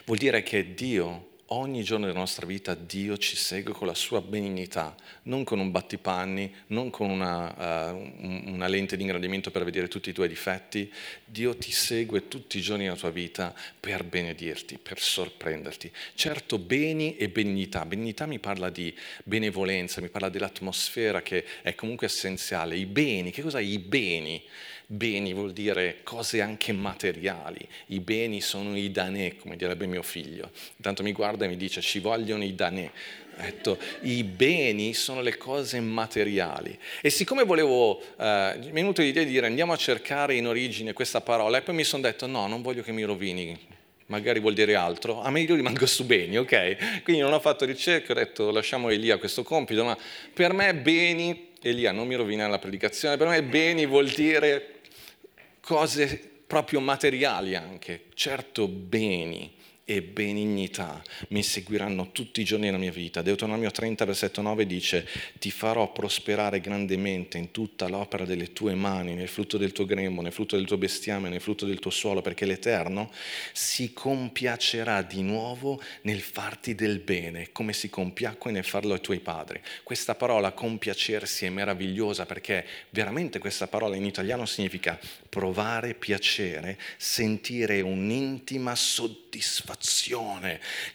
Vuol 0.06 0.20
dire 0.20 0.44
che 0.44 0.76
Dio, 0.76 1.30
ogni 1.50 1.84
giorno 1.84 2.08
della 2.08 2.18
nostra 2.18 2.46
vita, 2.46 2.74
Dio 2.74 3.18
ci 3.18 3.36
segue 3.36 3.74
con 3.74 3.86
la 3.86 3.94
sua 3.94 4.22
benignità, 4.22 4.96
non 5.24 5.44
con 5.44 5.60
un 5.60 5.70
battipanni, 5.70 6.54
non 6.68 6.90
con 6.90 7.10
una, 7.10 7.92
uh, 7.92 8.52
una, 8.52 8.68
lente 8.68 8.96
di 8.96 9.04
ingrandimento 9.04 9.52
per 9.52 9.64
vedere 9.64 9.88
tutti 9.88 10.10
i 10.10 10.14
tuoi 10.14 10.28
difetti. 10.28 10.92
Dio 11.24 11.56
ti 11.56 11.72
segue 11.72 12.28
tutti 12.28 12.58
i 12.58 12.62
giorni 12.62 12.86
della 12.86 12.96
tua 12.96 13.12
vita 13.12 13.54
per 13.80 14.04
benedirti, 14.04 14.80
per 14.82 15.00
sorprenderti. 15.00 15.92
Certo, 16.16 16.58
beni 16.58 17.18
e 17.18 17.30
benignità. 17.30 17.86
Benignità 17.86 18.26
mi 18.26 18.40
parla 18.40 18.70
di 18.70 18.96
benevolenza, 19.24 20.02
mi 20.02 20.10
parla 20.10 20.30
dell'atmosfera 20.30 21.22
che 21.22 21.46
è 21.62 21.76
comunque 21.76 22.08
essenziale. 22.08 22.76
I 22.76 22.86
beni, 22.86 23.32
che 23.32 23.44
cos'è 23.44 23.62
i 23.62 23.78
beni? 23.78 24.44
Beni 24.88 25.34
vuol 25.34 25.52
dire 25.52 26.02
cose 26.04 26.42
anche 26.42 26.72
materiali, 26.72 27.68
i 27.88 28.00
beni 28.00 28.40
sono 28.40 28.78
i 28.78 28.92
danè, 28.92 29.36
come 29.36 29.56
direbbe 29.56 29.88
mio 29.88 30.04
figlio. 30.04 30.52
Intanto 30.76 31.02
mi 31.02 31.12
guarda 31.12 31.46
e 31.46 31.48
mi 31.48 31.58
dice 31.58 31.82
ci 31.82 32.00
vogliono 32.00 32.44
i 32.44 32.54
danè. 32.54 32.92
Detto, 33.38 33.78
I 34.02 34.24
beni 34.24 34.94
sono 34.94 35.22
le 35.22 35.36
cose 35.36 35.82
materiali. 35.82 36.78
E 37.02 37.10
siccome 37.10 37.44
volevo, 37.44 38.00
eh, 38.18 38.56
mi 38.60 38.68
è 38.68 38.72
venuta 38.72 39.02
l'idea 39.02 39.24
di 39.24 39.32
dire 39.32 39.48
andiamo 39.48 39.74
a 39.74 39.78
cercare 39.78 40.36
in 40.36 40.48
origine 40.48 40.94
questa 40.94 41.20
parola, 41.20 41.58
e 41.58 41.62
poi 41.62 41.76
mi 41.76 41.84
sono 41.84 42.04
detto 42.04 42.28
no, 42.28 42.48
non 42.48 42.62
voglio 42.62 42.82
che 42.82 42.92
mi 42.92 43.04
rovini 43.04 43.74
magari 44.08 44.40
vuol 44.40 44.54
dire 44.54 44.76
altro, 44.76 45.22
a 45.22 45.32
me 45.32 45.42
io 45.42 45.56
rimango 45.56 45.86
su 45.88 46.06
beni, 46.06 46.38
ok? 46.38 47.02
Quindi 47.04 47.24
non 47.24 47.34
ho 47.34 47.40
fatto 47.40 47.66
ricerca, 47.66 48.12
ho 48.12 48.16
detto 48.16 48.52
lasciamo 48.52 48.90
Elia 48.90 49.18
questo 49.18 49.44
compito, 49.44 49.84
ma 49.84 49.98
per 50.32 50.54
me 50.54 50.76
beni, 50.76 51.54
Elia 51.62 51.92
non 51.92 52.06
mi 52.06 52.14
rovina 52.14 52.48
la 52.48 52.60
predicazione, 52.60 53.18
per 53.18 53.28
me 53.28 53.42
beni 53.42 53.88
vuol 53.88 54.08
dire 54.10 54.75
cose 55.66 56.44
proprio 56.46 56.80
materiali 56.80 57.56
anche, 57.56 58.06
certo 58.14 58.68
beni 58.68 59.52
e 59.88 60.02
benignità 60.02 61.00
mi 61.28 61.44
seguiranno 61.44 62.12
tutti 62.12 62.42
i 62.42 62.44
giorni 62.44 62.66
della 62.66 62.80
mia 62.80 62.92
vita. 62.92 63.22
Deuteronomio 63.22 63.70
30, 63.70 64.04
versetto 64.06 64.42
9 64.42 64.66
dice, 64.66 65.08
ti 65.38 65.52
farò 65.52 65.92
prosperare 65.92 66.60
grandemente 66.60 67.38
in 67.38 67.52
tutta 67.52 67.88
l'opera 67.88 68.26
delle 68.26 68.52
tue 68.52 68.74
mani, 68.74 69.14
nel 69.14 69.28
frutto 69.28 69.58
del 69.58 69.74
tuo 69.74 69.86
grembo, 69.86 70.24
nel 70.24 70.32
frutto 70.32 70.56
del 70.56 70.66
tuo 70.66 70.78
bestiame, 70.78 71.30
nel 71.30 71.40
frutto 71.40 71.68
del 71.68 71.78
tuo 71.78 71.92
suolo, 71.92 72.22
perché 72.22 72.46
l'Eterno 72.46 73.12
si 73.54 73.94
compiacerà 73.94 75.04
di 75.04 75.22
nuovo 75.22 75.80
nel 76.02 76.22
farti 76.22 76.74
del 76.74 76.98
bene, 76.98 77.52
come 77.52 77.72
si 77.72 77.88
compiacque 77.88 78.50
nel 78.50 78.66
farlo 78.66 78.94
ai 78.94 79.02
tuoi 79.02 79.20
padri. 79.20 79.62
Questa 79.84 80.16
parola 80.16 80.52
compiacersi 80.52 81.46
è 81.46 81.50
meravigliosa 81.50 82.26
perché 82.26 82.66
veramente 82.90 83.38
questa 83.38 83.68
parola 83.68 83.96
in 83.96 84.06
italiano 84.06 84.48
significa 84.48 85.00
provare 85.30 85.94
piacere, 85.94 86.80
sentire 86.98 87.82
un'intima 87.82 88.74
soddisfazione. 88.74 89.74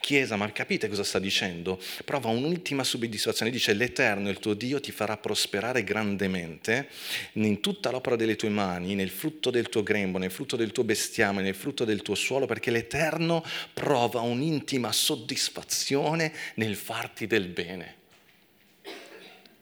Chiesa, 0.00 0.36
ma 0.36 0.50
capite 0.52 0.88
cosa 0.88 1.04
sta 1.04 1.18
dicendo? 1.18 1.80
Prova 2.04 2.28
un'ultima 2.28 2.84
soddisfazione. 2.84 3.50
Dice 3.50 3.72
l'Eterno, 3.72 4.28
il 4.28 4.38
tuo 4.38 4.54
Dio, 4.54 4.80
ti 4.80 4.92
farà 4.92 5.16
prosperare 5.16 5.84
grandemente 5.84 6.88
in 7.32 7.60
tutta 7.60 7.90
l'opera 7.90 8.16
delle 8.16 8.36
tue 8.36 8.48
mani, 8.48 8.94
nel 8.94 9.10
frutto 9.10 9.50
del 9.50 9.68
tuo 9.68 9.82
grembo, 9.82 10.18
nel 10.18 10.30
frutto 10.30 10.56
del 10.56 10.72
tuo 10.72 10.84
bestiame, 10.84 11.42
nel 11.42 11.54
frutto 11.54 11.84
del 11.84 12.02
tuo 12.02 12.14
suolo, 12.14 12.46
perché 12.46 12.70
l'Eterno 12.70 13.44
prova 13.72 14.20
un'intima 14.20 14.92
soddisfazione 14.92 16.32
nel 16.54 16.76
farti 16.76 17.26
del 17.26 17.48
bene. 17.48 17.96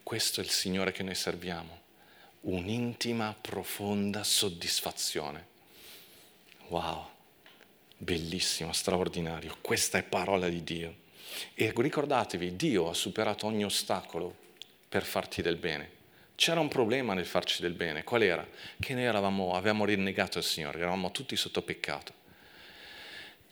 Questo 0.02 0.40
è 0.40 0.44
il 0.44 0.50
Signore 0.50 0.92
che 0.92 1.02
noi 1.02 1.14
serviamo 1.14 1.76
un'intima, 2.42 3.36
profonda 3.38 4.22
soddisfazione. 4.24 5.46
Wow, 6.68 7.08
bellissimo, 7.98 8.72
straordinario. 8.72 9.56
Questa 9.60 9.98
è 9.98 10.02
parola 10.02 10.48
di 10.48 10.64
Dio. 10.64 10.94
E 11.54 11.72
ricordatevi, 11.76 12.56
Dio 12.56 12.88
ha 12.88 12.94
superato 12.94 13.46
ogni 13.46 13.64
ostacolo 13.64 14.34
per 14.88 15.04
farti 15.04 15.42
del 15.42 15.56
bene. 15.56 15.96
C'era 16.34 16.60
un 16.60 16.68
problema 16.68 17.14
nel 17.14 17.26
farci 17.26 17.60
del 17.60 17.72
bene. 17.72 18.04
Qual 18.04 18.22
era? 18.22 18.46
Che 18.78 18.94
noi 18.94 19.02
eravamo, 19.02 19.54
avevamo 19.54 19.84
rinnegato 19.84 20.38
il 20.38 20.44
Signore, 20.44 20.78
eravamo 20.78 21.10
tutti 21.10 21.36
sotto 21.36 21.62
peccato. 21.62 22.14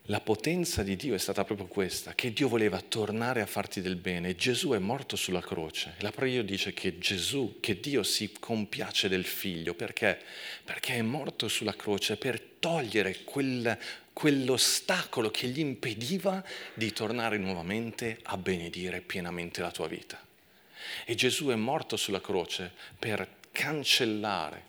La 0.08 0.20
potenza 0.20 0.84
di 0.84 0.94
Dio 0.94 1.16
è 1.16 1.18
stata 1.18 1.42
proprio 1.42 1.66
questa, 1.66 2.14
che 2.14 2.32
Dio 2.32 2.46
voleva 2.46 2.80
tornare 2.80 3.40
a 3.40 3.46
farti 3.46 3.80
del 3.80 3.96
bene. 3.96 4.36
Gesù 4.36 4.70
è 4.70 4.78
morto 4.78 5.16
sulla 5.16 5.40
croce. 5.40 5.94
La 5.98 6.12
preghiera 6.12 6.44
dice 6.44 6.72
che 6.72 6.96
Gesù, 6.98 7.56
che 7.58 7.80
Dio 7.80 8.04
si 8.04 8.30
compiace 8.38 9.08
del 9.08 9.24
figlio. 9.24 9.74
Perché? 9.74 10.20
Perché 10.62 10.94
è 10.94 11.02
morto 11.02 11.48
sulla 11.48 11.74
croce 11.74 12.16
per 12.16 12.40
togliere 12.40 13.24
quel, 13.24 13.76
quell'ostacolo 14.16 15.30
che 15.30 15.46
gli 15.48 15.58
impediva 15.58 16.42
di 16.72 16.90
tornare 16.90 17.36
nuovamente 17.36 18.18
a 18.22 18.38
benedire 18.38 19.02
pienamente 19.02 19.60
la 19.60 19.70
tua 19.70 19.88
vita. 19.88 20.18
E 21.04 21.14
Gesù 21.14 21.48
è 21.48 21.54
morto 21.54 21.98
sulla 21.98 22.22
croce 22.22 22.72
per 22.98 23.28
cancellare 23.52 24.64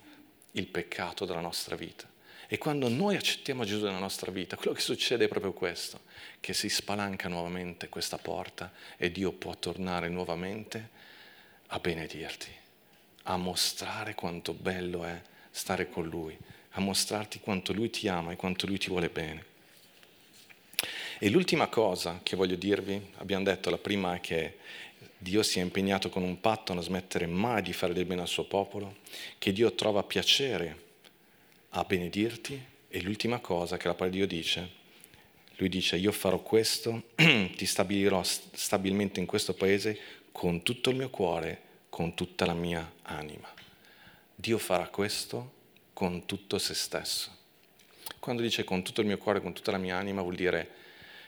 il 0.52 0.68
peccato 0.68 1.24
della 1.24 1.40
nostra 1.40 1.78
vita. 1.78 2.06
E 2.46 2.58
quando 2.58 2.90
noi 2.90 3.16
accettiamo 3.16 3.64
Gesù 3.64 3.86
nella 3.86 4.00
nostra 4.00 4.32
vita, 4.32 4.58
quello 4.58 4.74
che 4.74 4.82
succede 4.82 5.24
è 5.24 5.30
proprio 5.30 5.54
questo, 5.54 6.02
che 6.42 6.54
si 6.54 6.68
spalanca 6.68 7.30
nuovamente 7.30 7.88
questa 7.88 8.18
porta 8.18 8.74
e 8.98 9.14
Dio 9.14 9.32
può 9.32 9.56
tornare 9.56 10.10
nuovamente 10.10 10.90
a 11.68 11.80
benedirti, 11.80 12.52
a 13.24 13.38
mostrare 13.38 14.14
quanto 14.14 14.52
bello 14.52 15.06
è 15.06 15.22
stare 15.52 15.90
con 15.90 16.06
Lui, 16.06 16.38
a 16.78 16.82
mostrarti 16.82 17.40
quanto 17.40 17.74
Lui 17.74 17.90
ti 17.90 18.08
ama 18.08 18.32
e 18.32 18.36
quanto 18.36 18.68
Lui 18.68 18.78
ti 18.78 18.90
vuole 18.90 19.10
bene. 19.10 19.56
E 21.20 21.30
l'ultima 21.30 21.68
cosa 21.68 22.20
che 22.22 22.36
voglio 22.36 22.56
dirvi, 22.56 23.02
abbiamo 23.16 23.44
detto, 23.44 23.72
la 23.72 23.80
prima 23.80 24.16
è 24.16 24.22
che 24.22 24.58
Dio 25.18 25.42
si 25.42 25.58
è 25.58 25.64
impegnato 25.64 26.10
con 26.10 26.22
un 26.22 26.40
patto 26.40 26.72
a 26.72 26.76
non 26.76 26.84
smettere 26.84 27.26
mai 27.26 27.64
di 27.64 27.74
fare 27.74 27.94
del 27.94 28.06
bene 28.06 28.22
al 28.22 28.28
suo 28.28 28.46
popolo, 28.46 28.98
che 29.40 29.52
Dio 29.52 29.74
trova 29.74 30.04
piacere 30.04 30.86
a 31.70 31.84
benedirti 31.84 32.64
e 32.88 33.02
l'ultima 33.02 33.40
cosa 33.40 33.78
che 33.78 33.88
la 33.88 33.96
parola 33.96 34.12
di 34.12 34.18
Dio 34.18 34.28
dice, 34.28 34.70
lui 35.56 35.70
dice 35.70 35.98
io 35.98 36.12
farò 36.12 36.40
questo, 36.40 37.06
ti 37.16 37.66
stabilirò 37.66 38.22
stabilmente 38.24 39.20
in 39.20 39.26
questo 39.26 39.56
paese 39.56 40.00
con 40.32 40.62
tutto 40.62 40.92
il 40.92 40.98
mio 40.98 41.10
cuore, 41.10 41.62
con 41.90 42.14
tutta 42.14 42.46
la 42.46 42.54
mia 42.54 42.94
anima. 43.02 43.52
Dio 44.36 44.60
farà 44.60 44.88
questo 44.90 45.56
con 45.98 46.28
tutto 46.28 46.60
se 46.60 46.76
stesso. 46.76 47.36
Quando 48.20 48.44
dice 48.44 48.64
con 48.64 48.84
tutto 48.84 49.02
il 49.02 49.08
mio 49.08 49.18
cuore, 49.18 49.42
con 49.42 49.54
tutta 49.54 49.72
la 49.72 49.80
mia 49.80 49.98
anima, 49.98 50.22
vuol 50.22 50.36
dire 50.36 50.70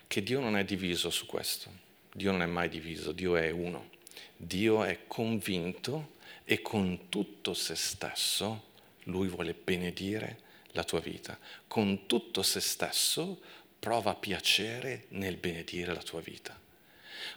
che 0.06 0.22
Dio 0.22 0.40
non 0.40 0.56
è 0.56 0.64
diviso 0.64 1.10
su 1.10 1.26
questo. 1.26 1.72
Dio 2.14 2.30
non 2.30 2.44
è 2.44 2.46
mai 2.46 2.70
diviso, 2.70 3.12
Dio 3.12 3.36
è 3.36 3.50
uno. 3.50 3.90
Dio 4.38 4.84
è 4.84 5.08
convinto 5.08 6.18
e 6.44 6.62
con 6.62 7.10
tutto 7.10 7.56
se 7.56 7.74
stesso 7.74 8.66
lui 9.06 9.28
vuole 9.28 9.56
benedire 9.56 10.38
la 10.74 10.84
tua 10.84 11.00
vita. 11.00 11.36
Con 11.66 12.06
tutto 12.06 12.44
se 12.44 12.60
stesso 12.60 13.40
prova 13.80 14.14
piacere 14.14 15.06
nel 15.10 15.38
benedire 15.38 15.96
la 15.96 16.04
tua 16.04 16.22
vita. 16.22 16.56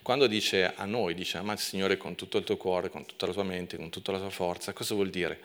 Quando 0.03 0.27
dice 0.27 0.75
a 0.75 0.85
noi, 0.85 1.15
dice 1.15 1.39
ama 1.39 1.55
il 1.55 1.59
Signore 1.59 1.97
con 1.97 2.15
tutto 2.15 2.37
il 2.37 2.45
tuo 2.45 2.59
cuore, 2.59 2.91
con 2.91 3.07
tutta 3.07 3.25
la 3.25 3.33
tua 3.33 3.43
mente, 3.43 3.79
con 3.79 3.89
tutta 3.89 4.13
la 4.13 4.19
tua 4.19 4.29
forza, 4.29 4.75
cosa 4.75 4.93
vuol 4.93 5.09
dire? 5.09 5.41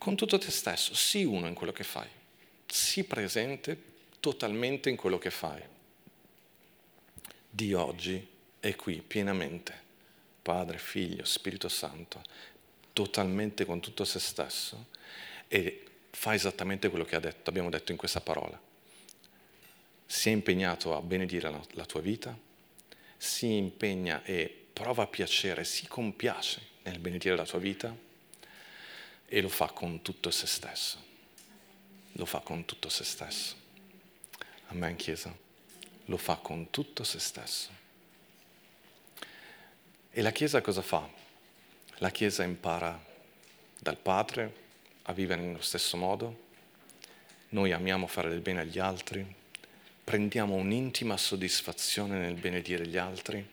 Con 0.00 0.16
tutto 0.16 0.38
te 0.38 0.50
stesso, 0.50 0.94
sii 0.94 1.26
uno 1.26 1.46
in 1.46 1.52
quello 1.52 1.72
che 1.72 1.84
fai, 1.84 2.08
sii 2.64 3.04
presente 3.04 3.78
totalmente 4.18 4.88
in 4.88 4.96
quello 4.96 5.18
che 5.18 5.28
fai. 5.28 5.62
Dio 7.50 7.84
oggi 7.84 8.26
è 8.60 8.74
qui 8.76 9.02
pienamente, 9.06 9.78
Padre, 10.40 10.78
Figlio, 10.78 11.26
Spirito 11.26 11.68
Santo, 11.68 12.22
totalmente 12.94 13.66
con 13.66 13.80
tutto 13.80 14.04
se 14.06 14.20
stesso 14.20 14.86
e 15.48 15.84
fa 16.08 16.32
esattamente 16.32 16.88
quello 16.88 17.04
che 17.04 17.20
detto, 17.20 17.50
abbiamo 17.50 17.68
detto 17.68 17.92
in 17.92 17.98
questa 17.98 18.22
parola. 18.22 18.58
Si 20.06 20.30
è 20.30 20.32
impegnato 20.32 20.96
a 20.96 21.02
benedire 21.02 21.54
la 21.72 21.84
tua 21.84 22.00
vita, 22.00 22.34
si 23.18 23.54
impegna 23.54 24.22
e 24.24 24.64
prova 24.72 25.06
piacere, 25.06 25.64
si 25.64 25.86
compiace 25.86 26.68
nel 26.84 26.98
benedire 27.00 27.36
la 27.36 27.44
tua 27.44 27.58
vita 27.58 28.08
e 29.32 29.40
lo 29.40 29.48
fa 29.48 29.68
con 29.68 30.02
tutto 30.02 30.32
se 30.32 30.48
stesso. 30.48 30.98
Lo 32.14 32.24
fa 32.24 32.40
con 32.40 32.64
tutto 32.64 32.88
se 32.88 33.04
stesso. 33.04 33.54
Amen, 34.66 34.96
Chiesa. 34.96 35.32
Lo 36.06 36.16
fa 36.16 36.34
con 36.34 36.68
tutto 36.70 37.04
se 37.04 37.20
stesso. 37.20 37.70
E 40.10 40.20
la 40.20 40.32
Chiesa 40.32 40.60
cosa 40.60 40.82
fa? 40.82 41.08
La 41.98 42.10
Chiesa 42.10 42.42
impara 42.42 43.00
dal 43.78 43.96
Padre, 43.96 44.52
a 45.02 45.12
vivere 45.12 45.42
nello 45.42 45.62
stesso 45.62 45.96
modo, 45.96 46.48
noi 47.50 47.70
amiamo 47.70 48.08
fare 48.08 48.28
del 48.28 48.40
bene 48.40 48.62
agli 48.62 48.80
altri, 48.80 49.24
prendiamo 50.02 50.54
un'intima 50.54 51.16
soddisfazione 51.16 52.18
nel 52.18 52.34
benedire 52.34 52.84
gli 52.84 52.96
altri 52.96 53.48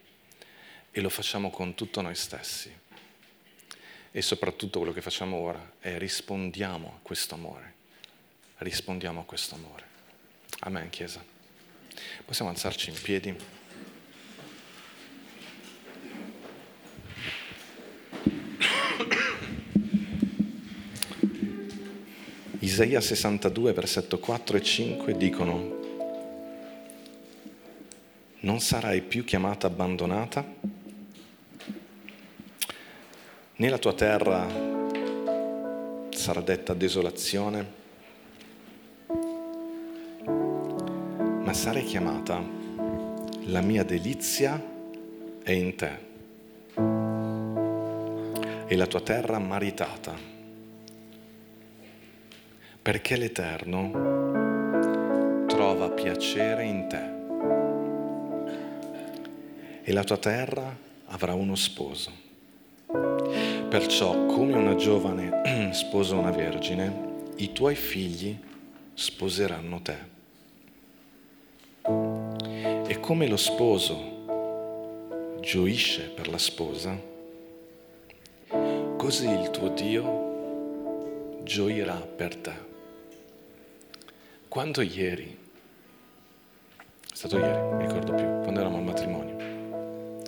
e 0.89 1.01
lo 1.01 1.09
facciamo 1.09 1.51
con 1.51 1.75
tutto 1.75 2.01
noi 2.01 2.15
stessi. 2.15 2.85
E 4.11 4.21
soprattutto 4.21 4.79
quello 4.79 4.93
che 4.93 5.01
facciamo 5.01 5.37
ora 5.37 5.73
è 5.79 5.97
rispondiamo 5.97 6.87
a 6.95 6.99
questo 7.01 7.35
amore, 7.35 7.73
rispondiamo 8.57 9.19
a 9.19 9.23
questo 9.23 9.55
amore. 9.55 9.85
Amen, 10.59 10.89
Chiesa. 10.89 11.23
Possiamo 12.25 12.49
alzarci 12.49 12.89
in 12.89 13.01
piedi. 13.01 13.35
Isaia 22.59 22.99
62, 22.99 23.71
versetto 23.73 24.19
4 24.19 24.57
e 24.57 24.61
5 24.61 25.15
dicono, 25.15 25.75
non 28.41 28.59
sarai 28.59 29.01
più 29.01 29.23
chiamata 29.23 29.67
abbandonata, 29.67 30.45
né 33.59 33.69
la 33.69 33.79
tua 33.79 33.93
terra 33.93 34.45
sarà 36.09 36.41
detta 36.41 36.75
desolazione, 36.75 37.65
ma 41.41 41.53
sarai 41.53 41.83
chiamata 41.83 42.39
la 43.45 43.61
mia 43.61 43.83
delizia 43.83 44.63
è 45.41 45.51
in 45.51 45.75
te 45.75 46.05
e 48.67 48.75
la 48.75 48.85
tua 48.85 49.01
terra 49.01 49.39
maritata 49.39 50.13
perché 52.79 53.15
l'Eterno 53.15 55.45
trova 55.47 55.89
piacere 55.89 56.63
in 56.63 56.87
te. 56.87 57.15
E 59.83 59.91
la 59.91 60.03
tua 60.03 60.17
terra 60.17 60.77
avrà 61.07 61.33
uno 61.33 61.55
sposo. 61.55 62.26
Perciò, 63.69 64.27
come 64.27 64.53
una 64.53 64.75
giovane 64.75 65.71
sposa 65.73 66.15
una 66.15 66.31
vergine, 66.31 67.25
i 67.35 67.51
tuoi 67.51 67.75
figli 67.75 68.37
sposeranno 68.93 69.81
te. 69.81 69.97
E 72.87 72.99
come 73.01 73.27
lo 73.27 73.35
sposo 73.35 75.35
gioisce 75.41 76.03
per 76.03 76.29
la 76.29 76.37
sposa, 76.37 76.97
così 78.95 79.27
il 79.27 79.49
tuo 79.51 79.67
Dio 79.67 81.41
gioirà 81.43 81.95
per 81.95 82.37
te. 82.37 82.53
Quando 84.47 84.81
ieri, 84.81 85.37
è 86.77 87.15
stato 87.15 87.37
ieri, 87.37 87.51
non 87.51 87.81
ricordo 87.81 88.13
più, 88.13 88.25
quando 88.43 88.61
eravamo 88.61 88.77
al 88.77 88.83
matrimonio, 88.83 89.35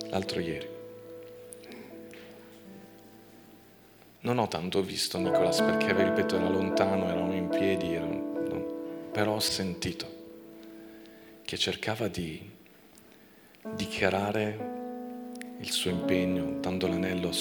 l'altro 0.09 0.41
ieri, 0.41 0.78
non 4.22 4.38
ho 4.38 4.47
tanto 4.47 4.82
visto 4.82 5.17
Nicolas 5.17 5.61
perché, 5.61 5.93
ripeto, 5.93 6.36
era 6.36 6.49
lontano, 6.49 7.05
eravamo 7.05 7.34
in 7.34 7.47
piedi, 7.47 7.93
era, 7.93 8.05
però 8.05 9.36
ho 9.36 9.39
sentito 9.39 10.17
che 11.43 11.57
cercava 11.57 12.07
di 12.07 12.39
dichiarare 13.76 14.78
il 15.59 15.72
suo 15.72 15.89
impegno, 15.89 16.57
dando 16.59 16.88
l'anello 16.88 17.32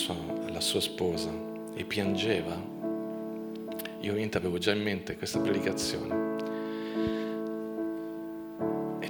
alla 0.46 0.60
sua 0.60 0.80
sposa 0.80 1.30
e 1.74 1.84
piangeva. 1.84 2.54
Io 4.00 4.10
ovviamente 4.10 4.38
avevo 4.38 4.58
già 4.58 4.72
in 4.72 4.82
mente 4.82 5.16
questa 5.16 5.40
predicazione. 5.40 6.26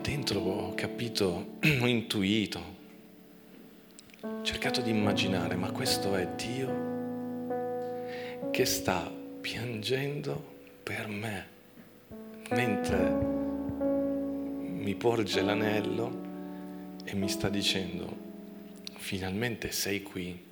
Dentro 0.00 0.40
ho 0.40 0.74
capito, 0.74 1.56
ho 1.80 1.86
intuito, 1.86 2.60
ho 4.22 4.42
cercato 4.42 4.80
di 4.80 4.88
immaginare, 4.88 5.54
ma 5.54 5.70
questo 5.70 6.16
è 6.16 6.26
Dio 6.28 6.97
che 8.50 8.64
sta 8.64 9.10
piangendo 9.40 10.56
per 10.82 11.06
me, 11.08 11.46
mentre 12.50 12.98
mi 14.58 14.94
porge 14.94 15.42
l'anello 15.42 16.26
e 17.04 17.14
mi 17.14 17.28
sta 17.28 17.48
dicendo, 17.48 18.16
finalmente 18.96 19.70
sei 19.70 20.02
qui, 20.02 20.44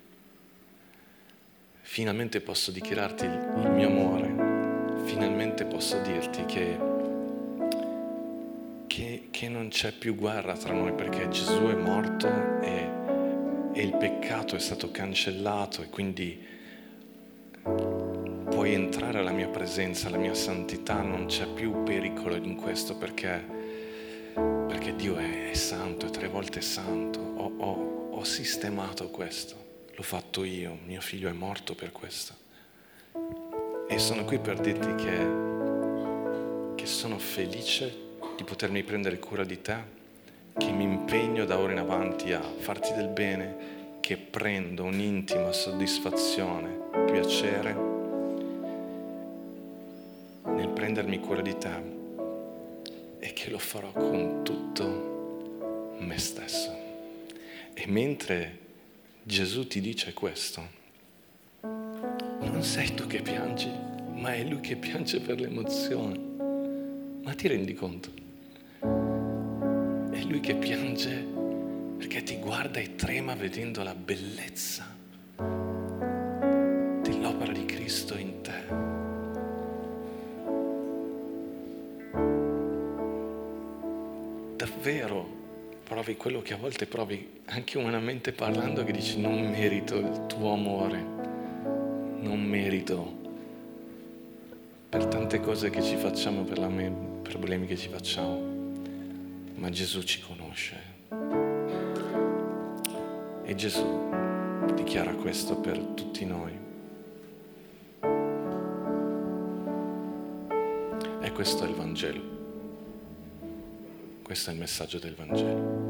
finalmente 1.81 2.41
posso 2.41 2.71
dichiararti 2.71 3.25
il 3.25 3.71
mio 3.73 3.89
amore, 3.89 5.05
finalmente 5.05 5.65
posso 5.65 6.01
dirti 6.01 6.45
che 6.45 6.95
che, 8.97 9.29
che 9.31 9.51
non 9.51 9.69
c'è 9.69 9.93
più 9.93 10.15
guerra 10.15 10.55
tra 10.57 10.73
noi 10.73 10.95
perché 10.95 11.29
Gesù 11.29 11.67
è 11.67 11.75
morto 11.75 12.29
e, 12.63 12.89
e 13.75 13.83
il 13.83 13.95
peccato 13.95 14.57
è 14.57 14.59
stato 14.59 14.91
cancellato 14.91 15.83
e 15.83 15.91
quindi 15.91 16.43
puoi 17.67 18.75
entrare 18.75 19.19
alla 19.19 19.33
mia 19.33 19.49
presenza, 19.49 20.07
alla 20.07 20.19
mia 20.19 20.35
santità, 20.35 21.03
non 21.03 21.27
c'è 21.27 21.47
più 21.47 21.83
pericolo 21.83 22.37
in 22.37 22.55
questo 22.55 22.97
perché, 22.97 23.45
perché 24.35 24.95
Dio 24.95 25.17
è, 25.17 25.51
è, 25.51 25.55
santo, 25.55 26.07
è 26.07 26.11
tre 26.11 26.29
volte 26.29 26.61
santo. 26.61 27.19
Ho, 27.19 27.53
ho, 27.57 28.09
ho 28.13 28.25
sistemato 28.25 29.11
questo, 29.11 29.57
l'ho 29.95 30.03
fatto 30.03 30.45
io, 30.45 30.79
mio 30.85 31.01
figlio 31.01 31.29
è 31.29 31.33
morto 31.33 31.75
per 31.75 31.91
questo. 31.91 32.35
E 33.89 33.99
sono 33.99 34.25
qui 34.25 34.39
per 34.39 34.61
dirti 34.61 34.95
che, 34.95 35.27
che 36.77 36.87
sono 36.87 37.19
felice 37.19 38.05
di 38.37 38.45
potermi 38.45 38.83
prendere 38.85 39.19
cura 39.19 39.45
di 39.45 39.61
te, 39.61 39.77
che 40.57 40.71
mi 40.71 40.85
impegno 40.85 41.45
da 41.45 41.59
ora 41.59 41.73
in 41.73 41.79
avanti 41.79 42.33
a 42.33 42.41
farti 42.41 42.95
del 42.95 43.09
bene, 43.09 43.76
che 44.07 44.17
prendo 44.17 44.85
un'intima 44.85 45.51
soddisfazione, 45.51 46.79
piacere 47.11 47.75
nel 50.45 50.69
prendermi 50.69 51.19
cura 51.19 51.41
di 51.41 51.59
te 51.59 51.75
e 53.19 53.33
che 53.33 53.51
lo 53.51 53.59
farò 53.59 53.91
con 53.91 54.43
tutto 54.45 55.97
me 55.99 56.17
stesso. 56.19 56.71
E 57.75 57.85
mentre 57.89 58.59
Gesù 59.25 59.67
ti 59.67 59.81
dice 59.81 60.15
questo, 60.15 60.63
non 61.63 62.63
sei 62.63 62.95
tu 62.95 63.09
che 63.09 63.23
piangi, 63.23 63.73
ma 64.13 64.35
è 64.35 64.45
Lui 64.45 64.61
che 64.61 64.77
piange 64.77 65.19
per 65.19 65.41
l'emozione. 65.41 66.17
Ma 67.25 67.35
ti 67.35 67.49
rendi 67.49 67.75
conto? 67.75 68.11
È 70.13 70.23
lui 70.23 70.39
che 70.39 70.55
piange 70.55 71.46
perché 71.97 72.23
ti 72.23 72.37
guarda 72.37 72.81
e 72.81 72.95
trema 72.95 73.35
vedendo 73.35 73.83
la 73.83 73.95
bellezza 73.95 74.95
dell'opera 77.03 77.53
di 77.53 77.65
Cristo 77.65 78.17
in 78.17 78.41
te. 78.43 78.65
Davvero 84.57 85.27
provi 85.85 86.17
quello 86.17 86.43
che 86.43 86.55
a 86.55 86.57
volte 86.57 86.87
provi 86.87 87.41
anche 87.47 87.79
umanamente 87.79 88.33
parlando 88.33 88.85
che 88.85 88.93
dici 88.93 89.21
non 89.21 89.51
merito 89.51 89.97
il 89.97 90.27
tuo 90.27 90.53
amore, 90.53 91.05
non 92.21 92.43
merito 92.43 93.25
per 94.89 95.07
tante 95.07 95.41
cose 95.41 95.71
che 95.71 95.83
ci 95.83 95.97
facciamo, 95.97 96.43
per 96.45 96.59
i 96.59 96.93
problemi 97.23 97.67
che 97.67 97.77
ci 97.77 97.89
facciamo 97.89 98.55
ma 99.57 99.71
Gesù 99.71 100.03
ci 100.03 100.21
conosce. 100.21 101.46
E 103.49 103.55
Gesù 103.55 103.87
dichiara 104.75 105.15
questo 105.15 105.57
per 105.57 105.79
tutti 105.79 106.25
noi. 106.25 106.53
E 111.21 111.31
questo 111.31 111.63
è 111.65 111.69
il 111.69 111.75
Vangelo. 111.75 112.21
Questo 114.23 114.51
è 114.51 114.53
il 114.53 114.59
messaggio 114.59 114.99
del 114.99 115.15
Vangelo. 115.15 115.85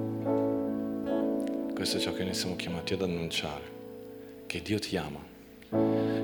Questo 1.74 1.96
è 1.96 2.00
ciò 2.00 2.12
che 2.12 2.24
noi 2.24 2.34
siamo 2.34 2.56
chiamati 2.56 2.92
ad 2.92 3.00
annunciare, 3.00 3.64
che 4.44 4.60
Dio 4.60 4.78
ti 4.78 4.98
ama, 4.98 5.24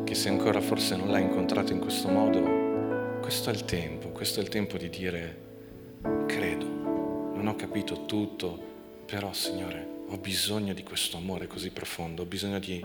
che 0.04 0.14
se 0.14 0.28
ancora 0.28 0.60
forse 0.60 0.96
non 0.96 1.10
l'hai 1.10 1.22
incontrato 1.22 1.72
in 1.72 1.78
questo 1.78 2.08
modo, 2.08 3.20
questo 3.22 3.48
è 3.48 3.54
il 3.54 3.64
tempo, 3.64 4.10
questo 4.10 4.40
è 4.40 4.42
il 4.42 4.50
tempo 4.50 4.76
di 4.76 4.90
dire 4.90 5.38
credo 6.26 6.72
non 7.42 7.46
ho 7.46 7.56
capito 7.56 8.04
tutto, 8.04 8.56
però 9.06 9.32
Signore, 9.32 9.91
ho 10.12 10.18
bisogno 10.18 10.74
di 10.74 10.82
questo 10.82 11.16
amore 11.16 11.46
così 11.46 11.70
profondo, 11.70 12.22
ho 12.22 12.26
bisogno 12.26 12.58
di 12.58 12.78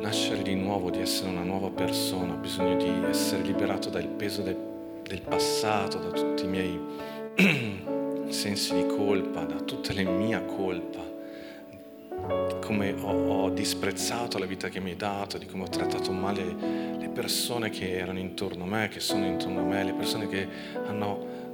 nascere 0.00 0.42
di 0.42 0.54
nuovo, 0.54 0.90
di 0.90 1.00
essere 1.00 1.28
una 1.28 1.42
nuova 1.42 1.70
persona, 1.70 2.34
ho 2.34 2.36
bisogno 2.36 2.76
di 2.76 2.88
essere 3.08 3.42
liberato 3.42 3.90
dal 3.90 4.06
peso 4.06 4.42
del, 4.42 4.56
del 5.02 5.22
passato, 5.22 5.98
da 5.98 6.10
tutti 6.10 6.44
i 6.44 6.46
miei 6.46 6.80
sensi 8.32 8.74
di 8.76 8.86
colpa, 8.86 9.42
da 9.42 9.56
tutte 9.56 9.92
le 9.92 10.04
mie 10.04 10.44
colpa, 10.46 11.02
di 11.02 12.54
come 12.64 12.92
ho, 12.92 13.42
ho 13.42 13.50
disprezzato 13.50 14.38
la 14.38 14.46
vita 14.46 14.68
che 14.68 14.78
mi 14.78 14.90
hai 14.90 14.96
dato, 14.96 15.36
di 15.36 15.46
come 15.46 15.64
ho 15.64 15.68
trattato 15.68 16.12
male 16.12 16.44
le 16.96 17.08
persone 17.12 17.70
che 17.70 17.98
erano 17.98 18.20
intorno 18.20 18.62
a 18.62 18.66
me, 18.68 18.86
che 18.86 19.00
sono 19.00 19.26
intorno 19.26 19.62
a 19.62 19.64
me, 19.64 19.82
le 19.82 19.94
persone 19.94 20.28
che 20.28 20.46
hanno 20.86 21.44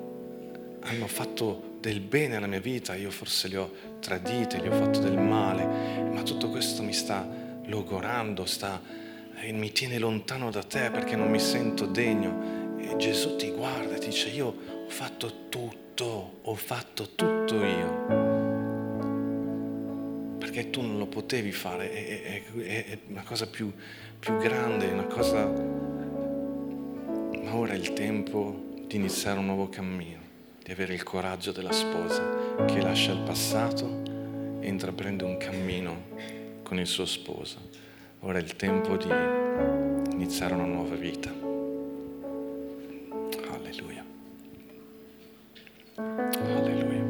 hanno 0.85 1.07
fatto 1.07 1.72
del 1.83 1.99
bene 1.99 2.37
alla 2.37 2.47
mia 2.47 2.61
vita, 2.61 2.95
io 2.95 3.11
forse 3.11 3.49
le 3.49 3.57
ho 3.57 3.71
tradite, 3.99 4.59
gli 4.59 4.69
ho 4.69 4.73
fatto 4.73 5.01
del 5.01 5.19
male, 5.19 5.67
ma 6.13 6.23
tutto 6.23 6.49
questo 6.49 6.81
mi 6.85 6.93
sta 6.93 7.27
logorando, 7.65 8.47
sta, 8.47 8.81
eh, 9.35 9.53
mi 9.53 9.73
tiene 9.73 9.99
lontano 9.99 10.53
da 10.53 10.63
te 10.63 10.91
perché 10.93 11.17
non 11.17 11.29
mi 11.29 11.41
sento 11.41 11.87
degno. 11.87 12.79
E 12.79 12.97
Gesù 12.99 13.35
ti 13.35 13.51
guarda 13.51 13.97
e 13.97 13.99
ti 13.99 14.11
dice, 14.11 14.29
io 14.29 14.47
ho 14.47 14.89
fatto 14.89 15.49
tutto, 15.49 16.39
ho 16.43 16.55
fatto 16.55 17.17
tutto 17.17 17.65
io. 17.65 17.91
Perché 20.39 20.71
tu 20.71 20.83
non 20.83 20.99
lo 20.99 21.07
potevi 21.07 21.51
fare, 21.51 21.91
è, 21.91 22.45
è, 22.45 22.85
è 22.85 22.99
una 23.09 23.25
cosa 23.25 23.49
più, 23.49 23.73
più 24.21 24.37
grande, 24.37 24.87
una 24.87 25.07
cosa... 25.07 25.47
Ma 27.43 27.57
ora 27.57 27.73
è 27.73 27.77
il 27.77 27.93
tempo 27.93 28.71
di 28.87 28.95
iniziare 28.95 29.41
un 29.41 29.47
nuovo 29.47 29.69
cammino 29.69 30.22
di 30.63 30.71
avere 30.71 30.95
il 30.95 31.03
coraggio 31.03 31.51
della 31.51 31.73
sposa 31.73 32.23
che 32.67 32.81
lascia 32.81 33.13
il 33.13 33.21
passato 33.21 34.03
e 34.61 34.69
intraprende 34.69 35.25
un 35.25 35.37
cammino 35.37 36.11
con 36.63 36.79
il 36.79 36.87
suo 36.87 37.05
sposo. 37.05 37.59
Ora 38.21 38.39
è 38.39 38.43
il 38.43 38.55
tempo 38.55 38.97
di 38.97 39.09
iniziare 40.13 40.55
una 40.55 40.65
nuova 40.65 40.95
vita. 40.95 41.31
Alleluia. 43.51 44.05
Alleluia. 45.97 47.05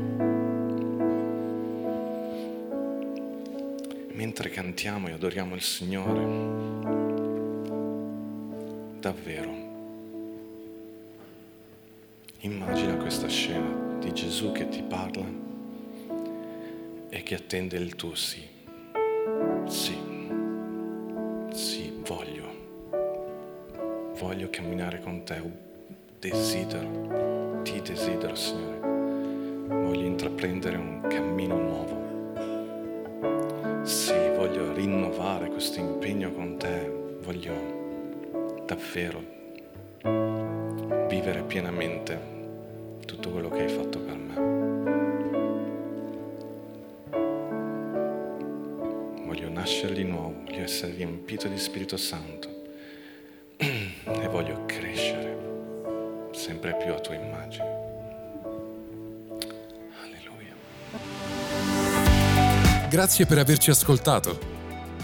Mentre 4.13 4.49
cantiamo 4.49 5.09
e 5.09 5.13
adoriamo 5.13 5.55
il 5.55 5.63
Signore, 5.63 6.25
davvero 8.99 9.62
Immagina 12.45 12.97
questa 12.97 13.29
scena 13.29 13.99
di 14.01 14.13
Gesù 14.13 14.51
che 14.51 14.69
ti 14.69 14.83
parla 14.83 15.25
e 17.09 17.23
che 17.23 17.37
attende 17.37 17.77
il 17.77 17.95
tuo 17.95 18.17
sì. 18.17 18.43
Sì, 19.67 19.97
sì, 21.53 22.03
voglio. 22.05 22.51
Voglio 24.19 24.51
camminare 24.51 25.01
con 25.01 25.23
te. 25.23 25.41
Desidero, 26.19 27.61
ti 27.63 27.81
desidero, 27.81 28.35
Signore. 28.35 28.81
Voglio 29.69 30.05
intraprendere 30.05 30.77
un 30.79 31.01
cammino 31.09 31.57
nuovo. 31.57 32.01
Sì, 33.85 34.15
voglio 34.35 34.73
rinnovare 34.73 35.47
questo 35.49 35.79
impegno 35.79 36.33
con 36.33 36.57
te. 36.59 37.19
Voglio 37.21 38.65
davvero 38.67 39.42
vivere 41.23 41.45
pienamente 41.45 42.21
tutto 43.07 43.31
quello 43.31 43.49
che 43.49 43.63
hai 43.63 43.69
fatto 43.69 44.01
per 44.01 44.17
me. 44.17 44.35
Voglio 49.25 49.49
nascere 49.49 49.95
di 49.95 50.03
nuovo, 50.03 50.43
voglio 50.45 50.65
essere 50.65 50.95
riempito 50.95 51.47
di 51.47 51.59
Spirito 51.59 51.97
Santo 51.97 52.49
e 53.57 54.29
voglio 54.29 54.65
crescere 54.67 56.31
sempre 56.33 56.77
più 56.83 56.93
a 56.93 56.99
tua 56.99 57.15
immagine. 57.15 57.71
Alleluia. 60.03 60.57
Grazie 62.89 63.27
per 63.27 63.39
averci 63.39 63.71
ascoltato. 63.71 64.51